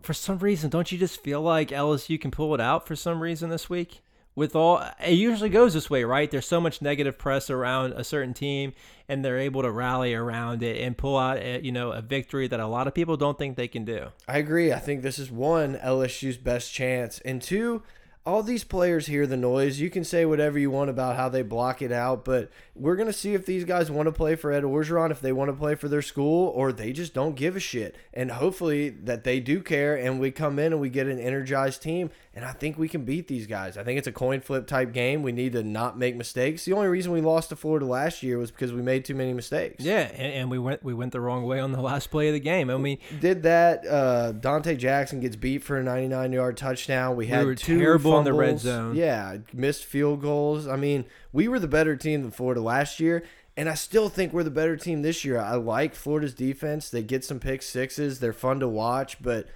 for 0.00 0.14
some 0.14 0.38
reason, 0.38 0.70
don't 0.70 0.90
you 0.92 0.98
just 0.98 1.20
feel 1.20 1.42
like 1.42 1.70
LSU 1.70 2.20
can 2.20 2.30
pull 2.30 2.54
it 2.54 2.60
out 2.60 2.86
for 2.86 2.94
some 2.94 3.20
reason 3.20 3.50
this 3.50 3.68
week? 3.68 4.02
With 4.38 4.54
all, 4.54 4.80
it 5.04 5.14
usually 5.14 5.50
goes 5.50 5.74
this 5.74 5.90
way, 5.90 6.04
right? 6.04 6.30
There's 6.30 6.46
so 6.46 6.60
much 6.60 6.80
negative 6.80 7.18
press 7.18 7.50
around 7.50 7.94
a 7.94 8.04
certain 8.04 8.34
team, 8.34 8.72
and 9.08 9.24
they're 9.24 9.40
able 9.40 9.62
to 9.62 9.70
rally 9.72 10.14
around 10.14 10.62
it 10.62 10.80
and 10.80 10.96
pull 10.96 11.18
out, 11.18 11.38
a, 11.38 11.60
you 11.60 11.72
know, 11.72 11.90
a 11.90 12.00
victory 12.00 12.46
that 12.46 12.60
a 12.60 12.68
lot 12.68 12.86
of 12.86 12.94
people 12.94 13.16
don't 13.16 13.36
think 13.36 13.56
they 13.56 13.66
can 13.66 13.84
do. 13.84 14.12
I 14.28 14.38
agree. 14.38 14.72
I 14.72 14.78
think 14.78 15.02
this 15.02 15.18
is 15.18 15.28
one 15.28 15.74
LSU's 15.74 16.36
best 16.36 16.72
chance, 16.72 17.18
and 17.24 17.42
two, 17.42 17.82
all 18.28 18.42
these 18.42 18.62
players 18.62 19.06
hear 19.06 19.26
the 19.26 19.38
noise. 19.38 19.80
You 19.80 19.88
can 19.88 20.04
say 20.04 20.26
whatever 20.26 20.58
you 20.58 20.70
want 20.70 20.90
about 20.90 21.16
how 21.16 21.30
they 21.30 21.40
block 21.40 21.80
it 21.80 21.90
out, 21.90 22.26
but 22.26 22.50
we're 22.74 22.94
gonna 22.94 23.12
see 23.12 23.32
if 23.32 23.46
these 23.46 23.64
guys 23.64 23.90
want 23.90 24.06
to 24.06 24.12
play 24.12 24.36
for 24.36 24.52
Ed 24.52 24.64
Orgeron, 24.64 25.10
if 25.10 25.20
they 25.20 25.32
want 25.32 25.48
to 25.48 25.56
play 25.56 25.74
for 25.74 25.88
their 25.88 26.02
school, 26.02 26.48
or 26.48 26.70
they 26.70 26.92
just 26.92 27.14
don't 27.14 27.34
give 27.36 27.56
a 27.56 27.60
shit. 27.60 27.96
And 28.12 28.30
hopefully 28.30 28.90
that 28.90 29.24
they 29.24 29.40
do 29.40 29.62
care, 29.62 29.96
and 29.96 30.20
we 30.20 30.30
come 30.30 30.58
in 30.58 30.74
and 30.74 30.80
we 30.80 30.90
get 30.90 31.06
an 31.06 31.18
energized 31.18 31.82
team. 31.82 32.10
And 32.38 32.46
I 32.46 32.52
think 32.52 32.78
we 32.78 32.88
can 32.88 33.04
beat 33.04 33.26
these 33.26 33.48
guys. 33.48 33.76
I 33.76 33.82
think 33.82 33.98
it's 33.98 34.06
a 34.06 34.12
coin 34.12 34.40
flip 34.40 34.68
type 34.68 34.92
game. 34.92 35.24
We 35.24 35.32
need 35.32 35.54
to 35.54 35.64
not 35.64 35.98
make 35.98 36.14
mistakes. 36.14 36.64
The 36.64 36.72
only 36.72 36.86
reason 36.86 37.10
we 37.10 37.20
lost 37.20 37.48
to 37.48 37.56
Florida 37.56 37.84
last 37.84 38.22
year 38.22 38.38
was 38.38 38.52
because 38.52 38.72
we 38.72 38.80
made 38.80 39.04
too 39.04 39.16
many 39.16 39.32
mistakes. 39.32 39.82
Yeah, 39.82 40.02
and, 40.14 40.32
and 40.32 40.48
we 40.48 40.56
went 40.56 40.84
we 40.84 40.94
went 40.94 41.10
the 41.10 41.20
wrong 41.20 41.42
way 41.46 41.58
on 41.58 41.72
the 41.72 41.80
last 41.82 42.12
play 42.12 42.28
of 42.28 42.34
the 42.34 42.40
game. 42.40 42.70
I 42.70 42.76
mean, 42.76 42.98
did 43.18 43.42
that. 43.42 43.84
Uh, 43.84 44.34
Donte 44.34 44.78
Jackson 44.78 45.18
gets 45.18 45.34
beat 45.34 45.64
for 45.64 45.78
a 45.78 45.82
99 45.82 46.32
yard 46.32 46.56
touchdown. 46.56 47.16
We 47.16 47.26
had 47.26 47.44
were 47.44 47.56
two 47.56 47.80
terrible 47.80 48.16
in 48.18 48.24
the 48.24 48.32
red 48.32 48.60
zone. 48.60 48.94
Yeah, 48.94 49.38
missed 49.52 49.84
field 49.84 50.22
goals. 50.22 50.68
I 50.68 50.76
mean, 50.76 51.06
we 51.32 51.48
were 51.48 51.58
the 51.58 51.66
better 51.66 51.96
team 51.96 52.22
than 52.22 52.30
Florida 52.30 52.60
last 52.60 53.00
year, 53.00 53.24
and 53.56 53.68
I 53.68 53.74
still 53.74 54.08
think 54.08 54.32
we're 54.32 54.44
the 54.44 54.50
better 54.52 54.76
team 54.76 55.02
this 55.02 55.24
year. 55.24 55.40
I 55.40 55.56
like 55.56 55.96
Florida's 55.96 56.34
defense. 56.34 56.88
They 56.88 57.02
get 57.02 57.24
some 57.24 57.40
pick 57.40 57.62
sixes. 57.62 58.20
They're 58.20 58.32
fun 58.32 58.60
to 58.60 58.68
watch, 58.68 59.20
but 59.20 59.48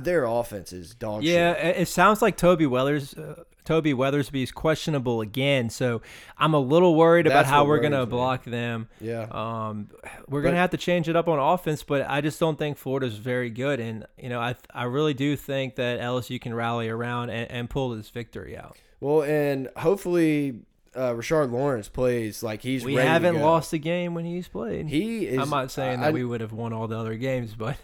their 0.00 0.24
offense 0.24 0.72
is 0.72 0.94
dog 0.94 1.22
Yeah, 1.22 1.54
shit. 1.54 1.64
it 1.76 1.82
it 1.82 1.88
sounds 1.88 2.22
like 2.22 2.36
Toby 2.36 2.66
Weathers, 2.66 3.14
uh, 3.14 3.44
Toby 3.64 3.92
Weathersby 3.94 4.42
is 4.44 4.52
questionable 4.52 5.20
again. 5.20 5.70
So 5.70 6.00
I'm 6.38 6.54
a 6.54 6.60
little 6.60 6.94
worried 6.94 7.26
about 7.26 7.46
how 7.46 7.64
we're 7.64 7.80
gonna 7.80 8.00
me. 8.06 8.10
block 8.10 8.44
them. 8.44 8.88
Yeah. 9.00 9.26
Um, 9.30 9.88
we're 10.28 10.42
gonna 10.42 10.56
have 10.56 10.70
to 10.70 10.76
change 10.76 11.08
it 11.08 11.16
up 11.16 11.26
on 11.28 11.38
offense, 11.38 11.82
but 11.82 12.08
I 12.08 12.20
just 12.20 12.38
don't 12.38 12.56
think 12.58 12.76
Florida's 12.78 13.16
very 13.16 13.50
good. 13.50 13.80
And 13.80 14.06
you 14.18 14.28
know, 14.28 14.40
I 14.40 14.54
I 14.72 14.84
really 14.84 15.14
do 15.14 15.36
think 15.36 15.74
that 15.76 16.00
LSU 16.00 16.40
can 16.40 16.54
rally 16.54 16.88
around 16.88 17.30
and, 17.30 17.50
and 17.50 17.70
pull 17.70 17.90
this 17.90 18.08
victory 18.10 18.56
out. 18.56 18.76
Well, 19.00 19.22
and 19.22 19.68
hopefully 19.76 20.60
uh, 20.94 21.12
Rashard 21.12 21.50
Lawrence 21.52 21.88
plays 21.88 22.42
like 22.42 22.62
he's 22.62 22.84
We 22.84 22.94
haven't 22.94 23.40
lost 23.40 23.72
a 23.72 23.78
game 23.78 24.14
when 24.14 24.24
he's 24.24 24.48
played. 24.48 24.88
He 24.88 25.26
is. 25.26 25.38
I'm 25.38 25.50
not 25.50 25.70
saying 25.70 26.00
I- 26.00 26.04
that 26.04 26.12
we 26.14 26.24
would 26.24 26.40
have 26.40 26.52
won 26.52 26.72
all 26.72 26.86
the 26.88 26.96
other 26.98 27.16
games, 27.16 27.54
but 27.54 27.76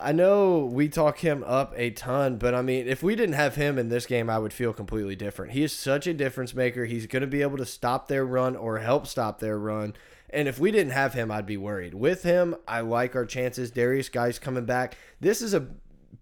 I 0.00 0.12
know 0.12 0.64
we 0.64 0.88
talk 0.88 1.18
him 1.18 1.42
up 1.44 1.72
a 1.76 1.90
ton, 1.90 2.36
but 2.36 2.54
I 2.54 2.62
mean, 2.62 2.86
if 2.86 3.02
we 3.02 3.16
didn't 3.16 3.34
have 3.34 3.56
him 3.56 3.78
in 3.78 3.88
this 3.88 4.06
game, 4.06 4.30
I 4.30 4.38
would 4.38 4.52
feel 4.52 4.72
completely 4.72 5.16
different. 5.16 5.52
He 5.52 5.62
is 5.62 5.72
such 5.72 6.06
a 6.06 6.14
difference 6.14 6.54
maker. 6.54 6.84
He's 6.84 7.06
going 7.06 7.22
to 7.22 7.26
be 7.26 7.42
able 7.42 7.58
to 7.58 7.66
stop 7.66 8.08
their 8.08 8.24
run 8.24 8.54
or 8.54 8.78
help 8.78 9.06
stop 9.06 9.40
their 9.40 9.58
run. 9.58 9.94
And 10.30 10.46
if 10.46 10.58
we 10.58 10.70
didn't 10.70 10.92
have 10.92 11.14
him, 11.14 11.30
I'd 11.30 11.46
be 11.46 11.56
worried. 11.56 11.94
With 11.94 12.22
him, 12.22 12.54
I 12.66 12.80
like 12.80 13.16
our 13.16 13.24
chances. 13.24 13.70
Darius 13.70 14.08
Guice's 14.08 14.38
coming 14.38 14.66
back. 14.66 14.96
This 15.20 15.42
is 15.42 15.54
a 15.54 15.68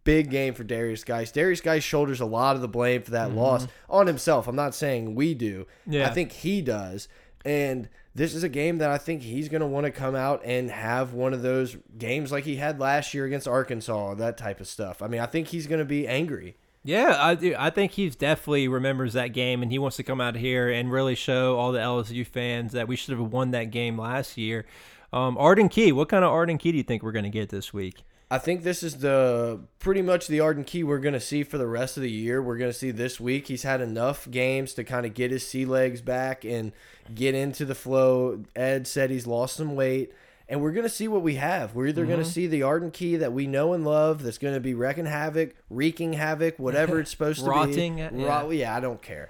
big 0.04 0.30
game 0.30 0.54
for 0.54 0.64
Darius 0.64 1.04
Guice. 1.04 1.32
Darius 1.32 1.60
Guice 1.60 1.82
shoulders 1.82 2.20
a 2.20 2.26
lot 2.26 2.56
of 2.56 2.62
the 2.62 2.68
blame 2.68 3.02
for 3.02 3.10
that 3.10 3.28
mm-hmm. 3.28 3.38
loss 3.38 3.66
on 3.90 4.06
himself. 4.06 4.46
I'm 4.46 4.56
not 4.56 4.74
saying 4.74 5.14
we 5.14 5.34
do. 5.34 5.66
Yeah. 5.86 6.08
I 6.08 6.10
think 6.10 6.32
he 6.32 6.62
does. 6.62 7.08
And 7.44 7.88
this 8.16 8.34
is 8.34 8.42
a 8.42 8.48
game 8.48 8.78
that 8.78 8.90
I 8.90 8.96
think 8.96 9.20
he's 9.20 9.50
going 9.50 9.60
to 9.60 9.66
want 9.66 9.84
to 9.84 9.90
come 9.90 10.14
out 10.14 10.40
and 10.42 10.70
have 10.70 11.12
one 11.12 11.34
of 11.34 11.42
those 11.42 11.76
games 11.98 12.32
like 12.32 12.44
he 12.44 12.56
had 12.56 12.80
last 12.80 13.12
year 13.12 13.26
against 13.26 13.46
Arkansas, 13.46 14.14
that 14.14 14.38
type 14.38 14.58
of 14.58 14.66
stuff. 14.66 15.02
I 15.02 15.06
mean, 15.06 15.20
I 15.20 15.26
think 15.26 15.48
he's 15.48 15.66
going 15.66 15.80
to 15.80 15.84
be 15.84 16.08
angry. 16.08 16.56
Yeah, 16.82 17.16
I 17.18 17.34
do. 17.34 17.54
I 17.58 17.68
think 17.68 17.92
he's 17.92 18.16
definitely 18.16 18.68
remembers 18.68 19.12
that 19.12 19.28
game, 19.28 19.62
and 19.62 19.70
he 19.70 19.78
wants 19.78 19.96
to 19.98 20.02
come 20.02 20.20
out 20.20 20.34
here 20.36 20.70
and 20.70 20.90
really 20.90 21.14
show 21.14 21.58
all 21.58 21.72
the 21.72 21.78
LSU 21.78 22.26
fans 22.26 22.72
that 22.72 22.88
we 22.88 22.96
should 22.96 23.18
have 23.18 23.32
won 23.32 23.50
that 23.50 23.70
game 23.70 23.98
last 23.98 24.38
year. 24.38 24.64
Um, 25.12 25.36
Arden 25.36 25.68
Key, 25.68 25.92
what 25.92 26.08
kind 26.08 26.24
of 26.24 26.30
Arden 26.30 26.56
Key 26.56 26.72
do 26.72 26.78
you 26.78 26.84
think 26.84 27.02
we're 27.02 27.12
going 27.12 27.24
to 27.24 27.30
get 27.30 27.50
this 27.50 27.74
week? 27.74 28.02
I 28.28 28.38
think 28.38 28.64
this 28.64 28.82
is 28.82 28.98
the 28.98 29.60
pretty 29.78 30.02
much 30.02 30.26
the 30.26 30.40
Arden 30.40 30.64
Key 30.64 30.82
we're 30.82 30.98
going 30.98 31.14
to 31.14 31.20
see 31.20 31.44
for 31.44 31.58
the 31.58 31.66
rest 31.66 31.96
of 31.96 32.02
the 32.02 32.10
year. 32.10 32.42
We're 32.42 32.56
going 32.56 32.72
to 32.72 32.76
see 32.76 32.90
this 32.90 33.20
week. 33.20 33.46
He's 33.46 33.62
had 33.62 33.80
enough 33.80 34.28
games 34.30 34.74
to 34.74 34.84
kind 34.84 35.06
of 35.06 35.14
get 35.14 35.30
his 35.30 35.46
sea 35.46 35.64
legs 35.64 36.00
back 36.00 36.44
and 36.44 36.72
get 37.14 37.36
into 37.36 37.64
the 37.64 37.76
flow. 37.76 38.42
Ed 38.56 38.88
said 38.88 39.10
he's 39.10 39.28
lost 39.28 39.56
some 39.56 39.76
weight 39.76 40.12
and 40.48 40.60
we're 40.60 40.72
going 40.72 40.84
to 40.84 40.88
see 40.88 41.08
what 41.08 41.22
we 41.22 41.36
have. 41.36 41.74
We're 41.74 41.88
either 41.88 42.02
mm 42.02 42.08
-hmm. 42.08 42.12
going 42.12 42.24
to 42.24 42.30
see 42.30 42.46
the 42.46 42.62
Arden 42.62 42.90
Key 42.90 43.16
that 43.16 43.32
we 43.32 43.46
know 43.46 43.72
and 43.72 43.84
love 43.84 44.22
that's 44.22 44.38
going 44.38 44.54
to 44.54 44.60
be 44.60 44.74
wrecking 44.74 45.06
havoc, 45.06 45.50
wreaking 45.70 46.14
havoc, 46.14 46.58
whatever 46.58 47.00
it's 47.00 47.10
supposed 47.10 47.40
to 47.40 47.44
be. 47.44 47.50
Rotting. 47.50 47.98
Yeah. 47.98 48.50
yeah, 48.50 48.76
I 48.76 48.80
don't 48.80 49.02
care. 49.02 49.28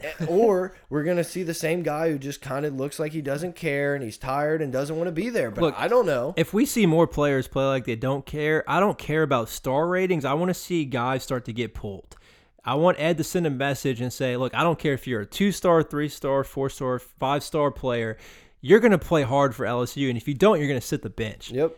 Or 0.28 0.74
we're 0.88 1.02
going 1.02 1.16
to 1.16 1.24
see 1.24 1.42
the 1.42 1.54
same 1.54 1.82
guy 1.82 2.10
who 2.10 2.18
just 2.18 2.40
kind 2.40 2.64
of 2.64 2.74
looks 2.74 2.98
like 2.98 3.12
he 3.12 3.20
doesn't 3.20 3.56
care 3.56 3.94
and 3.94 4.04
he's 4.04 4.16
tired 4.18 4.62
and 4.62 4.72
doesn't 4.72 4.96
want 4.96 5.08
to 5.08 5.12
be 5.12 5.28
there. 5.28 5.50
But 5.50 5.62
Look, 5.62 5.74
I 5.76 5.88
don't 5.88 6.06
know. 6.06 6.34
If 6.36 6.54
we 6.54 6.66
see 6.66 6.86
more 6.86 7.06
players 7.06 7.48
play 7.48 7.64
like 7.66 7.84
they 7.84 7.96
don't 7.96 8.24
care, 8.24 8.62
I 8.68 8.78
don't 8.80 8.98
care 8.98 9.22
about 9.22 9.48
star 9.48 9.88
ratings. 9.88 10.24
I 10.24 10.34
want 10.34 10.50
to 10.50 10.54
see 10.54 10.84
guys 10.84 11.22
start 11.22 11.44
to 11.46 11.52
get 11.52 11.74
pulled. 11.74 12.16
I 12.64 12.74
want 12.74 13.00
Ed 13.00 13.16
to 13.18 13.24
send 13.24 13.46
a 13.46 13.50
message 13.50 14.00
and 14.00 14.12
say, 14.12 14.36
look, 14.36 14.54
I 14.54 14.62
don't 14.62 14.78
care 14.78 14.92
if 14.92 15.06
you're 15.06 15.22
a 15.22 15.26
two 15.26 15.52
star, 15.52 15.82
three 15.82 16.08
star, 16.08 16.44
four 16.44 16.68
star, 16.70 16.98
five 16.98 17.42
star 17.42 17.70
player 17.70 18.16
you're 18.60 18.80
going 18.80 18.92
to 18.92 18.98
play 18.98 19.22
hard 19.22 19.54
for 19.54 19.64
LSU, 19.64 20.08
and 20.08 20.16
if 20.16 20.26
you 20.26 20.34
don't, 20.34 20.58
you're 20.58 20.68
going 20.68 20.80
to 20.80 20.86
sit 20.86 21.02
the 21.02 21.10
bench. 21.10 21.50
Yep. 21.50 21.76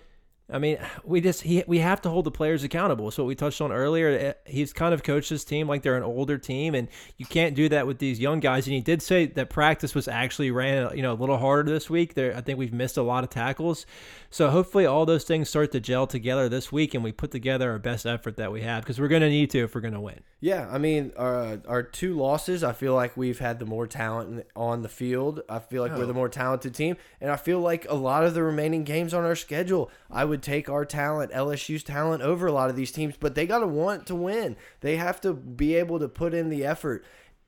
I 0.52 0.58
mean, 0.58 0.78
we 1.04 1.20
just 1.20 1.42
he, 1.42 1.62
we 1.66 1.78
have 1.78 2.00
to 2.02 2.10
hold 2.10 2.24
the 2.24 2.30
players 2.30 2.64
accountable. 2.64 3.10
So 3.10 3.22
what 3.22 3.28
we 3.28 3.34
touched 3.34 3.60
on 3.60 3.72
earlier, 3.72 4.08
eh, 4.08 4.32
he's 4.44 4.72
kind 4.72 4.92
of 4.92 5.02
coached 5.02 5.28
his 5.28 5.44
team 5.44 5.68
like 5.68 5.82
they're 5.82 5.96
an 5.96 6.02
older 6.02 6.38
team, 6.38 6.74
and 6.74 6.88
you 7.16 7.26
can't 7.26 7.54
do 7.54 7.68
that 7.68 7.86
with 7.86 7.98
these 7.98 8.18
young 8.18 8.40
guys. 8.40 8.66
And 8.66 8.74
he 8.74 8.80
did 8.80 9.02
say 9.02 9.26
that 9.26 9.50
practice 9.50 9.94
was 9.94 10.08
actually 10.08 10.50
ran 10.50 10.96
you 10.96 11.02
know 11.02 11.12
a 11.12 11.14
little 11.14 11.38
harder 11.38 11.70
this 11.70 11.88
week. 11.88 12.14
There, 12.14 12.36
I 12.36 12.40
think 12.40 12.58
we've 12.58 12.72
missed 12.72 12.96
a 12.96 13.02
lot 13.02 13.24
of 13.24 13.30
tackles. 13.30 13.86
So 14.30 14.50
hopefully 14.50 14.86
all 14.86 15.06
those 15.06 15.24
things 15.24 15.48
start 15.48 15.72
to 15.72 15.80
gel 15.80 16.06
together 16.06 16.48
this 16.48 16.70
week, 16.70 16.94
and 16.94 17.02
we 17.02 17.12
put 17.12 17.30
together 17.30 17.70
our 17.72 17.78
best 17.78 18.06
effort 18.06 18.36
that 18.36 18.52
we 18.52 18.62
have 18.62 18.82
because 18.82 19.00
we're 19.00 19.08
going 19.08 19.22
to 19.22 19.28
need 19.28 19.50
to 19.50 19.64
if 19.64 19.74
we're 19.74 19.80
going 19.80 19.94
to 19.94 20.00
win. 20.00 20.20
Yeah, 20.40 20.68
I 20.70 20.78
mean, 20.78 21.12
our 21.16 21.60
our 21.68 21.82
two 21.82 22.14
losses, 22.14 22.64
I 22.64 22.72
feel 22.72 22.94
like 22.94 23.16
we've 23.16 23.38
had 23.38 23.58
the 23.58 23.66
more 23.66 23.86
talent 23.86 24.46
on 24.56 24.82
the 24.82 24.88
field. 24.88 25.42
I 25.48 25.58
feel 25.58 25.82
like 25.82 25.92
oh. 25.92 25.98
we're 25.98 26.06
the 26.06 26.14
more 26.14 26.28
talented 26.28 26.74
team, 26.74 26.96
and 27.20 27.30
I 27.30 27.36
feel 27.36 27.60
like 27.60 27.86
a 27.88 27.94
lot 27.94 28.24
of 28.24 28.34
the 28.34 28.42
remaining 28.42 28.84
games 28.84 29.12
on 29.12 29.24
our 29.24 29.36
schedule, 29.36 29.90
I 30.10 30.24
would 30.24 30.39
take 30.40 30.68
our 30.68 30.84
talent, 30.84 31.32
LSU's 31.32 31.82
talent, 31.82 32.22
over 32.22 32.46
a 32.46 32.52
lot 32.52 32.70
of 32.70 32.76
these 32.76 32.92
teams. 32.92 33.14
But 33.18 33.34
they 33.34 33.46
got 33.46 33.60
to 33.60 33.66
want 33.66 34.06
to 34.06 34.14
win. 34.14 34.56
They 34.80 34.96
have 34.96 35.20
to 35.22 35.32
be 35.32 35.74
able 35.74 35.98
to 35.98 36.08
put 36.08 36.34
in 36.34 36.48
the 36.48 36.64
effort. 36.64 37.04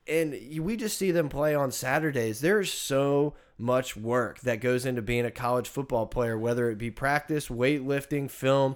And 0.07 0.33
we 0.59 0.75
just 0.75 0.97
see 0.97 1.11
them 1.11 1.29
play 1.29 1.55
on 1.55 1.71
Saturdays. 1.71 2.41
There's 2.41 2.73
so 2.73 3.35
much 3.57 3.95
work 3.95 4.41
that 4.41 4.59
goes 4.59 4.85
into 4.85 5.01
being 5.01 5.25
a 5.25 5.31
college 5.31 5.69
football 5.69 6.05
player, 6.07 6.37
whether 6.37 6.69
it 6.69 6.77
be 6.77 6.91
practice, 6.91 7.47
weightlifting, 7.47 8.29
film, 8.29 8.75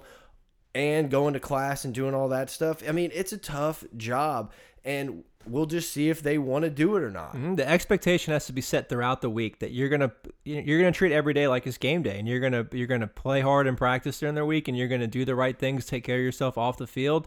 and 0.74 1.10
going 1.10 1.34
to 1.34 1.40
class 1.40 1.84
and 1.84 1.92
doing 1.92 2.14
all 2.14 2.28
that 2.28 2.48
stuff. 2.48 2.82
I 2.88 2.92
mean, 2.92 3.10
it's 3.12 3.32
a 3.32 3.38
tough 3.38 3.84
job. 3.96 4.52
And 4.84 5.24
we'll 5.50 5.66
just 5.66 5.92
see 5.92 6.10
if 6.10 6.22
they 6.22 6.38
want 6.38 6.64
to 6.64 6.70
do 6.70 6.96
it 6.96 7.02
or 7.02 7.10
not. 7.10 7.34
Mm 7.34 7.42
-hmm. 7.42 7.56
The 7.56 7.68
expectation 7.68 8.32
has 8.32 8.46
to 8.46 8.52
be 8.52 8.60
set 8.60 8.88
throughout 8.88 9.20
the 9.20 9.30
week 9.30 9.58
that 9.58 9.72
you're 9.72 9.88
gonna 9.88 10.12
you're 10.44 10.78
gonna 10.78 10.92
treat 10.92 11.12
every 11.12 11.34
day 11.34 11.48
like 11.48 11.68
it's 11.68 11.78
game 11.78 12.02
day, 12.02 12.18
and 12.18 12.28
you're 12.28 12.40
gonna 12.40 12.66
you're 12.72 12.86
gonna 12.86 13.10
play 13.22 13.40
hard 13.40 13.66
and 13.66 13.76
practice 13.76 14.18
during 14.20 14.36
the 14.36 14.44
week, 14.44 14.68
and 14.68 14.76
you're 14.76 14.88
gonna 14.88 15.06
do 15.18 15.24
the 15.24 15.34
right 15.34 15.58
things, 15.58 15.86
take 15.86 16.02
care 16.02 16.16
of 16.16 16.22
yourself 16.22 16.56
off 16.56 16.76
the 16.76 16.86
field. 16.86 17.26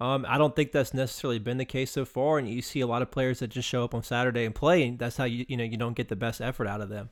Um, 0.00 0.26
I 0.28 0.36
don't 0.36 0.56
think 0.56 0.72
that's 0.72 0.92
necessarily 0.92 1.38
been 1.38 1.58
the 1.58 1.64
case 1.78 1.90
so 1.92 2.04
far, 2.04 2.38
and 2.38 2.48
you 2.48 2.62
see 2.62 2.80
a 2.80 2.86
lot 2.86 3.02
of 3.02 3.10
players 3.10 3.38
that 3.38 3.48
just 3.48 3.68
show 3.68 3.84
up 3.84 3.94
on 3.94 4.02
Saturday 4.02 4.44
and 4.44 4.54
play, 4.54 4.88
and 4.88 4.98
that's 4.98 5.16
how 5.16 5.24
you 5.24 5.44
you 5.48 5.56
know 5.56 5.64
you 5.64 5.76
don't 5.76 5.96
get 5.96 6.08
the 6.08 6.16
best 6.16 6.40
effort 6.40 6.66
out 6.66 6.80
of 6.80 6.88
them. 6.88 7.10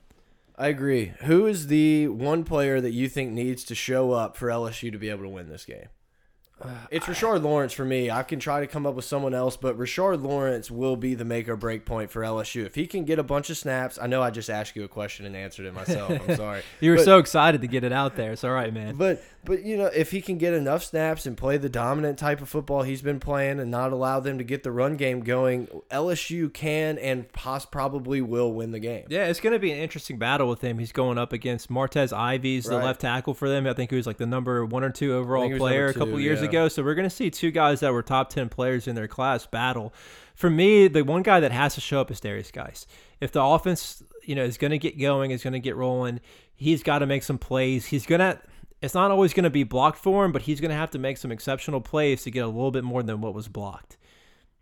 I 0.61 0.69
agree. 0.69 1.13
Who 1.25 1.47
is 1.47 1.69
the 1.69 2.09
one 2.09 2.45
player 2.45 2.81
that 2.81 2.91
you 2.91 3.09
think 3.09 3.33
needs 3.33 3.65
to 3.65 3.75
show 3.75 4.13
up 4.13 4.37
for 4.37 4.49
LSU 4.49 4.93
to 4.93 4.99
be 4.99 5.09
able 5.09 5.23
to 5.23 5.29
win 5.29 5.49
this 5.49 5.65
game? 5.65 5.89
Uh, 6.61 6.69
it's 6.91 7.07
Rashard 7.07 7.43
Lawrence 7.43 7.73
for 7.73 7.85
me. 7.85 8.11
I 8.11 8.23
can 8.23 8.39
try 8.39 8.61
to 8.61 8.67
come 8.67 8.87
up 8.87 8.95
with 8.95 9.05
someone 9.05 9.35
else, 9.35 9.57
but 9.57 9.79
Rashard 9.79 10.23
Lawrence 10.23 10.71
will 10.71 10.97
be 10.97 11.15
the 11.15 11.25
make 11.25 11.49
or 11.49 11.57
break 11.57 11.85
point 11.87 12.11
for 12.11 12.23
LSU. 12.23 12.67
If 12.67 12.75
he 12.75 12.87
can 12.87 13.05
get 13.05 13.19
a 13.19 13.23
bunch 13.23 13.51
of 13.51 13.57
snaps, 13.57 13.99
I 14.01 14.07
know 14.07 14.23
I 14.23 14.31
just 14.31 14.51
asked 14.51 14.77
you 14.77 14.85
a 14.85 14.89
question 14.89 15.25
and 15.27 15.35
answered 15.35 15.67
it 15.67 15.75
myself. 15.75 16.11
I'm 16.11 16.37
sorry. 16.37 16.63
you 16.81 16.91
were 16.91 16.97
but, 16.97 17.05
so 17.05 17.19
excited 17.19 17.63
to 17.63 17.67
get 17.67 17.85
it 17.85 17.93
out 17.93 18.17
there. 18.17 18.33
It's 18.33 18.45
all 18.45 18.53
right, 18.53 18.73
man. 18.73 18.97
But 18.97 19.23
but 19.45 19.65
you 19.65 19.77
know, 19.77 19.87
if 19.87 20.11
he 20.11 20.21
can 20.21 20.39
get 20.39 20.53
enough 20.53 20.85
snaps 20.85 21.25
and 21.25 21.37
play 21.37 21.57
the 21.57 21.69
dominant 21.69 22.19
type 22.19 22.43
of 22.43 22.49
football 22.49 22.83
he's 22.83 23.03
been 23.03 23.21
playing 23.21 23.59
and 23.59 23.71
not 23.71 23.93
allow 23.93 24.21
them 24.21 24.39
to 24.39 24.45
get 24.45 24.63
the 24.63 24.71
run 24.71 24.97
game 24.97 25.21
going, 25.21 25.67
LSU 25.91 26.53
can 26.53 26.99
and 26.99 27.31
pos 27.33 27.65
probably 27.65 28.21
will 28.21 28.53
win 28.53 28.73
the 28.73 28.79
game. 28.79 29.07
Yeah, 29.09 29.27
it's 29.27 29.41
going 29.41 29.53
to 29.53 29.59
be 29.59 29.71
an 29.73 29.79
interesting 29.79 30.19
battle 30.19 30.49
with 30.49 30.61
him. 30.61 30.79
He's 30.79 30.93
going 30.93 31.17
up 31.19 31.33
against 31.33 31.71
Martez 31.71 32.13
Ives, 32.13 32.67
right. 32.67 32.79
the 32.79 32.85
left 32.85 33.01
tackle 33.01 33.35
for 33.35 33.49
them. 33.49 33.67
I 33.67 33.73
think 33.73 33.91
he 33.91 33.97
was 33.97 34.07
like 34.07 34.19
the 34.19 34.27
number 34.27 34.65
one 34.65 34.85
or 34.85 34.91
two 34.91 35.15
overall 35.15 35.49
player 35.57 35.87
a 35.87 35.95
couple 35.95 36.21
years 36.21 36.41
yeah. 36.41 36.49
ago. 36.49 36.69
So 36.69 36.83
we're 36.83 36.95
going 36.95 37.09
to 37.09 37.15
see 37.15 37.31
two 37.31 37.51
guys 37.51 37.81
that 37.81 37.93
were 37.93 38.03
top 38.03 38.31
10 38.31 38.49
players 38.51 38.87
in 38.87 38.95
their 38.95 39.09
class 39.09 39.47
battle. 39.47 39.95
For 40.35 40.51
me, 40.51 40.89
the 40.89 41.03
one 41.03 41.23
guy 41.23 41.41
that 41.41 41.53
has 41.53 41.75
to 41.75 41.81
show 41.81 42.01
up 42.01 42.11
is 42.11 42.21
Darius 42.21 42.51
Guice. 42.51 42.87
If 43.21 43.33
the 43.33 43.43
offense, 43.43 44.03
you 44.25 44.35
know, 44.35 44.45
is 44.45 44.59
going 44.59 44.71
to 44.71 44.79
get 44.79 44.99
going, 44.99 45.31
is 45.31 45.43
going 45.43 45.53
to 45.53 45.61
get 45.61 45.77
rolling, 45.77 46.21
he's 46.55 46.83
got 46.83 47.01
to 47.01 47.07
make 47.07 47.23
some 47.23 47.39
plays. 47.39 47.87
He's 47.87 48.07
going 48.07 48.21
to 48.21 48.39
it's 48.83 48.95
not 48.95 49.11
always 49.11 49.33
going 49.33 49.45
to 49.45 49.51
be 49.51 49.65
blocked 49.65 49.99
for 49.99 50.25
him, 50.25 50.33
but 50.33 50.43
he's 50.43 50.61
going 50.61 50.71
to 50.71 50.77
have 50.77 50.91
to 50.91 50.99
make 50.99 51.19
some 51.19 51.31
exceptional 51.31 51.81
plays 51.81 52.23
to 52.23 52.31
get 52.31 52.45
a 52.45 52.49
little 52.49 52.71
bit 52.71 52.85
more 52.85 53.03
than 53.03 53.21
what 53.21 53.35
was 53.35 53.49
blocked. 53.49 53.97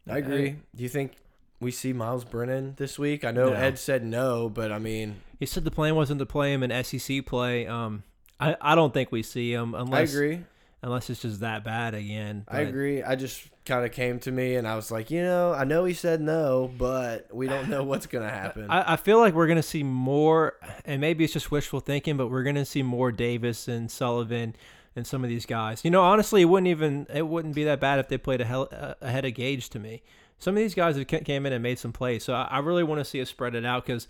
I 0.08 0.18
agree. 0.18 0.56
Do 0.74 0.82
you 0.82 0.88
think 0.88 1.12
we 1.60 1.70
see 1.70 1.92
Myles 1.92 2.24
Brennan 2.24 2.74
this 2.76 2.98
week? 2.98 3.24
I 3.24 3.30
know 3.30 3.50
no. 3.50 3.54
Ed 3.54 3.78
said 3.78 4.04
no, 4.04 4.48
but 4.48 4.72
I 4.72 4.78
mean, 4.78 5.16
he 5.38 5.46
said 5.46 5.64
the 5.64 5.70
plan 5.70 5.94
wasn't 5.94 6.18
to 6.20 6.26
play 6.26 6.52
him 6.52 6.62
in 6.62 6.84
SEC 6.84 7.26
play. 7.26 7.66
Um, 7.66 8.04
I 8.40 8.56
I 8.60 8.74
don't 8.74 8.94
think 8.94 9.12
we 9.12 9.22
see 9.22 9.52
him 9.52 9.74
unless 9.74 10.12
I 10.12 10.16
agree 10.16 10.44
unless 10.82 11.10
it's 11.10 11.22
just 11.22 11.40
that 11.40 11.64
bad 11.64 11.94
again. 11.94 12.44
But. 12.46 12.56
I 12.56 12.60
agree. 12.60 13.02
I 13.02 13.16
just 13.16 13.48
kind 13.68 13.84
of 13.84 13.92
came 13.92 14.18
to 14.20 14.32
me 14.32 14.56
and 14.56 14.66
I 14.66 14.74
was 14.74 14.90
like, 14.90 15.10
you 15.10 15.22
know, 15.22 15.52
I 15.52 15.64
know 15.64 15.84
he 15.84 15.94
said 15.94 16.20
no, 16.20 16.72
but 16.76 17.32
we 17.32 17.46
don't 17.46 17.68
know 17.68 17.84
what's 17.84 18.06
going 18.06 18.24
to 18.28 18.34
happen. 18.34 18.70
I, 18.70 18.94
I, 18.94 18.96
feel 18.96 19.18
like 19.18 19.34
we're 19.34 19.46
going 19.46 19.56
to 19.56 19.62
see 19.62 19.82
more, 19.82 20.54
and 20.84 21.00
maybe 21.00 21.22
it's 21.22 21.34
just 21.34 21.50
wishful 21.50 21.80
thinking, 21.80 22.16
but 22.16 22.28
we're 22.28 22.42
going 22.42 22.56
to 22.56 22.64
see 22.64 22.82
more 22.82 23.12
Davis 23.12 23.68
and 23.68 23.90
Sullivan 23.90 24.56
and 24.96 25.06
some 25.06 25.22
of 25.22 25.30
these 25.30 25.46
guys. 25.46 25.84
You 25.84 25.90
know, 25.90 26.02
honestly, 26.02 26.42
it 26.42 26.46
wouldn't 26.46 26.68
even 26.68 27.06
it 27.12 27.26
wouldn't 27.26 27.54
be 27.54 27.64
that 27.64 27.78
bad 27.78 27.98
if 27.98 28.08
they 28.08 28.18
played 28.18 28.40
uh, 28.40 28.94
ahead 29.00 29.24
of 29.24 29.34
Gage 29.34 29.68
to 29.70 29.78
me. 29.78 30.02
Some 30.40 30.56
of 30.56 30.62
these 30.62 30.74
guys 30.74 30.96
have 30.96 31.06
came 31.06 31.46
in 31.46 31.52
and 31.52 31.62
made 31.62 31.78
some 31.78 31.92
plays, 31.92 32.24
so 32.24 32.32
I, 32.32 32.44
I 32.44 32.58
really 32.60 32.84
want 32.84 33.00
to 33.00 33.04
see 33.04 33.20
us 33.20 33.28
spread 33.28 33.54
it 33.54 33.64
out 33.64 33.84
because 33.84 34.08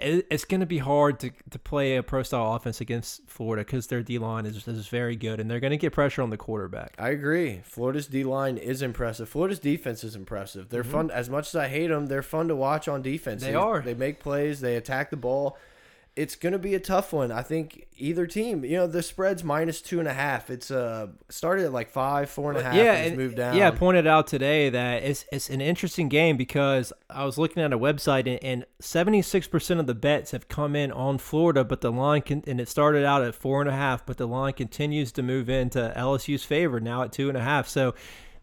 it's 0.00 0.44
going 0.44 0.60
to 0.60 0.66
be 0.66 0.78
hard 0.78 1.20
to, 1.20 1.30
to 1.50 1.58
play 1.58 1.96
a 1.96 2.02
pro 2.02 2.22
style 2.22 2.54
offense 2.54 2.80
against 2.80 3.28
Florida 3.28 3.64
because 3.64 3.86
their 3.88 4.02
D 4.02 4.18
line 4.18 4.46
is, 4.46 4.66
is 4.66 4.88
very 4.88 5.16
good 5.16 5.40
and 5.40 5.50
they're 5.50 5.60
going 5.60 5.72
to 5.72 5.76
get 5.76 5.92
pressure 5.92 6.22
on 6.22 6.30
the 6.30 6.36
quarterback. 6.36 6.94
I 6.98 7.10
agree. 7.10 7.60
Florida's 7.64 8.06
D 8.06 8.24
line 8.24 8.56
is 8.56 8.82
impressive. 8.82 9.28
Florida's 9.28 9.58
defense 9.58 10.04
is 10.04 10.14
impressive. 10.14 10.68
They're 10.68 10.82
mm 10.82 10.88
-hmm. 10.88 11.08
fun. 11.08 11.10
As 11.10 11.28
much 11.28 11.54
as 11.54 11.54
I 11.54 11.68
hate 11.68 11.88
them, 11.88 12.06
they're 12.06 12.22
fun 12.22 12.48
to 12.48 12.56
watch 12.56 12.88
on 12.88 13.02
defense. 13.02 13.42
They, 13.42 13.50
they 13.50 13.58
are. 13.58 13.82
They 13.82 13.94
make 13.94 14.20
plays. 14.20 14.60
They 14.60 14.76
attack 14.76 15.10
the 15.10 15.16
ball 15.16 15.58
it's 16.18 16.34
going 16.34 16.52
to 16.52 16.58
be 16.58 16.74
a 16.74 16.80
tough 16.80 17.12
one. 17.12 17.30
I 17.30 17.42
think 17.42 17.86
either 17.96 18.26
team, 18.26 18.64
you 18.64 18.76
know, 18.76 18.88
the 18.88 19.02
spread's 19.02 19.44
minus 19.44 19.80
two 19.80 20.00
and 20.00 20.08
a 20.08 20.12
half. 20.12 20.50
It's 20.50 20.70
uh 20.70 21.08
started 21.28 21.66
at 21.66 21.72
like 21.72 21.90
five, 21.90 22.28
four 22.28 22.50
and 22.50 22.58
a 22.58 22.62
half. 22.62 22.74
Yeah, 22.74 22.94
and 22.94 23.16
moved 23.16 23.36
down. 23.36 23.56
Yeah, 23.56 23.68
I 23.68 23.70
pointed 23.70 24.06
out 24.06 24.26
today 24.26 24.68
that 24.70 25.04
it's 25.04 25.24
it's 25.30 25.48
an 25.48 25.60
interesting 25.60 26.08
game 26.08 26.36
because 26.36 26.92
I 27.08 27.24
was 27.24 27.38
looking 27.38 27.62
at 27.62 27.72
a 27.72 27.78
website 27.78 28.38
and 28.42 28.66
seventy 28.80 29.22
six 29.22 29.46
percent 29.46 29.78
of 29.78 29.86
the 29.86 29.94
bets 29.94 30.32
have 30.32 30.48
come 30.48 30.74
in 30.74 30.90
on 30.90 31.18
Florida, 31.18 31.62
but 31.62 31.80
the 31.80 31.92
line 31.92 32.22
can 32.22 32.42
and 32.46 32.60
it 32.60 32.68
started 32.68 33.04
out 33.04 33.22
at 33.22 33.36
four 33.36 33.60
and 33.60 33.70
a 33.70 33.74
half, 33.74 34.04
but 34.04 34.16
the 34.16 34.26
line 34.26 34.54
continues 34.54 35.12
to 35.12 35.22
move 35.22 35.48
into 35.48 35.92
LSU's 35.96 36.42
favor 36.44 36.80
now 36.80 37.02
at 37.02 37.12
two 37.12 37.28
and 37.28 37.38
a 37.38 37.42
half. 37.42 37.68
So 37.68 37.94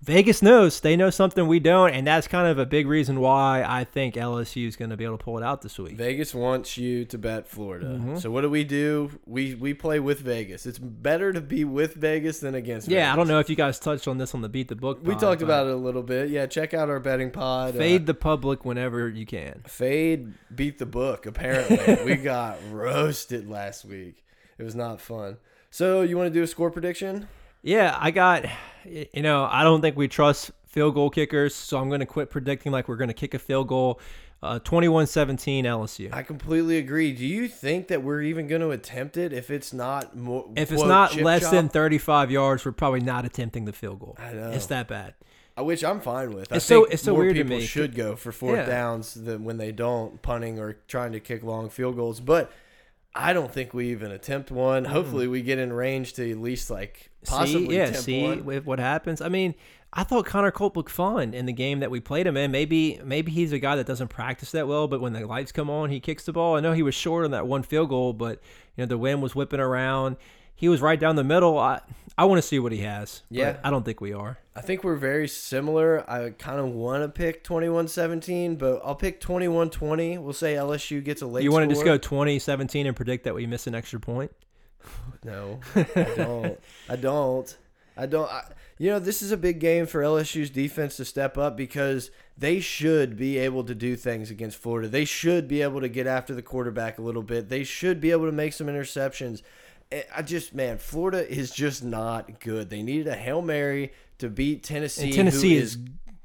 Vegas 0.06 0.44
knows 0.44 0.82
they 0.82 0.96
know 0.96 1.10
something 1.10 1.48
we 1.48 1.60
don't, 1.60 1.90
and 1.90 2.06
that's 2.06 2.28
kind 2.28 2.48
of 2.48 2.60
a 2.60 2.66
big 2.66 2.86
reason 2.86 3.20
why 3.20 3.66
I 3.68 3.86
think 3.86 4.14
LSU 4.14 4.68
is 4.68 4.76
going 4.76 4.92
to 4.92 4.98
be 4.98 5.04
able 5.04 5.18
to 5.18 5.24
pull 5.24 5.40
it 5.40 5.44
out 5.44 5.64
this 5.64 5.80
week. 5.80 5.98
Vegas 5.98 6.32
wants 6.36 6.78
you 6.78 7.06
to 7.06 7.18
bet 7.18 7.48
Florida. 7.48 7.88
Mm 7.88 8.02
-hmm. 8.02 8.20
So 8.20 8.30
what 8.30 8.42
do 8.42 8.50
we 8.52 8.64
do? 8.64 9.10
We 9.26 9.56
we 9.56 9.74
play 9.74 10.00
with 10.00 10.20
Vegas. 10.20 10.66
It's 10.66 10.78
better 10.80 11.34
to 11.34 11.42
be 11.42 11.66
with 11.66 11.96
Vegas 11.96 12.40
than 12.40 12.54
against. 12.54 12.88
Yeah, 12.88 13.00
Vegas. 13.00 13.14
I 13.14 13.16
don't 13.16 13.28
know 13.28 13.40
if 13.40 13.50
you 13.50 13.56
guys 13.56 13.80
touched 13.80 14.08
on 14.08 14.18
this 14.18 14.34
on 14.36 14.42
the 14.42 14.50
Beat 14.50 14.68
the 14.68 14.76
Book. 14.76 14.98
Pod, 14.98 15.08
we 15.08 15.16
talked 15.16 15.42
about 15.42 15.68
it 15.68 15.74
a 15.74 15.86
little 15.88 16.04
bit. 16.04 16.30
Yeah, 16.30 16.48
check 16.50 16.74
out 16.74 16.90
our 16.90 17.00
betting 17.00 17.32
pod. 17.32 17.74
Fade 17.74 18.02
uh, 18.02 18.06
the 18.06 18.14
public 18.14 18.64
whenever 18.64 19.10
you 19.10 19.26
can. 19.26 19.62
Fade 19.64 20.34
beat 20.56 20.78
the 20.78 20.90
book. 21.00 21.26
Apparently, 21.26 22.06
we 22.10 22.16
got 22.16 22.54
roasted 22.72 23.50
last 23.50 23.86
week. 23.86 24.16
It 24.60 24.64
was 24.64 24.76
not 24.76 25.02
fun. 25.02 25.38
So 25.72 26.04
you 26.04 26.16
want 26.18 26.34
to 26.34 26.40
do 26.40 26.44
a 26.44 26.48
score 26.48 26.72
prediction? 26.72 27.28
Yeah, 27.66 27.98
I 28.00 28.12
got. 28.12 28.46
You 28.86 29.24
know, 29.24 29.48
I 29.50 29.64
don't 29.64 29.82
think 29.82 29.98
we 29.98 30.08
trust 30.08 30.52
field 30.68 30.94
goal 30.94 31.10
kickers, 31.10 31.56
so 31.56 31.80
I'm 31.80 31.88
going 31.88 32.02
to 32.02 32.06
quit 32.06 32.30
predicting 32.30 32.72
like 32.72 32.88
we're 32.88 32.98
going 32.98 33.08
to 33.08 33.16
kick 33.16 33.34
a 33.34 33.40
field 33.40 33.68
goal. 33.68 34.00
Uh, 34.44 34.60
21-17 34.60 35.64
LSU. 35.64 36.14
I 36.14 36.22
completely 36.22 36.78
agree. 36.78 37.12
Do 37.14 37.26
you 37.26 37.48
think 37.48 37.88
that 37.88 38.04
we're 38.04 38.22
even 38.22 38.46
going 38.48 38.62
to 38.62 38.70
attempt 38.70 39.18
it 39.18 39.34
if 39.34 39.50
it's 39.50 39.74
not 39.74 40.16
more? 40.16 40.46
If 40.56 40.72
it's 40.72 40.82
quote, 40.84 40.88
not 40.90 41.16
less 41.16 41.50
than 41.50 41.68
35 41.68 42.30
yards, 42.30 42.64
we're 42.64 42.72
probably 42.74 43.00
not 43.00 43.26
attempting 43.26 43.66
the 43.66 43.74
field 43.74 44.00
goal. 44.02 44.16
I 44.20 44.34
know. 44.34 44.52
It's 44.52 44.68
that 44.68 44.88
bad. 44.88 45.16
Which 45.58 45.84
I'm 45.84 46.00
fine 46.02 46.32
with. 46.34 46.52
I 46.54 46.58
It's 46.58 46.66
so- 46.66 46.82
think 46.82 46.94
it's 46.94 47.02
so 47.04 47.14
more 47.14 47.22
weird 47.22 47.38
to 47.38 47.44
me. 47.46 47.62
should 47.62 47.96
go 47.96 48.16
for 48.16 48.32
fourth 48.32 48.58
Yeah. 48.58 48.66
downs 48.68 49.16
than 49.16 49.46
when 49.46 49.58
they 49.58 49.72
don't 49.72 50.22
punting 50.22 50.60
or 50.60 50.74
trying 50.88 51.14
to 51.14 51.20
kick 51.20 51.42
long 51.44 51.70
field 51.70 51.96
goals. 51.96 52.20
But 52.20 52.52
I 53.16 53.32
don't 53.34 53.52
think 53.52 53.74
we 53.74 53.92
even 53.92 54.12
attempt 54.12 54.52
one. 54.52 54.86
Hmm. 54.86 54.92
Hopefully, 54.92 55.28
we 55.28 55.42
get 55.42 55.58
in 55.58 55.72
range 55.72 56.14
to 56.14 56.30
at 56.30 56.38
least 56.38 56.70
like 56.70 57.10
possibly 57.26 57.68
see, 57.68 57.76
yeah, 57.76 57.84
attempt 57.84 58.04
see 58.04 58.24
one. 58.24 58.40
what 58.66 58.80
happens. 58.80 59.22
I 59.22 59.30
mean, 59.30 59.56
I 59.98 60.04
thought 60.04 60.26
Connor 60.26 60.52
Culp 60.52 60.76
looked 60.76 60.92
fun 60.92 61.34
in 61.34 61.46
the 61.46 61.54
game 61.54 61.80
that 61.80 61.90
we 61.90 62.00
played 62.02 62.28
him 62.28 62.36
in. 62.36 62.52
Maybe 62.52 63.00
maybe 63.04 63.32
he's 63.32 63.54
a 63.54 63.60
guy 63.60 63.76
that 63.78 63.88
doesn't 63.88 64.10
practice 64.10 64.52
that 64.52 64.68
well, 64.68 64.88
but 64.88 65.00
when 65.00 65.14
the 65.14 65.26
lights 65.26 65.52
come 65.54 65.70
on, 65.70 65.90
he 65.90 66.00
kicks 66.00 66.26
the 66.26 66.34
ball. 66.34 66.56
I 66.58 66.60
know 66.60 66.74
he 66.74 66.84
was 66.84 66.94
short 66.96 67.24
on 67.26 67.32
that 67.32 67.48
one 67.48 67.64
field 67.64 67.90
goal, 67.90 68.12
but 68.14 68.42
you 68.76 68.82
know 68.84 68.86
the 68.88 68.98
wind 68.98 69.22
was 69.22 69.36
whipping 69.36 69.60
around. 69.62 70.18
He 70.54 70.70
was 70.70 70.82
right 70.82 71.00
down 71.00 71.16
the 71.16 71.24
middle. 71.24 71.58
I 71.58 71.80
I 72.18 72.26
want 72.26 72.42
to 72.42 72.48
see 72.48 72.60
what 72.60 72.72
he 72.72 72.80
has. 72.80 73.24
but 73.30 73.38
Yeah. 73.38 73.58
I 73.64 73.70
don't 73.70 73.84
think 73.84 74.00
we 74.00 74.14
are. 74.14 74.38
I 74.56 74.62
think 74.62 74.84
we're 74.86 74.96
very 74.96 75.28
similar. 75.28 76.10
I 76.10 76.30
kind 76.30 76.60
of 76.62 76.68
want 76.70 77.04
to 77.04 77.10
pick 77.10 77.44
21-17, 77.44 78.58
but 78.58 78.82
I'll 78.86 78.96
pick 78.96 79.20
21-20. 79.20 80.22
We'll 80.22 80.32
say 80.32 80.54
LSU 80.56 81.04
gets 81.04 81.22
a 81.22 81.28
late. 81.28 81.44
you 81.44 81.52
want 81.52 81.68
to 81.68 81.74
just 81.74 81.84
go 81.84 81.98
2017 81.98 82.88
and 82.88 82.96
predict 82.96 83.26
that 83.26 83.36
we 83.36 83.46
miss 83.46 83.68
an 83.68 83.76
extra 83.76 84.00
point? 84.00 84.32
No, 85.26 85.60
I 85.76 85.84
don't. 86.16 86.60
I 86.90 86.96
don't. 86.96 87.58
I 87.98 88.06
don't. 88.06 88.30
I, 88.30 88.44
you 88.78 88.90
know, 88.90 89.00
this 89.00 89.22
is 89.22 89.32
a 89.32 89.38
big 89.38 89.60
game 89.60 89.86
for 89.86 90.02
LSU's 90.02 90.50
defense 90.50 90.98
to 90.98 91.06
step 91.06 91.38
up 91.38 91.56
because 91.56 92.12
they 92.38 92.60
should 92.60 93.16
be 93.16 93.38
able 93.38 93.64
to 93.64 93.74
do 93.74 93.96
things 93.96 94.30
against 94.30 94.58
Florida. 94.58 94.88
They 94.88 95.06
should 95.06 95.48
be 95.48 95.62
able 95.62 95.82
to 95.82 95.90
get 95.90 96.08
after 96.08 96.36
the 96.36 96.42
quarterback 96.42 96.98
a 96.98 97.02
little 97.02 97.24
bit. 97.24 97.50
They 97.50 97.64
should 97.64 98.02
be 98.02 98.12
able 98.12 98.26
to 98.26 98.32
make 98.34 98.54
some 98.54 98.68
interceptions. 98.68 99.42
Eh, 99.92 100.04
I 100.14 100.22
just, 100.24 100.54
man, 100.54 100.78
Florida 100.78 101.30
is 101.30 101.52
just 101.52 101.84
not 101.84 102.40
good. 102.40 102.70
They 102.70 102.82
needed 102.82 103.08
a 103.08 103.16
hail 103.16 103.42
mary 103.42 103.94
to 104.18 104.30
beat 104.30 104.64
Tennessee. 104.64 105.04
And 105.04 105.12
who 105.12 105.16
Tennessee 105.16 105.56
is, 105.56 105.78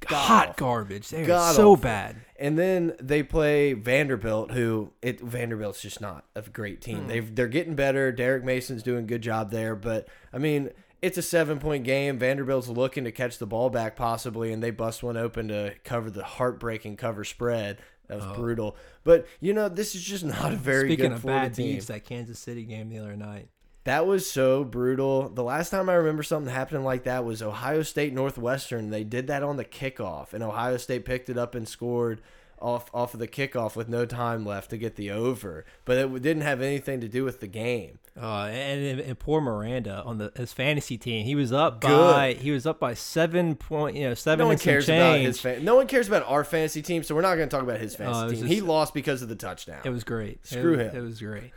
hot 0.08 0.56
garbage. 0.56 1.08
They're 1.08 1.26
God 1.26 1.54
so 1.54 1.76
bad. 1.76 2.16
And 2.38 2.58
then 2.58 2.94
they 3.00 3.22
play 3.22 3.74
Vanderbilt, 3.74 4.50
who 4.52 4.92
it 5.02 5.20
Vanderbilt's 5.20 5.82
just 5.82 6.00
not 6.00 6.24
a 6.34 6.42
great 6.42 6.80
team. 6.80 7.06
They've 7.06 7.34
they're 7.34 7.48
getting 7.48 7.74
better. 7.74 8.10
Derek 8.10 8.44
Mason's 8.44 8.82
doing 8.82 9.04
a 9.04 9.06
good 9.06 9.22
job 9.22 9.50
there, 9.50 9.76
but 9.76 10.08
I 10.32 10.38
mean, 10.38 10.70
it's 11.02 11.18
a 11.18 11.22
seven 11.22 11.58
point 11.58 11.84
game. 11.84 12.18
Vanderbilt's 12.18 12.68
looking 12.68 13.04
to 13.04 13.12
catch 13.12 13.38
the 13.38 13.46
ball 13.46 13.70
back 13.70 13.96
possibly, 13.96 14.52
and 14.52 14.62
they 14.62 14.70
bust 14.70 15.02
one 15.02 15.16
open 15.16 15.48
to 15.48 15.74
cover 15.84 16.10
the 16.10 16.24
heartbreaking 16.24 16.96
cover 16.96 17.24
spread. 17.24 17.78
That 18.08 18.16
was 18.16 18.26
oh. 18.26 18.34
brutal. 18.34 18.76
But 19.04 19.26
you 19.40 19.52
know, 19.52 19.68
this 19.68 19.94
is 19.94 20.02
just 20.02 20.24
not 20.24 20.52
a 20.52 20.56
very 20.56 20.80
Oh. 20.80 20.86
Speaking 20.88 21.10
good 21.10 21.12
of 21.12 21.20
Florida 21.22 21.46
bad 21.46 21.54
team. 21.54 21.74
beats, 21.74 21.86
that 21.86 22.04
Kansas 22.04 22.38
City 22.38 22.64
game 22.64 22.88
the 22.88 22.98
other 22.98 23.16
night. 23.16 23.48
That 23.84 24.06
was 24.06 24.30
so 24.30 24.62
brutal. 24.62 25.30
The 25.30 25.42
last 25.42 25.70
time 25.70 25.88
I 25.88 25.94
remember 25.94 26.22
something 26.22 26.52
happening 26.52 26.84
like 26.84 27.04
that 27.04 27.24
was 27.24 27.40
Ohio 27.40 27.82
State 27.82 28.12
Northwestern. 28.12 28.90
They 28.90 29.04
did 29.04 29.28
that 29.28 29.42
on 29.42 29.56
the 29.56 29.64
kickoff, 29.64 30.34
and 30.34 30.44
Ohio 30.44 30.76
State 30.76 31.06
picked 31.06 31.30
it 31.30 31.38
up 31.38 31.54
and 31.54 31.66
scored 31.66 32.20
off 32.60 32.90
off 32.94 33.14
of 33.14 33.20
the 33.20 33.28
kickoff 33.28 33.74
with 33.76 33.88
no 33.88 34.04
time 34.06 34.44
left 34.44 34.70
to 34.70 34.76
get 34.78 34.96
the 34.96 35.10
over. 35.10 35.64
But 35.84 35.98
it 35.98 36.22
didn't 36.22 36.42
have 36.42 36.60
anything 36.60 37.00
to 37.00 37.08
do 37.08 37.24
with 37.24 37.40
the 37.40 37.46
game. 37.46 37.98
Uh, 38.20 38.46
and, 38.46 39.00
and 39.00 39.18
poor 39.18 39.40
Miranda 39.40 40.02
on 40.04 40.18
the 40.18 40.32
his 40.36 40.52
fantasy 40.52 40.98
team. 40.98 41.24
He 41.24 41.34
was 41.34 41.52
up 41.52 41.80
Good. 41.80 41.88
by 41.88 42.32
he 42.34 42.50
was 42.50 42.66
up 42.66 42.78
by 42.80 42.92
seven 42.94 43.54
point 43.54 43.96
you 43.96 44.08
know 44.08 44.14
seven 44.14 44.44
No 44.44 44.48
one 44.48 44.58
cares 44.58 44.88
about 44.88 45.20
his. 45.20 45.40
Fan 45.40 45.64
no 45.64 45.76
one 45.76 45.86
cares 45.86 46.08
about 46.08 46.24
our 46.28 46.44
fantasy 46.44 46.82
team, 46.82 47.02
so 47.02 47.14
we're 47.14 47.20
not 47.22 47.36
going 47.36 47.48
to 47.48 47.54
talk 47.54 47.62
about 47.62 47.78
his 47.80 47.94
Oh, 47.94 47.98
fantasy 47.98 48.22
was 48.24 48.32
team. 48.32 48.40
just- 48.42 48.52
he 48.52 48.60
lost 48.60 48.94
because 48.94 49.22
of 49.22 49.28
the 49.28 49.36
touchdown. 49.36 49.80
It 49.84 49.90
was 49.90 50.04
great. 50.04 50.44
Screw 50.46 50.74
it, 50.74 50.92
him. 50.92 50.96
It 50.96 51.00
was 51.06 51.20
great. 51.20 51.52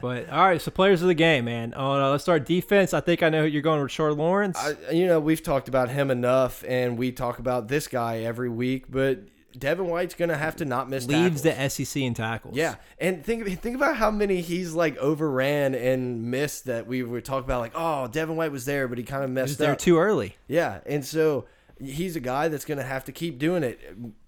but 0.00 0.28
all 0.30 0.44
right, 0.46 0.60
so 0.60 0.70
players 0.70 1.02
of 1.02 1.08
the 1.08 1.14
game, 1.14 1.44
man. 1.44 1.74
Uh, 1.76 2.10
let's 2.10 2.24
start 2.24 2.44
defense. 2.46 2.94
I 2.94 3.00
think 3.00 3.22
I 3.22 3.28
know 3.28 3.42
who 3.42 3.48
you're 3.48 3.62
going 3.62 3.82
with 3.82 3.92
Short 3.92 4.16
Lawrence. 4.16 4.56
I, 4.58 4.92
you 4.92 5.06
know, 5.06 5.20
we've 5.20 5.42
talked 5.42 5.68
about 5.68 5.90
him 5.90 6.10
enough, 6.10 6.64
and 6.66 6.96
we 6.98 7.12
talk 7.12 7.38
about 7.38 7.68
this 7.68 7.86
guy 7.86 8.20
every 8.20 8.48
week, 8.48 8.86
but. 8.90 9.20
Devin 9.58 9.86
White's 9.86 10.14
gonna 10.14 10.36
have 10.36 10.56
to 10.56 10.64
not 10.64 10.88
miss 10.88 11.06
Leads 11.06 11.42
tackles. 11.42 11.78
the 11.78 11.84
SEC 11.84 12.02
in 12.02 12.14
tackles. 12.14 12.56
Yeah, 12.56 12.76
and 12.98 13.24
think 13.24 13.60
think 13.60 13.76
about 13.76 13.96
how 13.96 14.10
many 14.10 14.40
he's 14.40 14.72
like 14.74 14.96
overran 14.98 15.74
and 15.74 16.30
missed 16.30 16.66
that 16.66 16.86
we 16.86 17.02
were 17.02 17.20
talking 17.20 17.44
about. 17.44 17.60
Like, 17.60 17.72
oh, 17.74 18.08
Devin 18.08 18.36
White 18.36 18.52
was 18.52 18.64
there, 18.64 18.88
but 18.88 18.98
he 18.98 19.04
kind 19.04 19.24
of 19.24 19.30
he 19.30 19.34
messed 19.34 19.48
was 19.50 19.56
there 19.58 19.72
up. 19.72 19.78
too 19.78 19.98
early. 19.98 20.36
Yeah, 20.48 20.80
and 20.86 21.04
so 21.04 21.46
he's 21.80 22.16
a 22.16 22.20
guy 22.20 22.48
that's 22.48 22.64
going 22.64 22.78
to 22.78 22.84
have 22.84 23.04
to 23.06 23.12
keep 23.12 23.38
doing 23.38 23.62
it. 23.62 23.80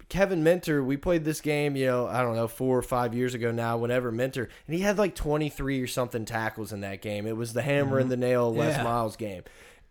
Kevin 0.08 0.42
Minter, 0.42 0.84
we 0.84 0.98
played 0.98 1.24
this 1.24 1.40
game, 1.40 1.74
you 1.74 1.86
know, 1.86 2.06
I 2.06 2.20
don't 2.20 2.36
know, 2.36 2.46
four 2.46 2.76
or 2.76 2.82
five 2.82 3.14
years 3.14 3.32
ago 3.32 3.50
now, 3.50 3.78
whenever 3.78 4.12
Minter, 4.12 4.50
and 4.66 4.76
he 4.76 4.82
had 4.82 4.98
like 4.98 5.14
23 5.14 5.80
or 5.80 5.86
something 5.86 6.26
tackles 6.26 6.70
in 6.70 6.80
that 6.80 7.00
game. 7.00 7.26
It 7.26 7.34
was 7.34 7.54
the 7.54 7.62
hammer 7.62 7.96
and 7.96 8.10
mm-hmm. 8.10 8.20
the 8.20 8.26
nail 8.26 8.54
Les 8.54 8.76
Yeah. 8.76 8.82
Miles 8.82 9.16
game. 9.16 9.42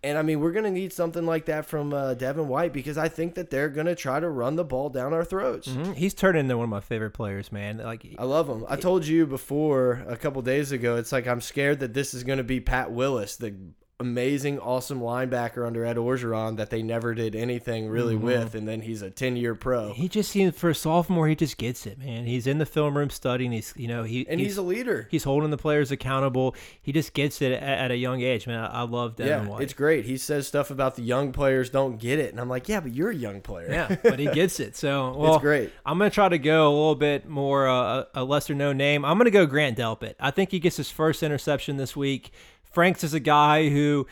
And 0.04 0.18
I 0.18 0.24
mean, 0.24 0.40
we're 0.40 0.52
going 0.52 0.66
to 0.66 0.72
need 0.72 0.92
something 0.94 1.28
like 1.28 1.46
that 1.46 1.66
from 1.66 1.94
uh, 1.94 2.16
Devin 2.16 2.48
White 2.48 2.74
because 2.74 2.98
I 2.98 3.08
think 3.08 3.36
that 3.36 3.52
they're 3.52 3.70
going 3.70 3.86
to 3.86 3.94
try 3.96 4.20
to 4.20 4.28
run 4.28 4.56
the 4.56 4.64
ball 4.64 4.90
down 4.90 5.14
our 5.14 5.24
throats. 5.24 5.68
Mhm. 5.68 5.94
He's 5.94 6.16
turned 6.16 6.38
into 6.40 6.58
one 6.58 6.64
of 6.64 6.70
my 6.72 6.80
favorite 6.80 7.12
players, 7.12 7.52
man. 7.52 7.78
Like 7.78 8.06
I 8.18 8.24
love 8.24 8.50
him. 8.50 8.66
I 8.68 8.78
told 8.78 9.06
you 9.06 9.28
before 9.28 10.04
a 10.08 10.18
couple 10.18 10.42
days 10.42 10.72
ago. 10.72 10.96
It's 10.96 11.12
like 11.12 11.28
I'm 11.28 11.40
scared 11.42 11.82
that 11.82 11.94
this 11.94 12.16
is 12.16 12.24
going 12.24 12.38
to 12.40 12.44
be 12.44 12.60
Pat 12.60 12.92
Willis, 12.92 13.36
the 13.36 13.54
amazing, 14.02 14.60
awesome 14.60 15.00
linebacker 15.00 15.66
under 15.66 15.86
Ed 15.86 15.96
Orgeron 15.96 16.58
that 16.58 16.70
they 16.70 16.82
never 16.84 17.14
did 17.14 17.36
anything 17.36 17.88
really 17.88 18.16
Mm-hmm. 18.16 18.26
with, 18.26 18.56
and 18.56 18.68
then 18.68 18.82
he's 18.82 19.02
a 19.02 19.10
10 19.10 19.38
year 19.38 19.56
pro, 19.56 19.94
he 19.94 20.10
just 20.10 20.32
seems 20.32 20.58
for 20.58 20.70
a 20.72 20.76
sophomore, 20.76 21.28
he 21.28 21.36
just 21.36 21.58
gets 21.58 21.86
it, 21.86 21.98
man. 21.98 22.26
He's 22.26 22.46
in 22.48 22.58
the 22.58 22.66
film 22.66 22.98
room 22.98 23.10
studying. 23.10 23.52
He's 23.52 23.74
you 23.78 23.88
know 23.88 24.04
he 24.04 24.28
and 24.28 24.40
he's, 24.40 24.58
a 24.58 24.62
leader. 24.62 25.08
He's 25.10 25.24
holding 25.24 25.50
the 25.52 25.58
players 25.58 25.92
accountable. 25.92 26.56
He 26.82 26.92
just 26.92 27.14
gets 27.14 27.42
it 27.42 27.54
at, 27.54 27.62
at 27.64 27.92
a 27.92 27.96
young 27.96 28.22
age, 28.22 28.48
man. 28.48 28.60
I, 28.60 28.68
I 28.68 28.82
love 28.82 29.16
Devin 29.16 29.46
yeah, 29.46 29.50
White. 29.50 29.62
it's 29.62 29.74
great. 29.74 30.06
He 30.06 30.18
says 30.18 30.48
stuff 30.48 30.72
about 30.72 30.96
the 30.96 31.04
young 31.04 31.32
players 31.32 31.70
don't 31.70 31.98
get 31.98 32.20
it, 32.20 32.32
and 32.32 32.40
I'm 32.40 32.50
like, 32.50 32.68
yeah, 32.68 32.80
but 32.80 32.94
you're 32.94 33.12
a 33.12 33.16
young 33.16 33.40
player. 33.40 33.70
yeah, 33.70 33.96
but 34.04 34.20
he 34.20 34.26
gets 34.28 34.60
it. 34.60 34.76
So 34.76 35.14
well, 35.18 35.36
it's 35.36 35.42
great. 35.42 35.72
I'm 35.86 35.98
gonna 35.98 36.10
try 36.10 36.28
to 36.28 36.40
go 36.40 36.68
a 36.68 36.74
little 36.74 36.96
bit 36.96 37.30
more 37.30 37.68
uh, 37.70 38.06
a 38.14 38.24
lesser 38.24 38.56
known 38.56 38.78
name. 38.78 39.06
I'm 39.06 39.18
gonna 39.18 39.32
go 39.32 39.46
Grant 39.46 39.78
Delpit. 39.78 40.16
I 40.20 40.32
think 40.32 40.52
he 40.52 40.60
gets 40.60 40.78
his 40.78 40.90
first 40.90 41.24
interception 41.24 41.78
this 41.78 41.96
week. 41.96 42.32
Franks 42.72 43.04
is 43.04 43.14
a 43.14 43.20
guy 43.20 43.70
who 43.70 44.08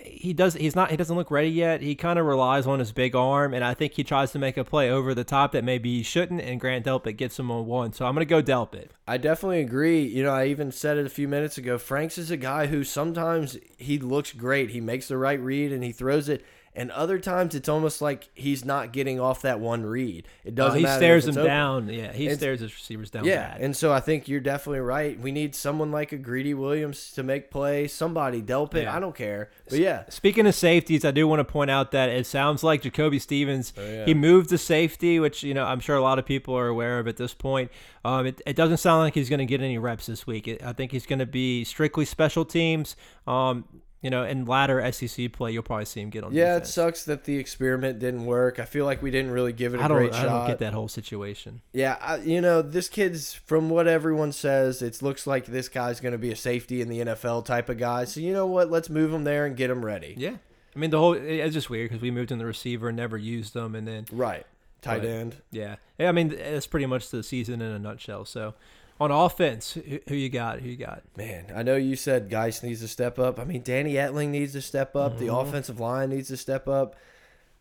he 0.00 0.32
does 0.32 0.54
he's 0.54 0.74
not 0.74 0.90
he 0.90 0.96
doesn't 0.96 1.16
look 1.16 1.30
ready 1.30 1.48
yet. 1.48 1.80
He 1.80 1.94
kind 1.94 2.18
of 2.18 2.26
relies 2.26 2.66
on 2.66 2.78
his 2.78 2.92
big 2.92 3.14
arm, 3.14 3.54
and 3.54 3.64
I 3.64 3.74
think 3.74 3.94
he 3.94 4.04
tries 4.04 4.32
to 4.32 4.38
make 4.38 4.56
a 4.56 4.64
play 4.64 4.90
over 4.90 5.14
the 5.14 5.24
top 5.24 5.52
that 5.52 5.64
maybe 5.64 5.96
he 5.96 6.02
shouldn't. 6.02 6.40
And 6.40 6.60
Grant 6.60 6.84
Delpit 6.84 7.16
gets 7.16 7.38
him 7.38 7.50
on 7.50 7.66
one. 7.66 7.92
So 7.92 8.06
I'm 8.06 8.14
gonna 8.14 8.24
go 8.24 8.42
Delpit. 8.42 8.88
I 9.06 9.16
definitely 9.16 9.60
agree. 9.60 10.02
You 10.02 10.24
know, 10.24 10.32
I 10.32 10.46
even 10.46 10.72
said 10.72 10.98
it 10.98 11.06
a 11.06 11.10
few 11.10 11.28
minutes 11.28 11.58
ago. 11.58 11.78
Franks 11.78 12.18
is 12.18 12.30
a 12.30 12.36
guy 12.36 12.66
who 12.66 12.84
sometimes 12.84 13.56
he 13.78 13.98
looks 13.98 14.32
great. 14.32 14.70
He 14.70 14.80
makes 14.80 15.08
the 15.08 15.16
right 15.16 15.40
read 15.40 15.72
and 15.72 15.84
he 15.84 15.92
throws 15.92 16.28
it. 16.28 16.44
And 16.74 16.90
other 16.92 17.18
times 17.18 17.54
it's 17.54 17.68
almost 17.68 18.00
like 18.00 18.30
he's 18.34 18.64
not 18.64 18.92
getting 18.94 19.20
off 19.20 19.42
that 19.42 19.60
one 19.60 19.84
read. 19.84 20.26
It 20.42 20.52
Uh, 20.58 20.64
doesn't 20.68 20.80
he 20.80 20.86
stares 20.86 21.26
him 21.28 21.32
open. 21.36 21.44
down. 21.44 21.88
Yeah, 21.90 22.12
he 22.14 22.24
It's- 22.24 22.38
stares 22.38 22.60
his 22.60 22.72
receivers 22.74 23.10
down. 23.10 23.26
Yeah, 23.26 23.50
bad. 23.50 23.60
and 23.60 23.76
so 23.76 23.92
I 23.92 24.00
think 24.00 24.26
you're 24.26 24.40
definitely 24.40 24.80
right. 24.80 25.20
We 25.20 25.32
need 25.32 25.54
someone 25.54 25.90
like 25.92 26.12
a 26.12 26.16
Greedy 26.16 26.54
Williams 26.54 27.12
to 27.12 27.22
make 27.22 27.50
play. 27.50 27.88
Somebody, 27.88 28.40
Delpit, 28.40 28.84
Yeah. 28.84 28.96
I 28.96 29.00
don't 29.00 29.14
care. 29.14 29.50
But 29.68 29.80
yeah, 29.80 30.04
Speaking 30.08 30.46
of 30.46 30.54
safeties, 30.54 31.04
I 31.04 31.10
do 31.10 31.28
want 31.28 31.40
to 31.40 31.44
point 31.44 31.70
out 31.70 31.90
that 31.90 32.08
it 32.08 32.24
sounds 32.26 32.64
like 32.64 32.80
Jacoby 32.80 33.18
Stevens 33.18 33.74
Oh, 33.76 33.82
yeah. 33.84 34.04
he 34.06 34.14
moved 34.14 34.48
to 34.48 34.56
safety, 34.56 35.20
which 35.20 35.42
you 35.42 35.52
know 35.52 35.64
I'm 35.66 35.80
sure 35.80 35.96
a 35.96 36.02
lot 36.02 36.18
of 36.18 36.24
people 36.24 36.56
are 36.56 36.68
aware 36.68 36.98
of 36.98 37.06
at 37.06 37.18
this 37.18 37.34
point. 37.34 37.70
Um, 38.02 38.24
it, 38.26 38.40
it 38.46 38.56
doesn't 38.56 38.78
sound 38.78 39.00
like 39.02 39.14
he's 39.14 39.28
going 39.28 39.40
to 39.40 39.46
get 39.46 39.60
any 39.60 39.76
reps 39.76 40.06
this 40.06 40.26
week. 40.26 40.48
It, 40.48 40.62
I 40.64 40.72
think 40.72 40.90
he's 40.92 41.04
going 41.04 41.18
to 41.18 41.26
be 41.26 41.64
strictly 41.64 42.06
special 42.06 42.46
teams. 42.46 42.96
Um, 43.26 43.64
you 44.02 44.10
know, 44.10 44.24
in 44.24 44.44
latter 44.44 44.90
SEC 44.92 45.32
play, 45.32 45.52
you'll 45.52 45.62
probably 45.62 45.84
see 45.86 46.00
him 46.00 46.10
get 46.10 46.24
on. 46.24 46.32
yeah, 46.34 46.56
it 46.56 46.66
sucks 46.66 47.04
that 47.04 47.24
the 47.24 47.38
experiment 47.38 47.98
didn't 48.00 48.24
work. 48.26 48.58
I 48.58 48.64
feel 48.64 48.84
like 48.84 49.00
we 49.00 49.10
didn't 49.10 49.30
really 49.30 49.52
give 49.52 49.74
it 49.74 49.80
a 49.80 49.84
I 49.84 49.88
great 49.88 50.12
I 50.12 50.22
shot. 50.22 50.28
don't 50.40 50.46
get 50.48 50.58
that 50.58 50.72
whole 50.74 50.88
situation. 50.88 51.60
Yeah, 51.72 51.96
I, 52.00 52.16
you 52.16 52.40
know, 52.40 52.60
this 52.62 52.88
kid's 52.88 53.32
from 53.32 53.70
what 53.70 53.86
everyone 53.86 54.32
says, 54.32 54.82
it 54.82 55.00
looks 55.02 55.26
like 55.26 55.46
this 55.46 55.68
guy's 55.68 56.00
going 56.00 56.12
to 56.12 56.18
be 56.18 56.32
a 56.32 56.36
safety 56.36 56.80
in 56.82 56.88
the 56.88 56.98
NFL 57.00 57.44
type 57.44 57.68
of 57.68 57.78
guy. 57.78 58.04
So 58.04 58.20
you 58.20 58.32
know 58.32 58.46
what? 58.46 58.70
Let's 58.70 58.90
move 58.90 59.12
him 59.14 59.24
there 59.24 59.46
and 59.46 59.56
get 59.56 59.70
him 59.70 59.84
ready. 59.84 60.14
Yeah, 60.18 60.36
I 60.74 60.78
mean 60.78 60.90
the 60.90 60.98
whole. 60.98 61.12
It's 61.12 61.54
just 61.54 61.70
weird 61.70 61.90
because 61.90 62.02
we 62.02 62.10
moved 62.10 62.32
in 62.32 62.38
the 62.38 62.46
receiver 62.46 62.88
and 62.88 62.96
never 62.96 63.16
used 63.16 63.54
them, 63.54 63.74
and 63.76 63.86
then 63.86 64.06
Right, 64.10 64.44
tight 64.80 64.98
Right. 65.02 65.04
end. 65.08 65.36
yeah, 65.52 65.76
yeah. 65.98 66.08
I 66.08 66.12
mean 66.12 66.30
that's 66.30 66.66
pretty 66.66 66.86
much 66.86 67.10
the 67.10 67.22
season 67.22 67.62
in 67.62 67.70
a 67.70 67.78
nutshell. 67.78 68.24
So, 68.24 68.54
on 69.00 69.10
offense, 69.10 69.72
who, 69.72 69.98
who 70.08 70.14
you 70.14 70.28
got? 70.28 70.60
Who 70.60 70.68
you 70.68 70.76
got? 70.76 71.02
Man, 71.16 71.46
I 71.54 71.62
know 71.62 71.76
you 71.76 71.96
said 71.96 72.30
Guice 72.30 72.62
needs 72.62 72.80
to 72.80 72.88
step 72.88 73.18
up. 73.18 73.38
I 73.40 73.44
mean, 73.44 73.62
Danny 73.62 73.94
Etling 73.94 74.28
needs 74.28 74.52
to 74.52 74.60
step 74.62 74.94
up. 74.94 75.18
The 75.18 75.26
Mhm. 75.26 75.42
offensive 75.48 75.80
line 75.80 76.10
needs 76.10 76.28
to 76.28 76.36
step 76.36 76.68
up. 76.68 76.94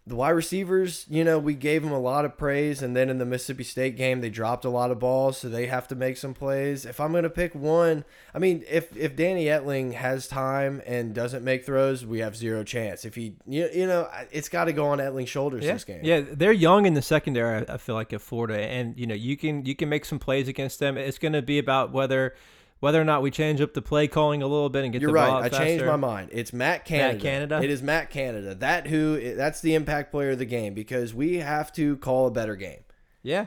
The 0.07 0.15
wide 0.15 0.31
receivers, 0.31 1.05
you 1.09 1.23
know, 1.23 1.37
we 1.37 1.53
gave 1.53 1.83
them 1.83 1.91
a 1.91 1.99
lot 1.99 2.25
of 2.25 2.35
praise, 2.35 2.81
and 2.81 2.95
then 2.95 3.07
in 3.09 3.19
the 3.19 3.25
Mississippi 3.25 3.63
State 3.63 3.95
game, 3.95 4.19
they 4.21 4.31
dropped 4.31 4.65
a 4.65 4.69
lot 4.69 4.89
of 4.89 4.97
balls, 4.97 5.37
so 5.37 5.47
they 5.47 5.67
have 5.67 5.87
to 5.89 5.95
make 5.95 6.17
some 6.17 6.33
plays. 6.33 6.85
If 6.85 6.99
I'm 6.99 7.11
going 7.11 7.23
to 7.23 7.29
pick 7.29 7.53
one, 7.53 8.03
I 8.33 8.39
mean, 8.39 8.63
if 8.67 8.95
if 8.97 9.15
Danny 9.15 9.45
Etling 9.45 9.93
has 9.93 10.27
time 10.27 10.81
and 10.87 11.13
doesn't 11.13 11.43
make 11.43 11.65
throws, 11.67 12.03
we 12.03 12.19
have 12.19 12.35
zero 12.35 12.63
chance. 12.63 13.05
If 13.05 13.13
he, 13.13 13.35
you, 13.45 13.69
you 13.71 13.85
know, 13.85 14.09
it's 14.31 14.49
got 14.49 14.65
to 14.65 14.73
go 14.73 14.87
on 14.87 14.97
Etling's 14.97 15.29
shoulders 15.29 15.63
Yeah, 15.63 15.73
this 15.73 15.83
game. 15.83 16.01
yeah, 16.03 16.21
they're 16.31 16.51
young 16.51 16.87
in 16.87 16.95
the 16.95 17.01
secondary. 17.03 17.63
I 17.67 17.75
I 17.75 17.77
feel 17.77 17.93
like 17.95 18.11
at 18.11 18.21
Florida, 18.21 18.59
and 18.59 18.97
you 18.97 19.05
know 19.05 19.15
you 19.15 19.37
can 19.37 19.65
you 19.65 19.75
can 19.75 19.87
make 19.87 20.05
some 20.05 20.17
plays 20.17 20.47
against 20.47 20.79
them. 20.79 20.97
It's 20.97 21.19
going 21.19 21.33
to 21.33 21.43
be 21.43 21.59
about 21.59 21.91
whether 21.91 22.33
whether 22.81 22.99
or 22.99 23.05
not 23.05 23.21
we 23.21 23.31
change 23.31 23.61
up 23.61 23.73
the 23.73 23.81
play 23.81 24.07
calling 24.07 24.41
a 24.41 24.47
little 24.47 24.67
bit 24.69 24.83
and 24.83 24.91
get 24.91 25.01
You're 25.01 25.11
the 25.11 25.17
ball 25.17 25.41
right. 25.41 25.53
I 25.53 25.55
out 25.55 25.63
changed 25.63 25.85
my 25.85 25.95
mind. 25.95 26.29
It's 26.33 26.51
Matt 26.51 26.83
Canada. 26.83 27.19
Canada? 27.19 27.61
It 27.63 27.69
is 27.69 27.81
Matt 27.81 28.09
Canada. 28.09 28.53
That 28.55 28.87
who 28.87 29.35
that's 29.35 29.61
the 29.61 29.75
impact 29.75 30.11
player 30.11 30.31
of 30.31 30.39
the 30.39 30.45
game 30.45 30.73
because 30.73 31.13
we 31.13 31.37
have 31.37 31.71
to 31.73 31.95
call 31.97 32.27
a 32.27 32.31
better 32.31 32.55
game. 32.57 32.81
Yeah, 33.23 33.45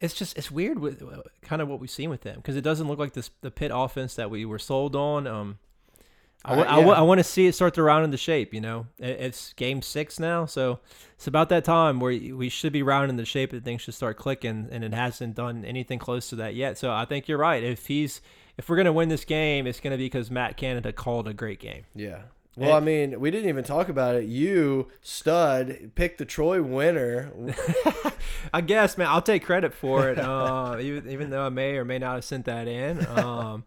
it's 0.00 0.14
just 0.14 0.36
it's 0.38 0.50
weird 0.50 0.78
with 0.78 1.02
kind 1.42 1.60
of 1.60 1.68
what 1.68 1.80
we've 1.80 1.90
seen 1.90 2.10
with 2.10 2.20
them 2.20 2.36
because 2.36 2.54
it 2.54 2.60
doesn't 2.62 2.86
look 2.86 2.98
like 2.98 3.14
this 3.14 3.30
the 3.40 3.50
pit 3.50 3.70
offense 3.74 4.14
that 4.14 4.30
we 4.30 4.44
were 4.44 4.58
sold 4.58 4.94
on. 4.94 5.26
Um, 5.26 5.58
I, 6.44 6.54
Uh, 6.54 6.80
yeah. 6.80 7.00
want 7.02 7.18
to 7.18 7.24
see 7.24 7.46
it 7.46 7.54
start 7.54 7.74
to 7.74 7.82
round 7.82 8.04
into 8.04 8.16
shape. 8.16 8.54
You 8.54 8.60
know, 8.60 8.86
it's 8.98 9.52
game 9.54 9.82
six 9.82 10.18
now, 10.18 10.46
so 10.46 10.80
it's 11.14 11.26
about 11.26 11.48
that 11.50 11.64
time 11.64 12.00
where 12.00 12.12
we 12.12 12.48
should 12.48 12.72
be 12.72 12.82
rounding 12.82 13.16
the 13.16 13.24
shape 13.26 13.52
and 13.52 13.64
things 13.64 13.82
should 13.82 13.94
start 13.94 14.16
clicking, 14.16 14.68
and 14.70 14.82
it 14.84 14.94
hasn't 14.94 15.34
done 15.34 15.64
anything 15.64 15.98
close 15.98 16.28
to 16.30 16.36
that 16.36 16.54
yet. 16.54 16.78
So 16.78 16.92
I 16.92 17.04
think 17.04 17.28
you're 17.28 17.38
right. 17.38 17.62
If 17.62 17.86
he's 17.86 18.20
if 18.60 18.68
we're 18.68 18.76
gonna 18.76 18.92
win 18.92 19.08
this 19.08 19.24
game, 19.24 19.66
it's 19.66 19.80
gonna 19.80 19.96
be 19.96 20.04
because 20.04 20.30
Matt 20.30 20.58
Canada 20.58 20.92
called 20.92 21.26
a 21.26 21.32
great 21.32 21.60
game. 21.60 21.84
Yeah. 21.94 22.24
Well, 22.58 22.74
I 22.74 22.80
mean, 22.80 23.18
we 23.18 23.30
didn't 23.30 23.48
even 23.48 23.64
talk 23.64 23.88
about 23.88 24.16
it. 24.16 24.24
You, 24.24 24.88
stud, 25.00 25.92
picked 25.94 26.18
the 26.18 26.26
Troy 26.26 26.60
winner. 26.60 27.32
I 28.52 28.60
guess, 28.60 28.98
man, 28.98 29.06
I'll 29.06 29.22
take 29.22 29.46
credit 29.46 29.72
for 29.72 30.10
it. 30.10 30.18
Uh, 30.18 30.76
even 30.80 31.10
even 31.10 31.30
though 31.30 31.46
I 31.46 31.48
may 31.48 31.78
or 31.78 31.86
may 31.86 31.98
not 31.98 32.16
have 32.16 32.24
sent 32.24 32.44
that 32.44 32.68
in. 32.68 33.06
Um, 33.06 33.64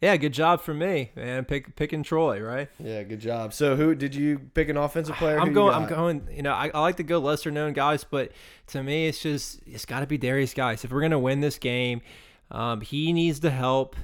yeah, 0.00 0.16
good 0.16 0.32
job 0.32 0.60
for 0.60 0.72
me, 0.72 1.10
man. 1.16 1.44
Pick, 1.44 1.74
picking 1.74 2.04
Troy, 2.04 2.40
right? 2.40 2.68
Yeah, 2.78 3.02
good 3.02 3.18
job. 3.18 3.52
So, 3.52 3.74
who 3.74 3.96
did 3.96 4.14
you 4.14 4.38
pick 4.54 4.68
an 4.68 4.76
offensive 4.76 5.16
player? 5.16 5.40
I'm 5.40 5.48
you 5.48 5.54
going. 5.54 5.74
I'm 5.74 5.88
going. 5.88 6.28
You 6.30 6.42
know, 6.42 6.52
I, 6.52 6.70
I 6.72 6.80
like 6.82 6.98
to 6.98 7.02
go 7.02 7.18
lesser 7.18 7.50
known 7.50 7.72
guys, 7.72 8.04
but 8.04 8.30
to 8.68 8.80
me, 8.84 9.08
it's 9.08 9.20
just 9.20 9.58
it's 9.66 9.86
got 9.86 10.00
to 10.00 10.06
be 10.06 10.18
Darius 10.18 10.54
Guice. 10.54 10.84
If 10.84 10.92
we're 10.92 11.00
gonna 11.00 11.18
win 11.18 11.40
this 11.40 11.58
game, 11.58 12.00
um, 12.52 12.80
he 12.80 13.12
needs 13.12 13.40
to 13.40 13.50
help 13.50 13.96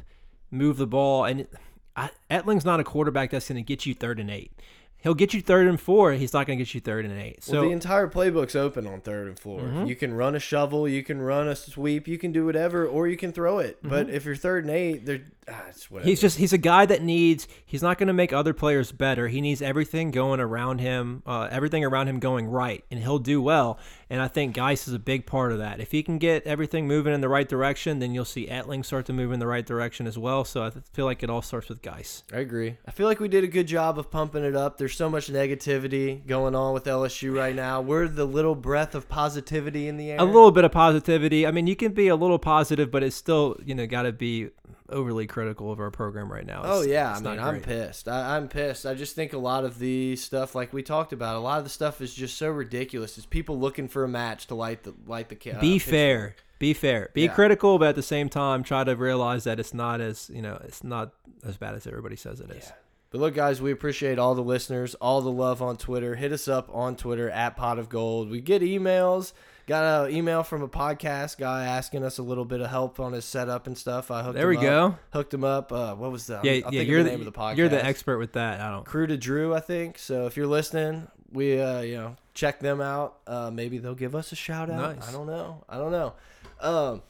move 0.53 0.77
the 0.77 0.87
ball. 0.87 1.25
And 1.25 1.49
I, 1.97 2.11
Etling's 2.31 2.65
not 2.65 2.79
a 2.79 2.85
quarterback 2.85 3.31
that's 3.31 3.49
gonna 3.49 3.63
get 3.63 3.85
you 3.87 3.95
third 3.95 4.21
and 4.21 4.31
eight. 4.31 4.53
He'll 4.99 5.15
get 5.15 5.35
you 5.35 5.43
third 5.43 5.67
and 5.67 5.81
four. 5.81 6.13
He's 6.13 6.33
not 6.33 6.47
gonna 6.47 6.59
get 6.59 6.73
you 6.75 6.81
third 6.81 7.05
and 7.05 7.19
eight. 7.19 7.43
So 7.43 7.55
well, 7.55 7.63
the 7.65 7.71
entire 7.73 8.07
playbook's 8.07 8.55
open 8.55 8.87
on 8.87 9.01
third 9.01 9.27
and 9.27 9.37
4 9.37 9.61
Mm-hmm. 9.61 9.87
You 9.87 9.97
can 9.97 10.15
run 10.15 10.37
a 10.37 10.39
shovel, 10.39 10.87
you 10.89 11.03
can 11.03 11.21
run 11.21 11.49
a 11.49 11.57
sweep, 11.57 12.07
you 12.07 12.19
can 12.19 12.31
do 12.31 12.47
whatever, 12.47 12.87
or 12.87 13.09
you 13.09 13.17
can 13.17 13.33
throw 13.33 13.59
it. 13.59 13.79
But 13.83 14.07
Mm-hmm. 14.07 14.15
if 14.15 14.25
you're 14.25 14.37
third 14.37 14.65
and 14.65 14.73
eight, 14.73 15.05
they're 15.05 15.23
ah, 15.49 15.65
it's 15.71 15.91
whatever. 15.91 16.09
He's 16.09 16.21
just 16.21 16.39
he's 16.39 16.53
a 16.53 16.59
guy 16.59 16.87
that 16.87 17.03
needs 17.03 17.49
he's 17.67 17.83
not 17.83 17.99
going 17.99 18.07
to 18.07 18.13
make 18.13 18.33
other 18.33 18.55
players 18.55 18.93
better. 18.93 19.27
He 19.27 19.41
needs 19.41 19.61
everything 19.61 20.13
going 20.13 20.39
around 20.39 20.79
him, 20.81 21.25
uh, 21.27 21.49
everything 21.51 21.85
around 21.85 22.07
him 22.07 22.21
going 22.21 22.47
right, 22.47 22.85
and 22.89 23.01
he'll 23.01 23.19
do 23.19 23.43
well. 23.43 23.81
And 24.13 24.21
I 24.21 24.29
think 24.29 24.55
Guice 24.55 24.87
is 24.87 24.93
a 24.93 24.99
big 24.99 25.25
part 25.25 25.53
of 25.53 25.59
that. 25.61 25.81
If 25.81 25.91
he 25.91 26.03
can 26.03 26.19
get 26.19 26.47
everything 26.47 26.87
moving 26.87 27.15
in 27.15 27.23
the 27.23 27.31
right 27.31 27.49
direction, 27.49 27.99
then 27.99 28.13
you'll 28.13 28.27
see 28.27 28.47
Etling 28.47 28.85
start 28.85 29.07
to 29.07 29.13
move 29.15 29.33
in 29.33 29.41
the 29.41 29.47
right 29.47 29.65
direction 29.65 30.07
as 30.07 30.19
well. 30.19 30.45
So 30.45 30.65
I 30.65 30.71
feel 30.93 31.07
like 31.07 31.23
it 31.23 31.31
all 31.31 31.41
starts 31.41 31.71
with 31.71 31.81
Guice. 31.81 32.23
I 32.31 32.41
agree. 32.41 32.77
I 32.87 32.91
feel 32.91 33.07
like 33.07 33.21
we 33.21 33.29
did 33.29 33.43
a 33.43 33.47
good 33.47 33.67
job 33.67 33.99
of 33.99 34.11
pumping 34.11 34.45
it 34.45 34.55
up. 34.55 34.77
There's 34.77 34.95
so 34.95 35.09
much 35.09 35.29
negativity 35.29 36.27
going 36.27 36.55
on 36.55 36.75
with 36.75 36.85
LSU 36.85 37.35
right 37.35 37.57
now. 37.57 37.81
We're 37.81 38.07
the 38.07 38.27
little 38.27 38.55
breath 38.55 38.95
of 38.95 39.09
positivity 39.09 39.89
in 39.89 39.97
the 39.97 40.11
air. 40.11 40.19
A 40.21 40.25
little 40.25 40.53
bit 40.53 40.65
of 40.65 40.73
positivity. 40.73 41.47
I 41.47 41.51
mean, 41.51 41.67
you 41.67 41.75
can 41.75 41.93
be 41.93 42.09
a 42.09 42.17
little 42.17 42.39
positive, 42.39 42.91
but 42.91 43.03
it's 43.03 43.17
still 43.17 43.57
you 43.65 43.75
know 43.75 43.87
got 43.87 44.03
to 44.03 44.13
be 44.13 44.51
overly 44.93 45.27
critical 45.27 45.73
of 45.73 45.81
our 45.81 45.91
program 45.91 46.31
right 46.31 46.47
now. 46.47 46.63
Oh 46.65 46.83
yeah, 46.83 47.15
I 47.17 47.21
mean, 47.21 47.39
I'm 47.39 47.61
pissed. 47.61 48.09
I, 48.09 48.37
I'm 48.37 48.49
pissed. 48.49 48.87
I 48.87 48.95
just 48.95 49.15
think 49.15 49.33
a 49.33 49.39
lot 49.39 49.65
of 49.65 49.79
the 49.79 50.17
stuff, 50.17 50.55
like 50.55 50.73
we 50.73 50.83
talked 50.83 51.13
about, 51.13 51.37
a 51.37 51.41
lot 51.41 51.59
of 51.59 51.65
the 51.65 51.71
stuff 51.71 52.01
is 52.01 52.15
just 52.15 52.37
so 52.39 52.49
ridiculous. 52.51 53.17
It's 53.19 53.27
people 53.27 53.59
looking 53.59 53.89
for 53.89 54.05
a 54.05 54.09
match 54.09 54.47
to 54.49 54.55
light 54.55 54.83
the 54.85 54.95
light 55.07 55.29
the. 55.29 55.37
Uh, 55.37 55.61
be 55.61 55.75
pitchfork. 55.75 55.91
fair 55.91 56.37
be 56.59 56.73
fair 56.75 57.11
be 57.13 57.23
Yeah. 57.23 57.29
critical 57.35 57.77
but 57.81 57.89
at 57.89 57.95
the 57.97 58.03
same 58.05 58.29
time 58.29 58.63
try 58.63 58.85
to 58.85 58.95
realize 58.95 59.43
that 59.43 59.59
it's 59.59 59.75
not 59.75 60.01
as 60.01 60.31
you 60.33 60.41
know 60.41 60.61
it's 60.63 60.85
not 60.85 61.13
as 61.45 61.57
bad 61.57 61.75
as 61.75 61.89
everybody 61.89 62.15
says 62.15 62.39
it 62.39 62.51
is 62.53 62.71
But 63.11 63.21
look, 63.21 63.35
guys, 63.35 63.61
we 63.61 63.73
appreciate 63.73 64.19
all 64.19 64.35
the 64.37 64.43
listeners, 64.45 64.95
all 64.95 65.21
the 65.21 65.31
love 65.31 65.61
on 65.61 65.77
Twitter. 65.77 66.15
Hit 66.15 66.33
us 66.33 66.49
up 66.49 66.71
on 66.73 66.97
Twitter 66.97 67.29
at 67.29 67.57
Pot 67.57 67.79
of 67.79 67.89
Gold. 67.91 68.31
We 68.31 68.41
get 68.41 68.63
emails. 68.63 69.33
Got 69.67 70.09
an 70.09 70.15
email 70.17 70.43
from 70.43 70.63
a 70.63 70.69
podcast 70.69 71.39
guy 71.39 71.65
asking 71.65 72.05
us 72.05 72.19
a 72.19 72.23
little 72.23 72.45
bit 72.45 72.61
of 72.61 72.69
help 72.69 72.99
on 72.99 73.13
his 73.13 73.25
setup 73.25 73.67
and 73.67 73.79
stuff. 73.79 74.11
I 74.11 74.23
hooked 74.23 74.35
there 74.35 74.49
we 74.49 74.57
up. 74.57 74.63
go 74.63 74.99
Hooked 75.13 75.33
him 75.35 75.45
up. 75.45 75.71
Uh, 75.73 75.95
what 75.95 76.11
was 76.11 76.27
that? 76.27 76.45
yeah 76.45 76.53
I'll 76.53 76.59
yeah 76.75 76.81
think 76.81 76.89
you're 76.89 77.03
the, 77.03 77.11
the 77.11 77.17
name 77.17 77.27
of 77.27 77.33
the 77.33 77.39
podcast. 77.39 77.57
you're 77.59 77.69
the 77.69 77.85
expert 77.85 78.19
with 78.19 78.33
that 78.33 78.61
i 78.61 78.71
don't 78.71 78.85
Crew 78.85 79.07
to 79.07 79.17
Drew, 79.17 79.55
I 79.55 79.61
think. 79.61 79.99
So 79.99 80.27
if 80.27 80.37
you're 80.37 80.47
listening, 80.49 81.07
we 81.31 81.61
uh, 81.61 81.81
you 81.81 81.97
know 81.97 82.17
check 82.35 82.59
them 82.61 82.81
out. 82.81 83.19
Uh, 83.27 83.51
maybe 83.53 83.79
they'll 83.79 83.95
give 83.95 84.15
us 84.15 84.33
a 84.33 84.37
shout 84.37 84.69
out. 84.71 84.97
Nice. 84.97 85.09
I 85.09 85.13
don't 85.13 85.27
know. 85.27 85.63
I 85.69 85.77
don't 85.79 85.93
know. 85.93 86.15
Um, 86.61 87.03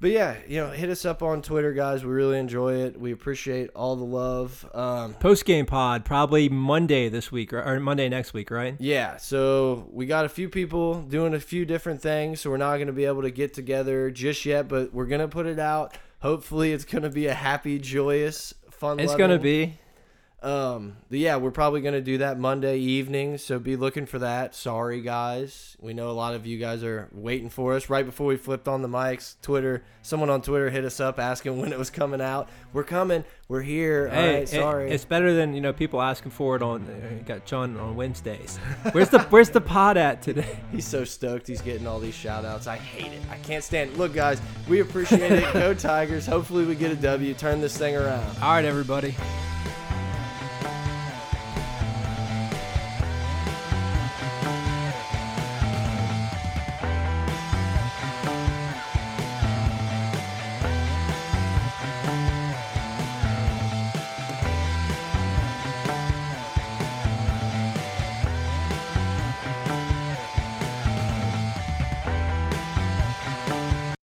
but 0.00 0.10
yeah, 0.10 0.36
you 0.48 0.60
know, 0.60 0.70
hit 0.70 0.90
us 0.90 1.04
up 1.04 1.22
on 1.22 1.42
Twitter, 1.42 1.72
guys. 1.72 2.04
We 2.04 2.10
really 2.10 2.38
enjoy 2.38 2.74
it. 2.74 2.98
We 2.98 3.12
appreciate 3.12 3.70
all 3.74 3.96
the 3.96 4.04
love. 4.04 4.68
Um, 4.74 5.14
post 5.14 5.44
game 5.44 5.66
pod 5.66 6.04
probably 6.04 6.48
monday 6.48 7.08
this 7.08 7.30
week 7.30 7.52
or, 7.52 7.62
or 7.62 7.78
monday 7.80 8.08
next 8.08 8.32
week 8.32 8.50
right 8.50 8.76
yeah, 8.78 9.16
so 9.16 9.88
we 9.92 10.06
got 10.06 10.24
a 10.24 10.28
few 10.28 10.48
people 10.48 11.02
doing 11.02 11.34
a 11.34 11.40
few 11.40 11.64
different 11.64 12.00
things, 12.00 12.40
so 12.40 12.50
we're 12.50 12.56
not 12.56 12.76
going 12.76 12.86
to 12.86 12.92
be 12.92 13.04
able 13.04 13.22
to 13.22 13.30
get 13.30 13.54
together 13.54 14.10
just 14.10 14.44
yet, 14.44 14.68
but 14.68 14.92
we're 14.92 15.06
going 15.06 15.20
to 15.20 15.28
put 15.28 15.46
it 15.46 15.58
out. 15.58 15.96
Hopefully, 16.20 16.72
it's 16.72 16.84
going 16.84 17.02
to 17.02 17.10
be 17.10 17.26
a 17.26 17.34
happy, 17.34 17.78
joyous, 17.78 18.54
fun. 18.80 18.98
it's 18.98 19.14
gonna 19.14 19.38
be 19.38 19.74
Um, 20.42 20.96
but 21.10 21.18
yeah, 21.18 21.36
we're 21.36 21.50
probably 21.50 21.82
gonna 21.82 22.00
do 22.00 22.18
that 22.18 22.38
Monday 22.38 22.78
evening, 22.78 23.36
so 23.36 23.58
be 23.58 23.76
looking 23.76 24.06
for 24.06 24.18
that. 24.20 24.54
Sorry, 24.54 25.02
guys. 25.02 25.76
We 25.80 25.92
know 25.92 26.08
a 26.10 26.12
lot 26.12 26.34
of 26.34 26.46
you 26.46 26.56
guys 26.58 26.82
are 26.82 27.08
waiting 27.12 27.50
for 27.50 27.74
us. 27.74 27.90
Right 27.90 28.06
before 28.06 28.26
we 28.26 28.36
flipped 28.38 28.66
on 28.66 28.80
the 28.80 28.88
mics, 28.88 29.34
Twitter, 29.42 29.82
someone 30.00 30.30
on 30.30 30.40
Twitter 30.40 30.70
hit 30.70 30.84
us 30.86 30.98
up 30.98 31.18
asking 31.18 31.58
when 31.60 31.72
it 31.72 31.78
was 31.78 31.90
coming 31.90 32.22
out. 32.22 32.48
We're 32.72 32.84
coming. 32.84 33.24
We're 33.48 33.60
here. 33.62 34.08
All 34.08 34.14
hey 34.14 34.34
right, 34.34 34.42
it- 34.44 34.48
sorry. 34.48 34.90
it's 34.90 35.04
better 35.04 35.34
than 35.34 35.52
you 35.54 35.60
know 35.60 35.72
people 35.74 36.00
asking 36.00 36.30
for 36.30 36.56
it 36.56 36.62
on 36.62 36.82
uh, 36.86 37.22
got 37.26 37.44
john 37.46 37.76
on 37.78 37.96
wednesdays 37.96 38.58
where's 38.92 39.08
the 39.08 39.18
where's 39.24 39.50
the 39.50 39.60
pod 39.60 39.96
at 39.96 40.22
today 40.22 40.60
He's 40.72 40.86
so 40.86 41.04
stoked. 41.04 41.48
He's 41.48 41.60
getting 41.60 41.86
all 41.86 41.98
these 41.98 42.14
shout 42.14 42.44
outs. 42.44 42.66
I 42.68 42.76
hate 42.76 43.12
it. 43.12 43.20
I 43.30 43.36
can't 43.38 43.64
stand 43.64 43.90
it. 43.90 43.98
Look, 43.98 44.14
guys, 44.14 44.40
we 44.68 44.80
appreciate 44.80 45.32
it. 45.32 45.44
Go 45.52 45.74
Tigers. 45.74 46.26
Hopefully, 46.26 46.64
we 46.64 46.76
get 46.76 46.92
a 46.92 46.96
W. 46.96 47.34
Turn 47.34 47.60
this 47.60 47.76
thing 47.76 47.96
around. 47.96 48.24
all 48.40 48.52
right 48.52 48.64
everybody 48.64 49.14